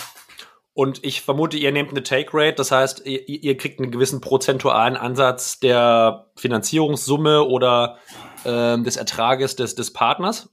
Und 0.73 1.03
ich 1.03 1.21
vermute, 1.21 1.57
ihr 1.57 1.71
nehmt 1.71 1.89
eine 1.89 2.03
Take 2.03 2.29
Rate, 2.33 2.55
das 2.55 2.71
heißt, 2.71 3.03
ihr, 3.05 3.27
ihr 3.27 3.57
kriegt 3.57 3.79
einen 3.79 3.89
gewissen 3.89 4.21
prozentualen 4.21 4.95
Ansatz 4.95 5.59
der 5.59 6.27
Finanzierungssumme 6.35 7.43
oder 7.43 7.97
äh, 8.43 8.79
des 8.79 8.95
Ertrages 8.95 9.55
des, 9.55 9.73
des 9.73 9.91
Partners? 9.91 10.49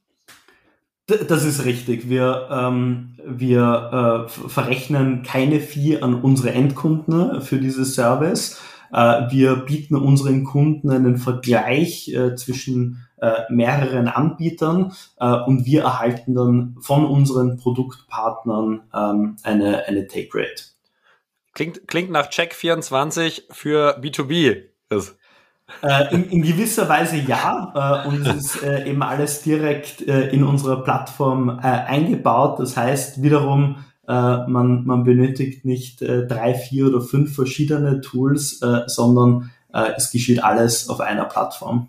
Das 1.07 1.45
ist 1.45 1.67
richtig. 1.67 2.09
Wir, 2.09 2.49
ähm, 2.51 3.19
wir 3.27 4.27
äh, 4.27 4.49
verrechnen 4.49 5.23
keine 5.23 5.61
Fee 5.61 6.01
an 6.01 6.15
unsere 6.15 6.53
Endkunden 6.53 7.43
für 7.43 7.59
dieses 7.59 7.95
Service. 7.95 8.59
Äh, 8.91 9.31
wir 9.31 9.57
bieten 9.57 9.97
unseren 9.97 10.45
Kunden 10.45 10.91
einen 10.91 11.19
Vergleich 11.19 12.09
äh, 12.09 12.37
zwischen 12.37 13.07
äh, 13.21 13.43
mehreren 13.51 14.09
Anbietern 14.09 14.93
und 15.47 15.65
wir 15.65 15.83
erhalten 15.83 16.35
dann 16.35 16.77
von 16.81 17.07
unseren 17.07 17.57
Produktpartnern 17.57 18.83
ähm, 18.95 19.37
eine, 19.43 19.87
eine 19.87 20.07
Take 20.07 20.31
Rate. 20.35 20.65
Klingt, 21.55 21.87
klingt 21.87 22.11
nach 22.11 22.29
Check 22.29 22.55
24 22.55 23.47
für 23.51 23.99
B2B. 24.01 24.65
Das. 24.89 25.17
Äh, 25.83 26.15
in, 26.15 26.31
in, 26.31 26.43
gewisser 26.43 26.89
Weise 26.89 27.17
ja. 27.17 28.05
Äh, 28.05 28.09
und 28.09 28.27
es 28.27 28.55
ist 28.55 28.63
äh, 28.63 28.89
eben 28.89 29.03
alles 29.03 29.43
direkt 29.43 30.01
in 30.03 30.45
unserer 30.45 30.83
Plattform 30.83 31.49
eingebaut. 31.49 32.59
Das 32.59 32.77
heißt 32.77 33.23
wiederum, 33.23 33.85
äh, 34.07 34.47
man, 34.47 34.85
man 34.85 35.05
benötigt 35.05 35.65
nicht 35.65 36.03
äh, 36.03 36.27
drei, 36.27 36.55
vier 36.55 36.89
oder 36.89 37.01
fünf 37.01 37.35
verschiedene 37.35 38.01
Tools, 38.01 38.61
äh, 38.61 38.83
sondern 38.87 39.51
äh, 39.73 39.93
es 39.97 40.11
geschieht 40.11 40.43
alles 40.43 40.89
auf 40.89 41.01
einer 41.01 41.25
Plattform. 41.25 41.89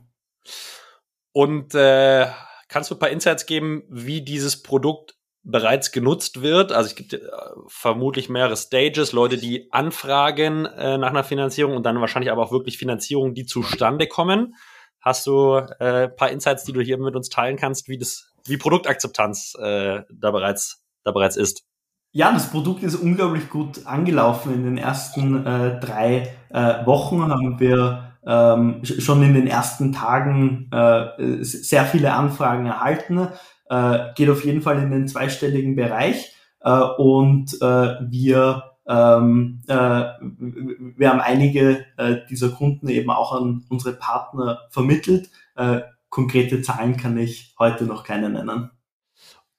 Und 1.34 1.76
äh, 1.76 2.28
kannst 2.70 2.90
du 2.90 2.96
ein 2.96 3.00
paar 3.00 3.10
Insights 3.10 3.46
geben, 3.46 3.84
wie 3.90 4.22
dieses 4.22 4.64
Produkt 4.64 5.15
bereits 5.46 5.92
genutzt 5.92 6.42
wird? 6.42 6.72
Also 6.72 6.90
es 6.90 6.96
gibt 6.96 7.14
äh, 7.14 7.20
vermutlich 7.68 8.28
mehrere 8.30 8.58
Stages, 8.58 9.14
Leute, 9.14 9.38
die 9.38 9.72
anfragen 9.72 10.66
äh, 10.66 10.98
nach 10.98 11.10
einer 11.10 11.24
Finanzierung 11.24 11.76
und 11.78 11.86
dann 11.86 12.02
wahrscheinlich 12.02 12.32
aber 12.32 12.44
auch 12.44 12.52
wirklich 12.52 12.78
Finanzierungen, 12.78 13.34
die 13.34 13.46
zustande 13.46 14.08
kommen. 14.08 14.56
Hast 15.00 15.28
du 15.28 15.56
äh, 15.80 16.10
paar 16.10 16.32
Insights, 16.32 16.64
die 16.64 16.74
du 16.74 16.82
hier 16.82 16.98
mit 16.98 17.16
uns 17.16 17.30
teilen 17.30 17.58
kannst, 17.58 17.88
wie 17.88 17.98
das, 17.98 18.34
wie 18.46 18.58
Produktakzeptanz 18.58 19.54
äh, 19.60 20.02
da 20.12 20.32
bereits 20.32 20.84
da 21.04 21.12
bereits 21.12 21.38
ist? 21.38 21.64
Ja, 22.12 22.32
das 22.32 22.50
Produkt 22.50 22.82
ist 22.82 22.96
unglaublich 22.96 23.50
gut 23.50 23.86
angelaufen. 23.86 24.54
In 24.54 24.64
den 24.64 24.78
ersten 24.78 25.46
äh, 25.46 25.80
drei 25.80 26.34
äh, 26.50 26.86
Wochen 26.86 27.30
haben 27.30 27.60
wir 27.60 28.14
ähm, 28.26 28.82
schon 28.84 29.22
in 29.22 29.34
den 29.34 29.48
ersten 29.48 29.94
Tagen 29.94 30.70
äh, 30.72 31.44
sehr 31.44 31.86
viele 31.86 32.14
Anfragen 32.14 32.66
erhalten. 32.66 33.28
Äh, 33.70 34.14
geht 34.16 34.30
auf 34.30 34.46
jeden 34.46 34.62
Fall 34.62 34.82
in 34.82 34.92
den 34.92 35.08
zweistelligen 35.08 35.76
Bereich. 35.76 36.34
Äh, 36.62 36.82
und 36.98 37.54
äh, 37.62 37.96
wir, 38.02 38.72
ähm, 38.88 39.62
äh, 39.68 39.74
wir 39.74 41.10
haben 41.10 41.20
einige 41.20 41.86
äh, 41.98 42.18
dieser 42.30 42.50
Kunden 42.50 42.88
eben 42.90 43.10
auch 43.10 43.34
an 43.34 43.66
unsere 43.70 43.96
Partner 43.96 44.60
vermittelt. 44.70 45.30
Äh, 45.56 45.82
konkrete 46.10 46.62
Zahlen 46.62 46.98
kann 46.98 47.18
ich 47.18 47.56
heute 47.60 47.86
noch 47.86 48.04
keine 48.04 48.30
nennen. 48.30 48.72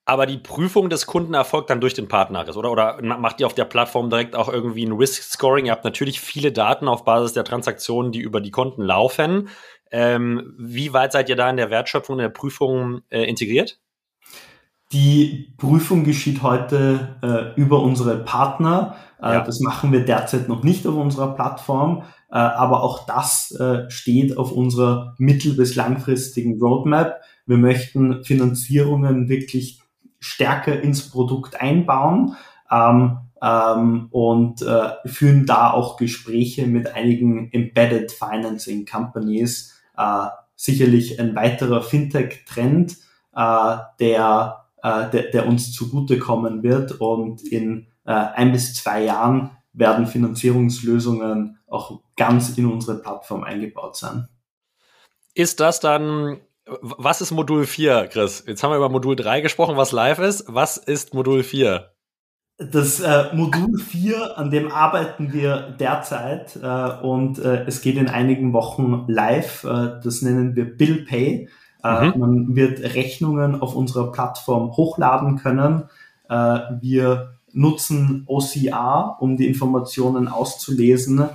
Aber 0.09 0.27
die 0.27 0.39
Prüfung 0.39 0.89
des 0.89 1.07
Kunden 1.07 1.35
erfolgt 1.35 1.69
dann 1.69 1.81
durch 1.81 1.95
den 1.95 2.07
Partner, 2.07 2.47
oder? 2.57 2.71
Oder 2.71 3.03
macht 3.03 3.41
ihr 3.41 3.47
auf 3.47 3.55
der 3.55 3.65
Plattform 3.65 4.09
direkt 4.09 4.37
auch 4.37 4.49
irgendwie 4.49 4.87
ein 4.87 4.93
Risk-Scoring? 4.93 5.67
Ihr 5.67 5.73
habt 5.73 5.85
natürlich 5.85 6.21
viele 6.21 6.53
Daten 6.53 6.87
auf 6.87 7.05
Basis 7.05 7.33
der 7.33 7.43
Transaktionen, 7.43 8.13
die 8.13 8.21
über 8.21 8.41
die 8.41 8.53
Konten 8.53 8.83
laufen. 8.83 9.49
Ähm, 9.91 10.55
wie 10.59 10.93
weit 10.93 11.11
seid 11.11 11.29
ihr 11.29 11.35
da 11.35 11.51
in 11.51 11.57
der 11.57 11.71
Wertschöpfung, 11.71 12.17
in 12.17 12.23
der 12.23 12.29
Prüfung 12.29 13.03
äh, 13.11 13.25
integriert? 13.25 13.81
Die 14.93 15.53
Prüfung 15.57 16.05
geschieht 16.05 16.43
heute 16.43 17.17
äh, 17.21 17.61
über 17.61 17.83
unsere 17.83 18.19
Partner. 18.19 18.97
Äh, 19.21 19.33
ja. 19.33 19.41
Das 19.45 19.59
machen 19.61 19.91
wir 19.91 20.05
derzeit 20.05 20.49
noch 20.49 20.63
nicht 20.63 20.87
auf 20.87 20.95
unserer 20.95 21.35
Plattform, 21.35 22.05
äh, 22.31 22.37
aber 22.37 22.85
auch 22.85 23.05
das 23.05 23.51
äh, 23.59 23.91
steht 23.91 24.37
auf 24.37 24.53
unserer 24.53 25.15
mittel- 25.19 25.55
bis 25.55 25.75
langfristigen 25.75 26.61
Roadmap. 26.61 27.21
Wir 27.47 27.57
möchten 27.57 28.23
Finanzierungen 28.23 29.29
wirklich 29.29 29.81
stärker 30.21 30.81
ins 30.81 31.11
Produkt 31.11 31.61
einbauen 31.61 32.37
ähm, 32.71 33.19
ähm, 33.43 34.07
und 34.11 34.63
äh, 34.63 34.91
führen 35.05 35.47
da 35.47 35.73
auch 35.73 35.97
Gespräche 35.97 36.69
mit 36.69 36.95
einigen 36.95 37.51
Embedded 37.53 38.13
Financing 38.13 38.87
Companies. 38.87 39.75
Äh, 39.97 40.29
sicherlich 40.55 41.19
ein 41.21 41.35
weiterer 41.35 41.83
Fintech-Trend, 41.83 42.97
der, 44.01 44.66
äh, 44.83 45.11
der, 45.11 45.31
der 45.31 45.47
uns 45.47 45.73
zugutekommen 45.73 46.63
wird 46.63 47.01
und 47.01 47.43
in 47.43 47.89
äh, 48.05 48.13
ein 48.13 48.53
bis 48.53 48.75
zwei 48.75 49.05
Jahren 49.05 49.51
werden 49.73 50.07
Finanzierungslösungen 50.07 51.59
auch 51.67 52.01
ganz 52.17 52.57
in 52.57 52.67
unsere 52.67 52.99
Plattform 52.99 53.45
eingebaut 53.45 53.97
sein. 53.97 54.29
Ist 55.35 55.61
das 55.61 55.81
dann 55.81 56.41
was 56.81 57.21
ist 57.21 57.31
Modul 57.31 57.65
4, 57.65 58.09
Chris? 58.09 58.45
Jetzt 58.47 58.63
haben 58.63 58.73
wir 58.73 58.77
über 58.77 58.89
Modul 58.89 59.15
3 59.15 59.41
gesprochen, 59.41 59.77
was 59.77 59.93
live 59.93 60.19
ist. 60.19 60.45
Was 60.49 60.77
ist 60.77 61.15
Modul 61.15 61.45
4? 61.45 61.93
Das 62.59 63.01
äh, 63.01 63.35
Modul 63.35 63.79
4, 63.79 64.39
an 64.39 64.51
dem 64.51 64.73
arbeiten 64.73 65.33
wir 65.33 65.77
derzeit 65.79 66.57
äh, 66.57 67.07
und 67.07 67.39
äh, 67.39 67.65
es 67.67 67.83
geht 67.83 67.97
in 67.97 68.09
einigen 68.09 68.53
Wochen 68.53 69.05
live. 69.09 69.65
Äh, 69.65 70.01
das 70.03 70.23
nennen 70.23 70.57
wir 70.57 70.65
Bill 70.65 71.05
Pay. 71.05 71.49
Äh, 71.87 72.07
mhm. 72.07 72.19
Man 72.19 72.57
wird 72.57 72.81
Rechnungen 72.81 73.61
auf 73.61 73.75
unserer 73.75 74.13
Plattform 74.13 74.77
hochladen 74.77 75.37
können. 75.37 75.85
Äh, 76.29 76.59
wir 76.81 77.35
nutzen 77.53 78.25
OCR, 78.27 79.17
um 79.21 79.37
die 79.37 79.47
Informationen 79.47 80.29
auszulesen 80.29 81.29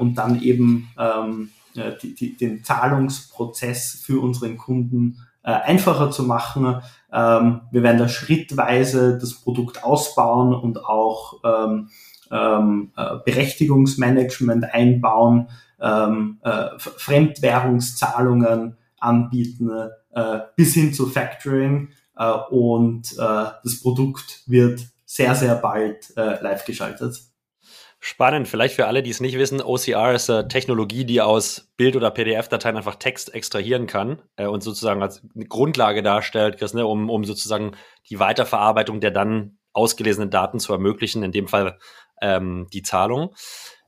und 0.00 0.16
dann 0.16 0.42
eben 0.42 0.88
ähm, 0.98 1.50
äh, 1.78 1.92
die, 2.02 2.14
die, 2.14 2.36
den 2.36 2.64
Zahlungsprozess 2.64 4.02
für 4.04 4.20
unseren 4.20 4.56
Kunden 4.56 5.18
äh, 5.42 5.52
einfacher 5.52 6.10
zu 6.10 6.24
machen. 6.24 6.82
Ähm, 7.12 7.60
wir 7.70 7.82
werden 7.82 7.98
da 7.98 8.08
schrittweise 8.08 9.18
das 9.18 9.34
Produkt 9.34 9.84
ausbauen 9.84 10.54
und 10.54 10.84
auch 10.84 11.40
ähm, 11.44 11.88
ähm, 12.30 12.92
äh, 12.96 13.16
Berechtigungsmanagement 13.24 14.72
einbauen, 14.72 15.48
ähm, 15.80 16.38
äh, 16.42 16.66
Fremdwährungszahlungen 16.78 18.76
anbieten, 19.00 19.70
äh, 20.12 20.40
bis 20.56 20.74
hin 20.74 20.92
zu 20.92 21.06
Factoring. 21.06 21.90
Äh, 22.16 22.32
und 22.50 23.12
äh, 23.12 23.16
das 23.62 23.80
Produkt 23.80 24.42
wird 24.46 24.80
sehr, 25.04 25.34
sehr 25.34 25.54
bald 25.54 26.12
äh, 26.16 26.42
live 26.42 26.64
geschaltet. 26.64 27.20
Spannend, 28.00 28.46
vielleicht 28.46 28.76
für 28.76 28.86
alle, 28.86 29.02
die 29.02 29.10
es 29.10 29.20
nicht 29.20 29.36
wissen, 29.38 29.60
OCR 29.60 30.14
ist 30.14 30.30
eine 30.30 30.46
Technologie, 30.46 31.04
die 31.04 31.20
aus 31.20 31.72
Bild- 31.76 31.96
oder 31.96 32.12
PDF-Dateien 32.12 32.76
einfach 32.76 32.94
Text 32.94 33.34
extrahieren 33.34 33.88
kann 33.88 34.22
äh, 34.36 34.46
und 34.46 34.62
sozusagen 34.62 35.02
als 35.02 35.22
Grundlage 35.48 36.02
darstellt, 36.02 36.58
Chris, 36.58 36.74
ne, 36.74 36.86
um, 36.86 37.10
um 37.10 37.24
sozusagen 37.24 37.72
die 38.08 38.20
Weiterverarbeitung 38.20 39.00
der 39.00 39.10
dann 39.10 39.58
ausgelesenen 39.72 40.30
Daten 40.30 40.60
zu 40.60 40.72
ermöglichen, 40.72 41.24
in 41.24 41.32
dem 41.32 41.48
Fall 41.48 41.78
ähm, 42.22 42.68
die 42.72 42.82
Zahlung. 42.82 43.34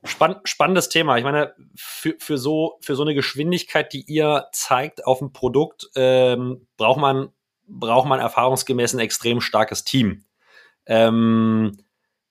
Spann 0.03 0.37
spannendes 0.45 0.89
Thema. 0.89 1.17
Ich 1.17 1.23
meine, 1.23 1.53
für, 1.75 2.15
für, 2.17 2.37
so, 2.37 2.77
für 2.81 2.95
so 2.95 3.03
eine 3.03 3.13
Geschwindigkeit, 3.13 3.93
die 3.93 4.03
ihr 4.07 4.47
zeigt 4.51 5.05
auf 5.05 5.19
dem 5.19 5.31
Produkt, 5.31 5.89
ähm, 5.95 6.67
braucht, 6.77 6.99
man, 6.99 7.29
braucht 7.67 8.07
man 8.07 8.19
erfahrungsgemäß 8.19 8.93
ein 8.93 8.99
extrem 8.99 9.41
starkes 9.41 9.83
Team. 9.83 10.25
Ähm, 10.87 11.77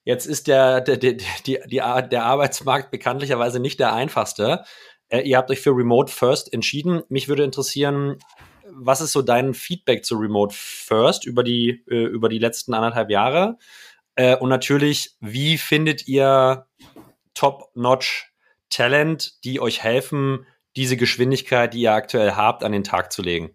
Jetzt 0.04 0.26
ist 0.26 0.48
der, 0.48 0.80
der, 0.80 0.96
der, 0.96 1.12
die, 1.46 1.58
die, 1.66 1.76
der 1.76 2.24
Arbeitsmarkt 2.24 2.90
bekanntlicherweise 2.90 3.60
nicht 3.60 3.78
der 3.80 3.92
einfachste. 3.92 4.64
Äh, 5.08 5.20
ihr 5.20 5.36
habt 5.36 5.50
euch 5.50 5.60
für 5.60 5.70
Remote 5.70 6.10
First 6.10 6.52
entschieden. 6.52 7.02
Mich 7.08 7.28
würde 7.28 7.44
interessieren, 7.44 8.18
was 8.72 9.00
ist 9.00 9.12
so 9.12 9.22
dein 9.22 9.52
Feedback 9.54 10.04
zu 10.04 10.16
Remote 10.16 10.54
First 10.56 11.26
über 11.26 11.44
die, 11.44 11.84
äh, 11.88 12.04
über 12.06 12.28
die 12.28 12.38
letzten 12.38 12.72
anderthalb 12.72 13.10
Jahre? 13.10 13.58
Äh, 14.14 14.36
und 14.36 14.48
natürlich, 14.48 15.16
wie 15.20 15.58
findet 15.58 16.08
ihr 16.08 16.66
Top-Notch 17.34 18.32
Talent, 18.70 19.44
die 19.44 19.60
euch 19.60 19.82
helfen, 19.82 20.46
diese 20.76 20.96
Geschwindigkeit, 20.96 21.74
die 21.74 21.82
ihr 21.82 21.92
aktuell 21.92 22.32
habt, 22.32 22.62
an 22.62 22.72
den 22.72 22.84
Tag 22.84 23.12
zu 23.12 23.22
legen? 23.22 23.50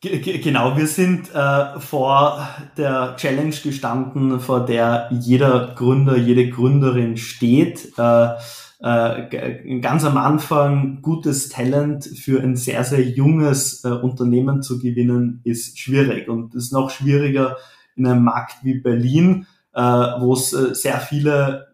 Genau, 0.00 0.76
wir 0.76 0.86
sind 0.86 1.34
äh, 1.34 1.80
vor 1.80 2.46
der 2.76 3.16
Challenge 3.16 3.54
gestanden, 3.54 4.38
vor 4.38 4.66
der 4.66 5.08
jeder 5.10 5.74
Gründer, 5.74 6.16
jede 6.16 6.50
Gründerin 6.50 7.16
steht. 7.16 7.90
Äh, 7.96 8.34
äh, 8.80 9.80
ganz 9.80 10.04
am 10.04 10.18
Anfang 10.18 11.00
gutes 11.00 11.48
Talent 11.48 12.04
für 12.04 12.42
ein 12.42 12.54
sehr, 12.54 12.84
sehr 12.84 13.00
junges 13.00 13.82
äh, 13.82 13.88
Unternehmen 13.88 14.62
zu 14.62 14.78
gewinnen, 14.78 15.40
ist 15.44 15.78
schwierig 15.78 16.28
und 16.28 16.54
ist 16.54 16.72
noch 16.72 16.90
schwieriger 16.90 17.56
in 17.96 18.06
einem 18.06 18.24
Markt 18.24 18.56
wie 18.62 18.80
Berlin, 18.80 19.46
äh, 19.74 19.80
wo 19.80 20.34
es 20.34 20.52
äh, 20.52 20.74
sehr 20.74 20.98
viele 21.00 21.68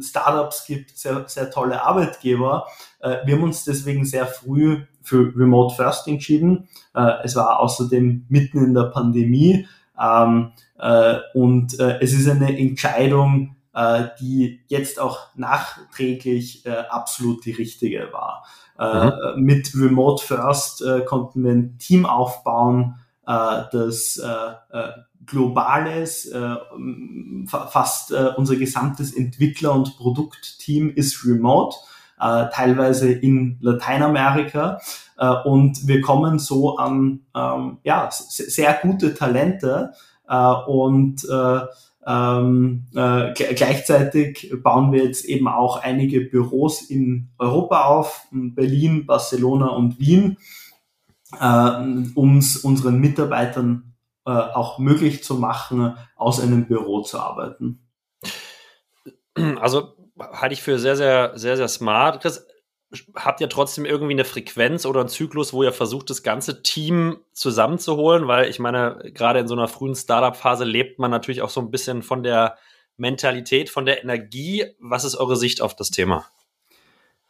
Startups 0.00 0.66
gibt, 0.66 0.96
sehr, 0.96 1.24
sehr 1.26 1.50
tolle 1.50 1.82
Arbeitgeber. 1.82 2.66
Äh, 3.00 3.18
wir 3.24 3.36
haben 3.36 3.44
uns 3.44 3.64
deswegen 3.64 4.04
sehr 4.04 4.26
früh 4.26 4.82
für 5.02 5.32
Remote 5.36 5.74
First 5.74 6.08
entschieden. 6.08 6.68
Äh, 6.94 7.24
es 7.24 7.36
war 7.36 7.60
außerdem 7.60 8.26
mitten 8.28 8.64
in 8.64 8.74
der 8.74 8.84
Pandemie 8.84 9.66
ähm, 10.00 10.52
äh, 10.78 11.16
und 11.34 11.78
äh, 11.78 11.98
es 12.00 12.12
ist 12.12 12.28
eine 12.28 12.58
Entscheidung, 12.58 13.56
äh, 13.74 14.08
die 14.20 14.60
jetzt 14.68 15.00
auch 15.00 15.34
nachträglich 15.34 16.64
äh, 16.66 16.70
absolut 16.88 17.44
die 17.44 17.52
richtige 17.52 18.08
war. 18.12 18.44
Äh, 18.78 19.36
mhm. 19.36 19.44
Mit 19.44 19.72
Remote 19.74 20.24
First 20.24 20.82
äh, 20.82 21.02
konnten 21.02 21.44
wir 21.44 21.52
ein 21.52 21.78
Team 21.78 22.06
aufbauen, 22.06 22.96
äh, 23.26 23.62
das 23.72 24.16
äh, 24.16 24.76
äh, 24.76 24.92
globales, 25.26 26.26
äh, 26.26 26.56
fast 27.46 28.12
äh, 28.12 28.30
unser 28.36 28.56
gesamtes 28.56 29.12
Entwickler- 29.12 29.74
und 29.74 29.96
Produktteam 29.96 30.90
ist 30.90 31.24
remote 31.24 31.76
äh, 32.20 32.46
teilweise 32.52 33.12
in 33.12 33.58
Lateinamerika. 33.60 34.80
Äh, 35.18 35.34
und 35.44 35.86
wir 35.86 36.00
kommen 36.00 36.38
so 36.38 36.76
an 36.76 37.20
ähm, 37.34 37.78
ja, 37.84 38.08
sehr 38.10 38.78
gute 38.82 39.14
Talente 39.14 39.92
äh, 40.28 40.52
und 40.66 41.24
äh, 41.28 41.60
ähm, 42.06 42.84
äh, 42.94 43.32
gleichzeitig 43.32 44.52
bauen 44.62 44.92
wir 44.92 45.04
jetzt 45.04 45.24
eben 45.24 45.48
auch 45.48 45.82
einige 45.82 46.20
Büros 46.20 46.82
in 46.82 47.30
Europa 47.38 47.84
auf, 47.84 48.26
in 48.30 48.54
Berlin, 48.54 49.06
Barcelona 49.06 49.68
und 49.68 49.98
Wien, 49.98 50.36
äh, 51.40 51.70
um 52.14 52.42
unseren 52.62 52.98
Mitarbeitern 53.00 53.93
äh, 54.26 54.30
auch 54.30 54.78
möglich 54.78 55.22
zu 55.22 55.34
machen, 55.34 55.96
aus 56.16 56.40
einem 56.40 56.66
Büro 56.66 57.02
zu 57.02 57.18
arbeiten. 57.18 57.80
Also 59.60 59.94
halte 60.18 60.54
ich 60.54 60.62
für 60.62 60.78
sehr, 60.78 60.96
sehr, 60.96 61.32
sehr, 61.36 61.56
sehr 61.56 61.68
smart. 61.68 62.22
Chris, 62.22 62.46
habt 63.14 63.40
ihr 63.40 63.48
trotzdem 63.48 63.84
irgendwie 63.84 64.12
eine 64.12 64.24
Frequenz 64.24 64.86
oder 64.86 65.00
einen 65.00 65.08
Zyklus, 65.08 65.52
wo 65.52 65.62
ihr 65.62 65.72
versucht, 65.72 66.10
das 66.10 66.22
ganze 66.22 66.62
Team 66.62 67.18
zusammenzuholen? 67.32 68.28
Weil 68.28 68.48
ich 68.48 68.58
meine, 68.58 68.98
gerade 69.12 69.40
in 69.40 69.48
so 69.48 69.54
einer 69.54 69.68
frühen 69.68 69.94
Startup-Phase 69.94 70.64
lebt 70.64 70.98
man 70.98 71.10
natürlich 71.10 71.42
auch 71.42 71.50
so 71.50 71.60
ein 71.60 71.70
bisschen 71.70 72.02
von 72.02 72.22
der 72.22 72.56
Mentalität, 72.96 73.70
von 73.70 73.86
der 73.86 74.02
Energie. 74.02 74.66
Was 74.78 75.04
ist 75.04 75.16
eure 75.16 75.36
Sicht 75.36 75.60
auf 75.60 75.74
das 75.74 75.90
Thema? 75.90 76.26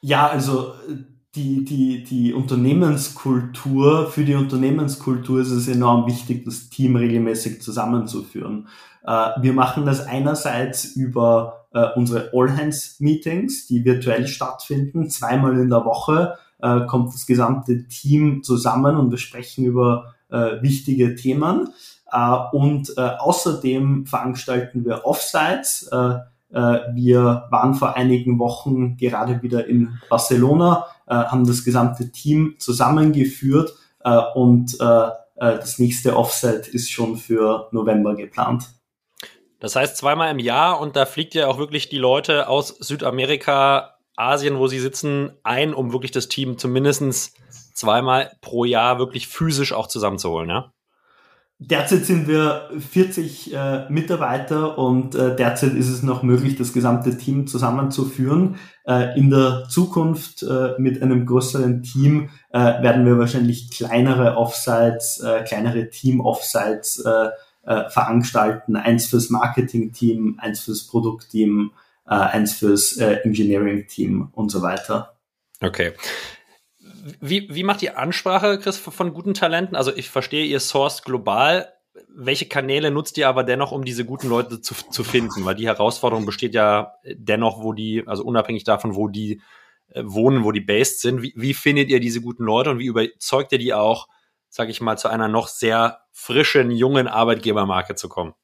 Ja, 0.01 0.27
also 0.29 0.75
die, 1.35 1.65
die, 1.65 2.05
die 2.05 2.33
Unternehmenskultur, 2.33 4.11
für 4.11 4.25
die 4.25 4.35
Unternehmenskultur 4.35 5.41
ist 5.41 5.51
es 5.51 5.69
enorm 5.69 6.07
wichtig, 6.07 6.45
das 6.45 6.69
Team 6.69 6.97
regelmäßig 6.97 7.61
zusammenzuführen. 7.61 8.69
Äh, 9.05 9.31
wir 9.41 9.53
machen 9.53 9.85
das 9.85 10.07
einerseits 10.07 10.85
über 10.85 11.67
äh, 11.73 11.87
unsere 11.97 12.31
All-Hands-Meetings, 12.33 13.67
die 13.67 13.85
virtuell 13.85 14.27
stattfinden. 14.27 15.11
Zweimal 15.11 15.59
in 15.59 15.71
der 15.71 15.85
Woche 15.85 16.37
äh, 16.63 16.87
kommt 16.87 17.13
das 17.13 17.27
gesamte 17.27 17.87
Team 17.89 18.43
zusammen 18.43 18.97
und 18.97 19.11
wir 19.11 19.19
sprechen 19.19 19.65
über 19.65 20.11
wichtige 20.63 21.15
Themen. 21.15 21.69
Und 22.51 22.99
außerdem 22.99 24.05
veranstalten 24.05 24.85
wir 24.85 25.05
Offsites. 25.05 25.89
Äh, 26.55 26.95
wir 26.95 27.49
waren 27.51 27.75
vor 27.75 27.97
einigen 27.97 28.39
Wochen 28.39 28.97
gerade 28.97 29.43
wieder 29.43 29.67
in 29.67 30.01
Barcelona, 30.09 30.87
haben 31.07 31.47
das 31.47 31.65
gesamte 31.65 32.11
Team 32.13 32.55
zusammengeführt 32.59 33.75
und 34.35 34.79
das 35.37 35.79
nächste 35.79 36.17
Offsite 36.17 36.71
ist 36.71 36.91
schon 36.91 37.19
für 37.19 37.69
November 37.73 38.15
geplant. 38.15 38.71
Das 39.61 39.77
heißt 39.77 39.99
zweimal 39.99 40.31
im 40.31 40.39
Jahr 40.39 40.81
und 40.81 40.97
da 40.97 41.05
fliegt 41.05 41.35
ja 41.35 41.47
auch 41.49 41.59
wirklich 41.59 41.91
die 41.91 41.99
Leute 41.99 42.49
aus 42.49 42.69
Südamerika, 42.69 43.99
Asien, 44.17 44.59
wo 44.59 44.67
sie 44.67 44.79
sitzen, 44.79 45.33
ein, 45.43 45.75
um 45.75 45.93
wirklich 45.93 46.11
das 46.11 46.29
Team 46.29 46.57
zumindest 46.57 47.35
zweimal 47.75 48.33
pro 48.41 48.65
Jahr 48.65 48.99
wirklich 48.99 49.27
physisch 49.27 49.73
auch 49.73 49.89
zusammenzuholen, 49.89 50.49
ja? 50.49 50.74
Derzeit 51.59 52.05
sind 52.05 52.27
wir 52.27 52.69
40 52.79 53.55
äh, 53.55 53.89
Mitarbeiter 53.89 54.77
und 54.77 55.15
äh, 55.15 55.37
derzeit 55.37 55.75
ist 55.75 55.89
es 55.89 56.03
noch 56.03 56.23
möglich, 56.25 56.57
das 56.57 56.73
gesamte 56.73 57.17
Team 57.17 57.47
zusammenzuführen. 57.47 58.57
Äh, 58.87 59.17
in 59.19 59.31
der 59.31 59.67
Zukunft 59.69 60.43
äh, 60.43 60.73
mit 60.79 61.01
einem 61.01 61.27
größeren 61.27 61.83
Team 61.83 62.31
äh, 62.51 62.59
werden 62.59 63.07
wir 63.07 63.19
wahrscheinlich 63.19 63.71
kleinere 63.71 64.37
Offsites, 64.37 65.21
äh, 65.21 65.45
kleinere 65.45 65.91
Team-Offsites 65.91 67.05
äh, 67.05 67.31
veranstalten. 67.89 68.77
Eins 68.77 69.07
fürs 69.07 69.31
Marketing-Team, 69.31 70.39
eins 70.39 70.61
fürs 70.61 70.87
Produktteam, 70.87 71.71
äh, 72.07 72.15
eins 72.15 72.55
fürs 72.55 72.97
äh, 72.97 73.21
Engineering-Team 73.23 74.29
und 74.33 74.51
so 74.51 74.61
weiter. 74.61 75.15
Okay. 75.61 75.93
Wie, 77.21 77.49
wie 77.55 77.65
macht 77.65 77.83
ihr 77.83 77.99
Ansprache, 77.99 78.59
Chris, 78.59 78.79
von 78.79 79.13
guten 79.13 79.35
Talenten? 79.35 79.77
Also 79.77 79.95
ich 79.95 80.09
verstehe, 80.09 80.47
ihr 80.47 80.61
sourced 80.61 81.05
global. 81.05 81.69
Welche 82.09 82.47
Kanäle 82.47 82.91
nutzt 82.91 83.19
ihr 83.19 83.29
aber 83.29 83.45
dennoch, 83.45 83.73
um 83.73 83.85
diese 83.85 84.05
guten 84.05 84.29
Leute 84.29 84.61
zu, 84.61 84.75
zu 84.75 85.05
finden? 85.05 85.45
Weil 85.45 85.55
die 85.55 85.67
Herausforderung 85.67 86.25
besteht 86.25 86.55
ja 86.55 86.95
dennoch, 87.05 87.63
wo 87.63 87.73
die, 87.73 88.05
also 88.07 88.25
unabhängig 88.25 88.65
davon, 88.65 88.95
wo 88.95 89.09
die 89.09 89.43
äh, 89.89 90.03
wohnen, 90.05 90.45
wo 90.45 90.53
die 90.53 90.61
based 90.61 91.01
sind. 91.01 91.23
Wie, 91.23 91.35
wie 91.37 91.55
findet 91.55 91.91
ihr 91.91 92.01
diese 92.01 92.21
guten 92.21 92.45
Leute 92.45 92.71
und 92.71 92.79
wie 92.79 92.87
überzeugt 92.87 93.53
ihr 93.53 93.59
die 93.59 93.75
auch, 93.75 94.09
sage 94.49 94.71
ich 94.71 94.81
mal, 94.81 94.97
zu 94.97 95.09
einer 95.09 95.29
noch 95.29 95.49
sehr 95.49 96.01
frischen, 96.13 96.71
jungen 96.71 97.07
Arbeitgebermarke 97.07 97.95
zu 97.95 98.09
kommen? 98.09 98.35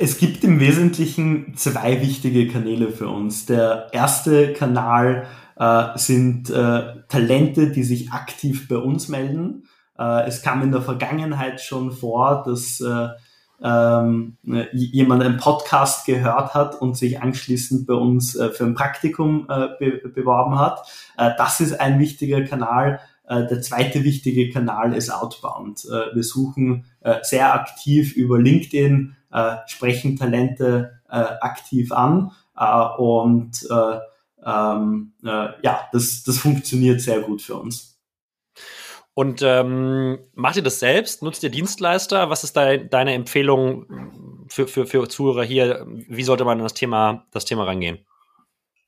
Es 0.00 0.18
gibt 0.18 0.44
im 0.44 0.60
Wesentlichen 0.60 1.56
zwei 1.56 2.00
wichtige 2.00 2.48
Kanäle 2.48 2.90
für 2.90 3.08
uns. 3.08 3.46
Der 3.46 3.88
erste 3.92 4.52
Kanal 4.52 5.26
äh, 5.58 5.84
sind 5.96 6.50
äh, 6.50 7.02
Talente, 7.08 7.70
die 7.70 7.84
sich 7.84 8.12
aktiv 8.12 8.68
bei 8.68 8.76
uns 8.76 9.08
melden. 9.08 9.64
Äh, 9.98 10.26
es 10.26 10.42
kam 10.42 10.62
in 10.62 10.72
der 10.72 10.82
Vergangenheit 10.82 11.60
schon 11.60 11.92
vor, 11.92 12.44
dass 12.46 12.80
äh, 12.80 13.08
ähm, 13.60 14.36
jemand 14.72 15.22
einen 15.22 15.38
Podcast 15.38 16.06
gehört 16.06 16.54
hat 16.54 16.80
und 16.80 16.96
sich 16.96 17.20
anschließend 17.20 17.88
bei 17.88 17.94
uns 17.94 18.36
äh, 18.36 18.50
für 18.50 18.64
ein 18.64 18.74
Praktikum 18.74 19.46
äh, 19.48 19.68
be 19.78 20.08
beworben 20.08 20.58
hat. 20.58 20.86
das 21.16 21.60
ist 21.60 21.80
ein 21.80 21.98
wichtiger 21.98 22.42
Kanal. 22.44 23.00
Äh, 23.28 23.46
der 23.46 23.60
zweite 23.60 24.04
wichtige 24.04 24.50
Kanal 24.50 24.94
ist 24.94 25.10
Outbound. 25.10 25.84
Äh, 25.84 26.14
wir 26.14 26.24
suchen 26.24 26.86
äh, 27.02 27.16
sehr 27.22 27.54
aktiv 27.54 28.14
über 28.16 28.38
LinkedIn, 28.38 29.14
sprechen 29.66 30.16
Talente 30.16 31.00
aktiv 31.06 31.92
an 31.92 32.30
und 32.96 33.68
ähm, 34.44 35.12
ja, 35.22 35.88
das, 35.92 36.22
das 36.24 36.38
funktioniert 36.38 37.00
sehr 37.00 37.20
gut 37.20 37.42
für 37.42 37.56
uns. 37.56 37.98
Und 39.14 39.42
ähm, 39.42 40.18
macht 40.34 40.56
ihr 40.56 40.62
das 40.62 40.78
selbst? 40.78 41.22
Nutzt 41.22 41.42
ihr 41.42 41.50
Dienstleister? 41.50 42.30
Was 42.30 42.44
ist 42.44 42.56
de 42.56 42.86
deine 42.88 43.14
Empfehlung? 43.14 43.86
für, 44.48 44.66
für, 44.66 44.86
für 44.86 45.08
Zuhörer 45.08 45.44
hier, 45.44 45.86
wie 45.86 46.24
sollte 46.24 46.44
man 46.44 46.58
das 46.58 46.74
Thema, 46.74 47.26
das 47.30 47.44
Thema 47.44 47.64
rangehen? 47.64 47.98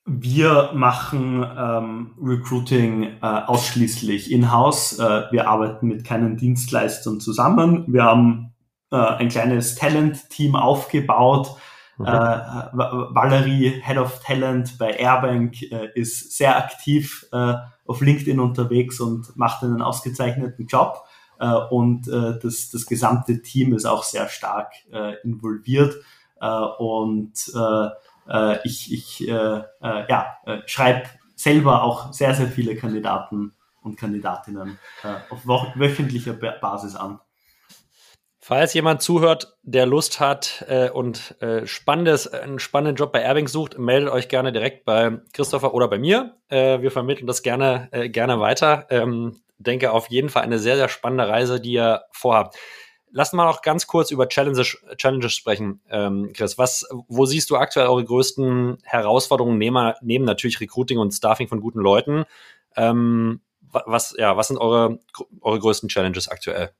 Wir 0.07 0.71
machen 0.75 1.45
ähm, 1.45 2.13
Recruiting 2.21 3.05
äh, 3.05 3.27
ausschließlich 3.27 4.33
in-house. 4.33 4.99
Äh, 4.99 5.31
wir 5.31 5.49
arbeiten 5.49 5.87
mit 5.89 6.05
keinen 6.05 6.37
Dienstleistern 6.37 7.21
zusammen. 7.21 7.85
Wir 7.87 8.05
haben 8.05 8.55
äh, 8.91 8.97
ein 8.97 9.29
kleines 9.29 9.77
Talent-Team 9.77 10.57
aufgebaut. 10.57 11.55
Äh, 12.01 12.73
Valerie, 12.73 13.81
Head 13.85 13.99
of 13.99 14.21
Talent 14.25 14.79
bei 14.79 14.93
Airbank, 14.93 15.63
äh, 15.63 15.91
ist 15.95 16.37
sehr 16.37 16.57
aktiv 16.57 17.27
äh, 17.33 17.55
auf 17.87 18.01
LinkedIn 18.01 18.41
unterwegs 18.41 19.01
und 19.01 19.37
macht 19.37 19.63
einen 19.63 19.83
ausgezeichneten 19.83 20.67
Job. 20.67 21.05
Äh, 21.41 21.55
und 21.71 22.07
äh, 22.07 22.39
das, 22.41 22.71
das 22.71 22.87
gesamte 22.87 23.43
Team 23.43 23.75
ist 23.75 23.87
auch 23.87 24.05
sehr 24.05 24.29
stark 24.29 24.73
äh, 24.93 25.15
involviert. 25.25 25.97
Und 26.79 27.35
ich, 28.65 28.93
ich 28.95 29.21
ja, 29.21 30.37
schreibe 30.65 31.03
selber 31.37 31.83
auch 31.83 32.15
sehr, 32.15 32.35
sehr 32.35 32.47
viele 32.47 32.77
Kandidaten 32.77 33.53
und 33.83 33.99
Kandidatinnen 33.99 34.79
auf 35.29 35.47
wöchentlicher 35.47 36.33
Basis 36.33 36.97
an. 36.97 37.21
Falls 38.51 38.75
jemand 38.75 39.01
zuhört, 39.01 39.57
der 39.63 39.87
Lust 39.87 40.19
hat 40.19 40.65
äh, 40.67 40.91
und 40.91 41.41
äh, 41.41 41.69
spannendes, 41.69 42.27
einen 42.27 42.59
spannenden 42.59 42.97
Job 42.97 43.13
bei 43.13 43.23
Airbang 43.23 43.47
sucht, 43.47 43.79
meldet 43.79 44.13
euch 44.13 44.29
gerne 44.29 44.51
direkt 44.51 44.85
bei 44.85 45.21
Christopher 45.33 45.73
oder 45.73 45.87
bei 45.87 46.01
mir. 46.01 46.35
Äh, 46.49 46.83
wir 46.83 46.91
vermitteln 46.91 47.29
das 47.29 47.43
gerne, 47.43 47.89
äh, 47.93 48.09
gerne 48.09 48.41
weiter. 48.41 48.89
Ähm, 48.91 49.41
denke 49.59 49.93
auf 49.93 50.11
jeden 50.11 50.31
Fall 50.31 50.43
eine 50.43 50.59
sehr, 50.59 50.75
sehr 50.75 50.89
spannende 50.89 51.29
Reise, 51.29 51.61
die 51.61 51.75
ihr 51.75 52.03
vorhabt. 52.11 52.57
Lass 53.13 53.33
mal 53.33 53.45
noch 53.45 53.63
ganz 53.63 53.87
kurz 53.87 54.11
über 54.11 54.29
Challenges, 54.29 54.79
Challenges 54.97 55.33
sprechen, 55.33 55.81
ähm, 55.89 56.33
Chris. 56.35 56.59
Was, 56.59 56.89
wo 57.07 57.27
siehst 57.27 57.51
du 57.51 57.57
aktuell 57.57 57.87
eure 57.87 58.05
größten 58.05 58.79
Herausforderungen 58.83 59.59
neben, 59.59 59.93
neben 60.03 60.25
natürlich 60.25 60.59
Recruiting 60.59 60.99
und 60.99 61.13
Staffing 61.13 61.47
von 61.47 61.61
guten 61.61 61.79
Leuten? 61.79 62.25
Ähm, 62.75 63.43
was, 63.61 64.13
ja, 64.19 64.37
was 64.37 64.49
sind 64.49 64.59
eure, 64.59 64.99
eure 65.41 65.61
größten 65.61 65.89
Challenges 65.89 66.27
aktuell? 66.27 66.73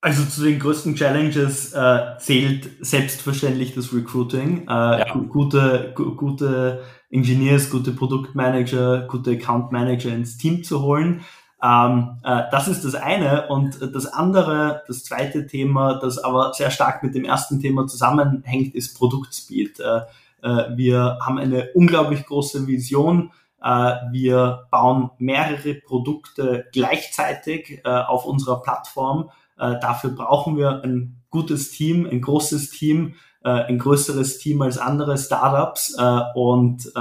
Also 0.00 0.24
zu 0.24 0.44
den 0.44 0.60
größten 0.60 0.94
Challenges 0.94 1.72
äh, 1.72 2.16
zählt 2.18 2.70
selbstverständlich 2.80 3.74
das 3.74 3.92
Recruiting. 3.92 4.62
Äh, 4.68 4.70
ja. 4.70 5.14
Gute, 5.14 5.92
gute 5.94 6.84
Engineers, 7.10 7.68
gute 7.68 7.90
Produktmanager, 7.90 9.08
gute 9.08 9.32
Account 9.32 9.72
Manager 9.72 10.10
ins 10.10 10.36
Team 10.36 10.62
zu 10.62 10.82
holen. 10.82 11.24
Ähm, 11.60 12.20
äh, 12.22 12.42
das 12.52 12.68
ist 12.68 12.84
das 12.84 12.94
eine. 12.94 13.48
Und 13.48 13.80
das 13.92 14.06
andere, 14.06 14.84
das 14.86 15.02
zweite 15.02 15.48
Thema, 15.48 15.98
das 15.98 16.18
aber 16.18 16.52
sehr 16.54 16.70
stark 16.70 17.02
mit 17.02 17.16
dem 17.16 17.24
ersten 17.24 17.60
Thema 17.60 17.88
zusammenhängt, 17.88 18.76
ist 18.76 18.96
Produktspeed. 18.96 19.80
Äh, 19.80 20.00
äh, 20.42 20.76
wir 20.76 21.18
haben 21.20 21.38
eine 21.38 21.70
unglaublich 21.74 22.24
große 22.24 22.68
Vision. 22.68 23.32
Äh, 23.60 23.94
wir 24.12 24.68
bauen 24.70 25.10
mehrere 25.18 25.74
Produkte 25.74 26.66
gleichzeitig 26.72 27.80
äh, 27.84 27.88
auf 27.88 28.24
unserer 28.24 28.62
Plattform. 28.62 29.30
Äh, 29.58 29.80
dafür 29.80 30.10
brauchen 30.10 30.56
wir 30.56 30.82
ein 30.82 31.22
gutes 31.30 31.70
Team, 31.70 32.06
ein 32.06 32.20
großes 32.20 32.70
Team, 32.70 33.14
ein 33.42 33.78
größeres 33.78 34.38
Team 34.38 34.62
als 34.62 34.78
andere 34.78 35.16
Startups. 35.16 35.96
und 36.34 36.92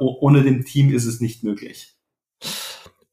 ohne 0.00 0.42
dem 0.42 0.64
Team 0.64 0.92
ist 0.92 1.06
es 1.06 1.20
nicht 1.20 1.44
möglich. 1.44 1.94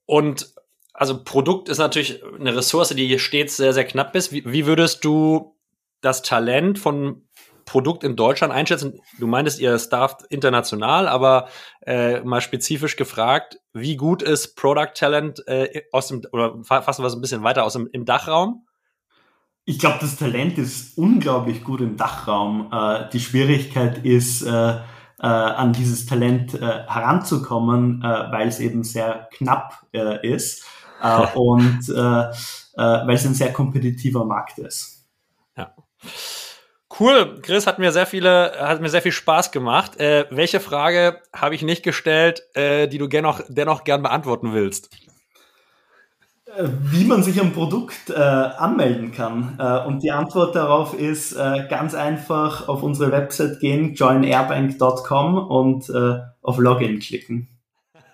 Und 0.05 0.53
also 0.93 1.23
Produkt 1.23 1.69
ist 1.69 1.79
natürlich 1.79 2.23
eine 2.39 2.55
Ressource, 2.55 2.89
die 2.89 3.19
stets 3.19 3.57
sehr, 3.57 3.73
sehr 3.73 3.85
knapp 3.85 4.15
ist. 4.15 4.31
Wie, 4.31 4.43
wie 4.45 4.65
würdest 4.65 5.03
du 5.03 5.55
das 6.01 6.21
Talent 6.21 6.77
von 6.77 7.23
Produkt 7.65 8.03
in 8.03 8.15
Deutschland 8.15 8.53
einschätzen? 8.53 8.99
Du 9.19 9.27
meintest, 9.27 9.59
ihr 9.59 9.77
stafft 9.79 10.23
international, 10.29 11.07
aber 11.07 11.47
äh, 11.85 12.21
mal 12.21 12.41
spezifisch 12.41 12.95
gefragt, 12.95 13.59
wie 13.73 13.95
gut 13.95 14.21
ist 14.21 14.55
Product 14.55 14.93
Talent 14.95 15.47
äh, 15.47 15.83
aus 15.91 16.07
dem, 16.07 16.21
oder 16.31 16.55
fassen 16.63 17.03
wir 17.03 17.07
es 17.07 17.15
ein 17.15 17.21
bisschen 17.21 17.43
weiter 17.43 17.63
aus 17.63 17.73
dem 17.73 17.87
im 17.91 18.05
Dachraum? 18.05 18.65
Ich 19.65 19.79
glaube, 19.79 19.97
das 20.01 20.17
Talent 20.17 20.57
ist 20.57 20.97
unglaublich 20.97 21.63
gut 21.63 21.79
im 21.79 21.95
Dachraum. 21.95 22.69
Äh, 22.71 23.09
die 23.13 23.19
Schwierigkeit 23.21 24.03
ist, 24.05 24.41
äh, 24.41 24.73
äh, 24.73 24.81
an 25.21 25.71
dieses 25.71 26.05
Talent 26.05 26.53
äh, 26.53 26.59
heranzukommen, 26.85 28.01
weil 28.01 28.47
es 28.49 28.59
eben 28.59 28.83
sehr 28.83 29.29
knapp 29.31 29.85
ist 29.93 30.65
und 31.35 31.87
weil 31.87 33.15
es 33.15 33.25
ein 33.25 33.33
sehr 33.33 33.53
kompetitiver 33.53 34.25
Markt 34.25 34.57
ist. 34.57 35.07
Ja. 35.55 35.73
Cool, 36.99 37.39
Chris, 37.41 37.65
hat 37.65 37.79
mir 37.79 37.91
sehr 37.91 38.05
viele, 38.05 38.53
hat 38.59 38.81
mir 38.81 38.89
sehr 38.89 39.01
viel 39.01 39.11
Spaß 39.11 39.51
gemacht. 39.51 39.99
Äh, 39.99 40.25
welche 40.29 40.59
Frage 40.59 41.21
habe 41.33 41.55
ich 41.55 41.63
nicht 41.63 41.83
gestellt, 41.83 42.43
äh, 42.53 42.87
die 42.87 42.99
du 42.99 43.07
dennoch, 43.07 43.41
dennoch 43.47 43.83
gern 43.83 44.03
beantworten 44.03 44.53
willst? 44.53 44.89
wie 46.57 47.05
man 47.05 47.23
sich 47.23 47.39
am 47.41 47.51
Produkt 47.51 48.09
äh, 48.09 48.13
anmelden 48.13 49.11
kann. 49.11 49.57
Äh, 49.59 49.85
und 49.87 50.03
die 50.03 50.11
Antwort 50.11 50.55
darauf 50.55 50.93
ist 50.93 51.33
äh, 51.33 51.65
ganz 51.69 51.95
einfach 51.95 52.67
auf 52.67 52.83
unsere 52.83 53.11
Website 53.11 53.59
gehen, 53.59 53.95
joinairbank.com 53.95 55.37
und 55.37 55.89
äh, 55.89 56.19
auf 56.41 56.57
Login 56.59 56.99
klicken. 56.99 57.47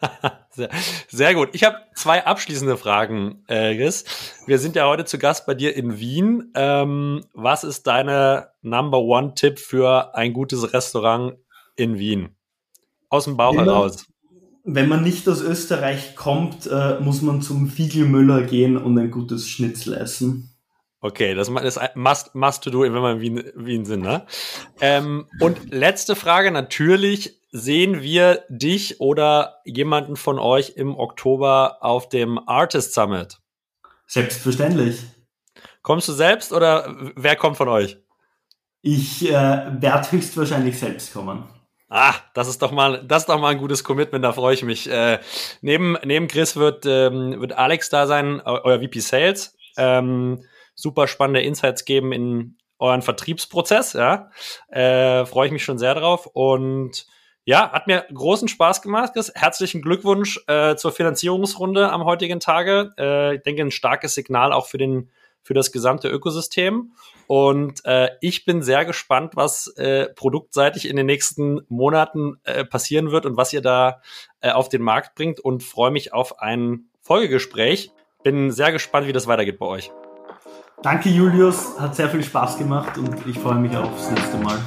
sehr, 0.50 0.70
sehr, 1.08 1.34
gut. 1.34 1.50
Ich 1.54 1.64
habe 1.64 1.78
zwei 1.96 2.26
abschließende 2.26 2.78
Fragen, 2.78 3.44
äh, 3.48 3.76
Chris. 3.76 4.06
Wir 4.46 4.60
sind 4.60 4.76
ja 4.76 4.88
heute 4.88 5.06
zu 5.06 5.18
Gast 5.18 5.46
bei 5.46 5.54
dir 5.54 5.76
in 5.76 6.00
Wien. 6.00 6.52
Ähm, 6.56 7.26
was 7.34 7.64
ist 7.64 7.88
deine 7.88 8.50
Number 8.62 9.00
One-Tipp 9.00 9.60
für 9.60 10.16
ein 10.16 10.34
gutes 10.34 10.74
Restaurant 10.74 11.36
in 11.76 11.98
Wien? 11.98 12.36
Aus 13.10 13.26
dem 13.26 13.38
Bauch 13.38 13.56
heraus 13.56 14.06
wenn 14.64 14.90
man 14.90 15.04
nicht 15.04 15.28
aus 15.28 15.42
Österreich 15.42 16.16
kommt, 16.16 16.68
äh, 16.68 17.00
muss 17.00 17.22
man 17.22 17.42
zum 17.42 17.68
Fiegelmüller 17.68 18.44
gehen 18.44 18.78
und 18.78 18.98
ein 18.98 19.12
gutes 19.12 19.48
Schnitzel 19.48 19.94
essen. 19.94 20.49
Okay, 21.02 21.34
das 21.34 21.48
ist 21.48 21.80
must, 21.96 22.36
must 22.36 22.64
to 22.64 22.70
do, 22.70 22.82
wenn 22.82 22.94
wir 22.94 23.12
in 23.12 23.22
Wien, 23.22 23.52
Wien 23.56 23.86
sind, 23.86 24.02
ne? 24.02 24.26
Ähm, 24.82 25.28
und 25.40 25.74
letzte 25.74 26.16
Frage, 26.16 26.52
natürlich 26.52 27.40
sehen 27.52 28.02
wir 28.02 28.44
dich 28.50 29.00
oder 29.00 29.62
jemanden 29.64 30.18
von 30.18 30.40
euch 30.40 30.74
im 30.76 30.98
Oktober 30.98 31.78
auf 31.82 32.10
dem 32.10 32.38
Artist 32.48 32.94
Summit. 32.94 33.38
Selbstverständlich. 34.08 35.04
Kommst 35.82 36.10
du 36.10 36.14
selbst 36.14 36.52
oder 36.52 36.96
wer 37.16 37.36
kommt 37.36 37.58
von 37.58 37.70
euch? 37.70 37.98
Ich 38.82 39.28
äh, 39.28 39.32
werde 39.34 40.12
höchstwahrscheinlich 40.12 40.78
selbst 40.78 41.14
kommen. 41.14 41.48
Ah, 41.90 42.14
das 42.34 42.48
ist 42.48 42.62
doch 42.62 42.72
mal, 42.72 43.04
das 43.08 43.24
ist 43.24 43.30
doch 43.30 43.40
mal 43.40 43.50
ein 43.50 43.58
gutes 43.58 43.84
Commitment, 43.84 44.24
da 44.24 44.32
freue 44.32 44.54
ich 44.54 44.64
mich. 44.64 44.90
Äh, 44.90 45.20
neben, 45.62 45.98
neben 46.04 46.28
Chris 46.28 46.56
wird, 46.56 46.86
ähm, 46.86 47.42
wird 47.42 47.54
Alex 47.54 47.90
da 47.90 48.06
sein, 48.06 48.42
euer 48.42 48.80
VP 48.80 49.00
Sales. 49.00 49.58
Ähm, 49.76 50.44
super 50.80 51.08
spannende 51.08 51.42
Insights 51.42 51.86
geben 51.86 52.12
in 52.12 52.58
euren 52.80 53.02
Vertriebsprozess, 53.02 53.94
ja. 53.94 54.32
Äh, 54.70 55.26
freue 55.26 55.48
ich 55.48 55.54
mich 55.54 55.64
schon 55.64 55.78
sehr 55.78 55.96
drauf. 55.96 56.28
Und 56.28 57.06
ja, 57.44 57.72
hat 57.72 57.88
mir 57.88 58.06
großen 58.14 58.48
Spaß 58.48 58.82
gemacht, 58.82 59.14
Chris. 59.14 59.32
Herzlichen 59.36 59.82
Glückwunsch 59.82 60.40
äh, 60.48 60.76
zur 60.76 60.92
Finanzierungsrunde 60.92 61.92
am 61.92 62.06
heutigen 62.06 62.40
Tage. 62.40 62.94
Äh, 62.98 63.36
ich 63.36 63.42
denke, 63.44 63.64
ein 63.64 63.72
starkes 63.72 64.14
Signal 64.14 64.54
auch 64.54 64.68
für 64.68 64.78
den 64.78 65.10
für 65.42 65.54
das 65.54 65.72
gesamte 65.72 66.10
Ökosystem. 66.10 66.92
Und 67.28 67.84
äh, 67.86 68.10
ich 68.22 68.46
bin 68.46 68.62
sehr 68.62 68.86
gespannt, 68.86 69.36
was 69.36 69.68
äh, 69.78 70.10
produktseitig 70.14 70.88
in 70.88 70.96
den 70.96 71.06
nächsten 71.06 71.62
Monaten 71.70 72.38
äh, 72.44 72.66
passieren 72.66 73.12
wird 73.12 73.26
und 73.26 73.38
was 73.38 73.54
ihr 73.54 73.62
da 73.62 74.02
äh, 74.42 74.52
auf 74.52 74.70
den 74.70 74.82
Markt 74.82 75.16
bringt 75.16 75.40
und 75.40 75.64
freue 75.64 75.92
mich 75.92 76.14
auf 76.14 76.40
ein 76.40 76.90
Folgegespräch. 77.02 77.92
Bin 78.24 78.52
sehr 78.52 78.72
gespannt, 78.72 79.08
wie 79.08 79.14
das 79.14 79.28
weitergeht 79.28 79.60
bei 79.60 79.66
euch. 79.66 79.92
Danke, 80.82 81.10
Julius. 81.10 81.78
Hat 81.78 81.94
sehr 81.94 82.10
viel 82.10 82.24
Spaß 82.24 82.58
gemacht 82.58 82.98
und 82.98 83.14
ich 83.28 83.38
freue 83.38 83.60
mich 83.60 83.76
aufs 83.76 84.10
nächste 84.12 84.38
Mal. 84.38 84.58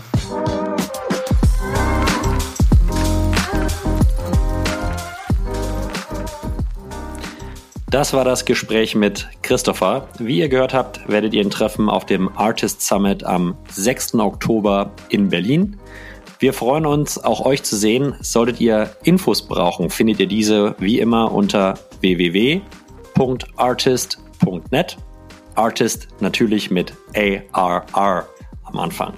Das 7.89 8.13
war 8.13 8.27
das 8.27 8.45
Gespräch 8.45 8.95
mit 8.95 9.27
Christopher. 9.41 10.07
Wie 10.19 10.41
ihr 10.41 10.51
gehört 10.51 10.75
habt, 10.75 11.09
werdet 11.09 11.33
ihr 11.33 11.41
ihn 11.43 11.49
treffen 11.49 11.89
auf 11.89 12.05
dem 12.05 12.29
Artist 12.37 12.83
Summit 12.83 13.25
am 13.25 13.57
6. 13.71 14.17
Oktober 14.17 14.91
in 15.09 15.31
Berlin. 15.31 15.79
Wir 16.39 16.53
freuen 16.53 16.85
uns, 16.85 17.17
auch 17.23 17.47
euch 17.47 17.63
zu 17.63 17.77
sehen. 17.77 18.17
Solltet 18.21 18.61
ihr 18.61 18.91
Infos 19.03 19.41
brauchen, 19.43 19.89
findet 19.89 20.21
ihr 20.21 20.27
diese 20.27 20.75
wie 20.79 21.01
immer 21.01 21.33
unter 21.33 21.79
www.artist.net. 22.01 24.99
Artist 25.55 26.09
natürlich 26.21 26.71
mit 26.71 26.93
ARR 27.15 28.27
am 28.65 28.79
Anfang. 28.79 29.15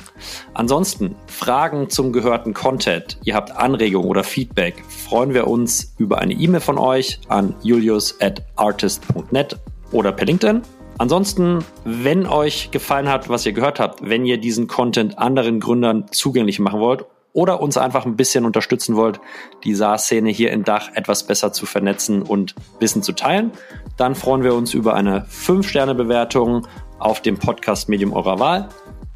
Ansonsten 0.55 1.15
Fragen 1.27 1.91
zum 1.91 2.13
gehörten 2.13 2.55
Content, 2.55 3.19
ihr 3.25 3.35
habt 3.35 3.53
Anregungen 3.53 4.09
oder 4.09 4.25
Feedback, 4.25 4.83
freuen 4.89 5.35
wir 5.35 5.47
uns 5.47 5.95
über 5.99 6.19
eine 6.19 6.35
E-Mail 6.35 6.61
von 6.61 6.79
euch 6.79 7.21
an 7.29 7.55
julius 7.63 8.21
at 8.21 8.43
artist.net 8.57 9.59
oder 9.93 10.13
per 10.13 10.27
LinkedIn. 10.27 10.63
Ansonsten, 10.99 11.65
wenn 11.85 12.27
euch 12.27 12.71
gefallen 12.71 13.09
hat, 13.09 13.29
was 13.29 13.45
ihr 13.45 13.53
gehört 13.53 13.81
habt, 13.81 14.09
wenn 14.09 14.25
ihr 14.25 14.39
diesen 14.39 14.69
Content 14.69 15.19
anderen 15.19 15.59
Gründern 15.59 16.07
zugänglich 16.11 16.61
machen 16.61 16.81
wollt 16.81 17.05
oder 17.35 17.61
uns 17.61 17.77
einfach 17.77 18.07
ein 18.07 18.17
bisschen 18.17 18.47
unterstützen 18.47 18.97
wollt, 18.97 19.21
die 19.65 19.75
SaaS-Szene 19.75 20.31
hier 20.31 20.53
in 20.53 20.65
Dach 20.65 20.89
etwas 20.95 21.27
besser 21.27 21.53
zu 21.53 21.67
vernetzen 21.67 22.23
und 22.23 22.55
Wissen 22.81 23.03
zu 23.03 23.13
teilen, 23.13 23.51
dann 23.99 24.15
freuen 24.15 24.43
wir 24.43 24.55
uns 24.55 24.73
über 24.73 24.95
eine 24.95 25.27
5-Sterne-Bewertung 25.27 26.67
auf 26.99 27.21
dem 27.21 27.37
Podcast-Medium 27.37 28.15
eurer 28.15 28.39
Wahl, 28.39 28.69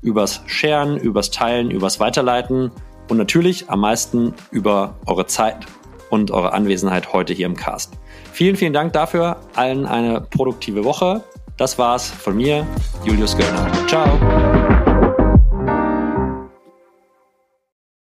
übers 0.03 0.43
Sharen, 0.47 0.99
übers 0.99 1.31
Teilen, 1.31 1.71
übers 1.71 2.01
Weiterleiten 2.01 2.71
und 3.09 3.16
natürlich 3.16 3.71
am 3.71 3.81
meisten 3.81 4.35
über 4.51 4.97
eure 5.07 5.27
Zeit 5.27 5.66
und 6.11 6.31
eure 6.31 6.53
Anwesenheit 6.53 7.12
heute 7.12 7.33
hier 7.33 7.47
im 7.47 7.57
Cast. 7.57 7.95
Vielen, 8.33 8.57
vielen 8.57 8.73
Dank 8.73 8.93
dafür. 8.93 9.39
Allen 9.55 9.87
eine 9.87 10.21
produktive 10.21 10.85
Woche. 10.85 11.23
Das 11.57 11.79
war's 11.79 12.09
von 12.09 12.37
mir, 12.37 12.66
Julius 13.05 13.37
Göllner. 13.37 13.66
Ciao. 13.87 14.78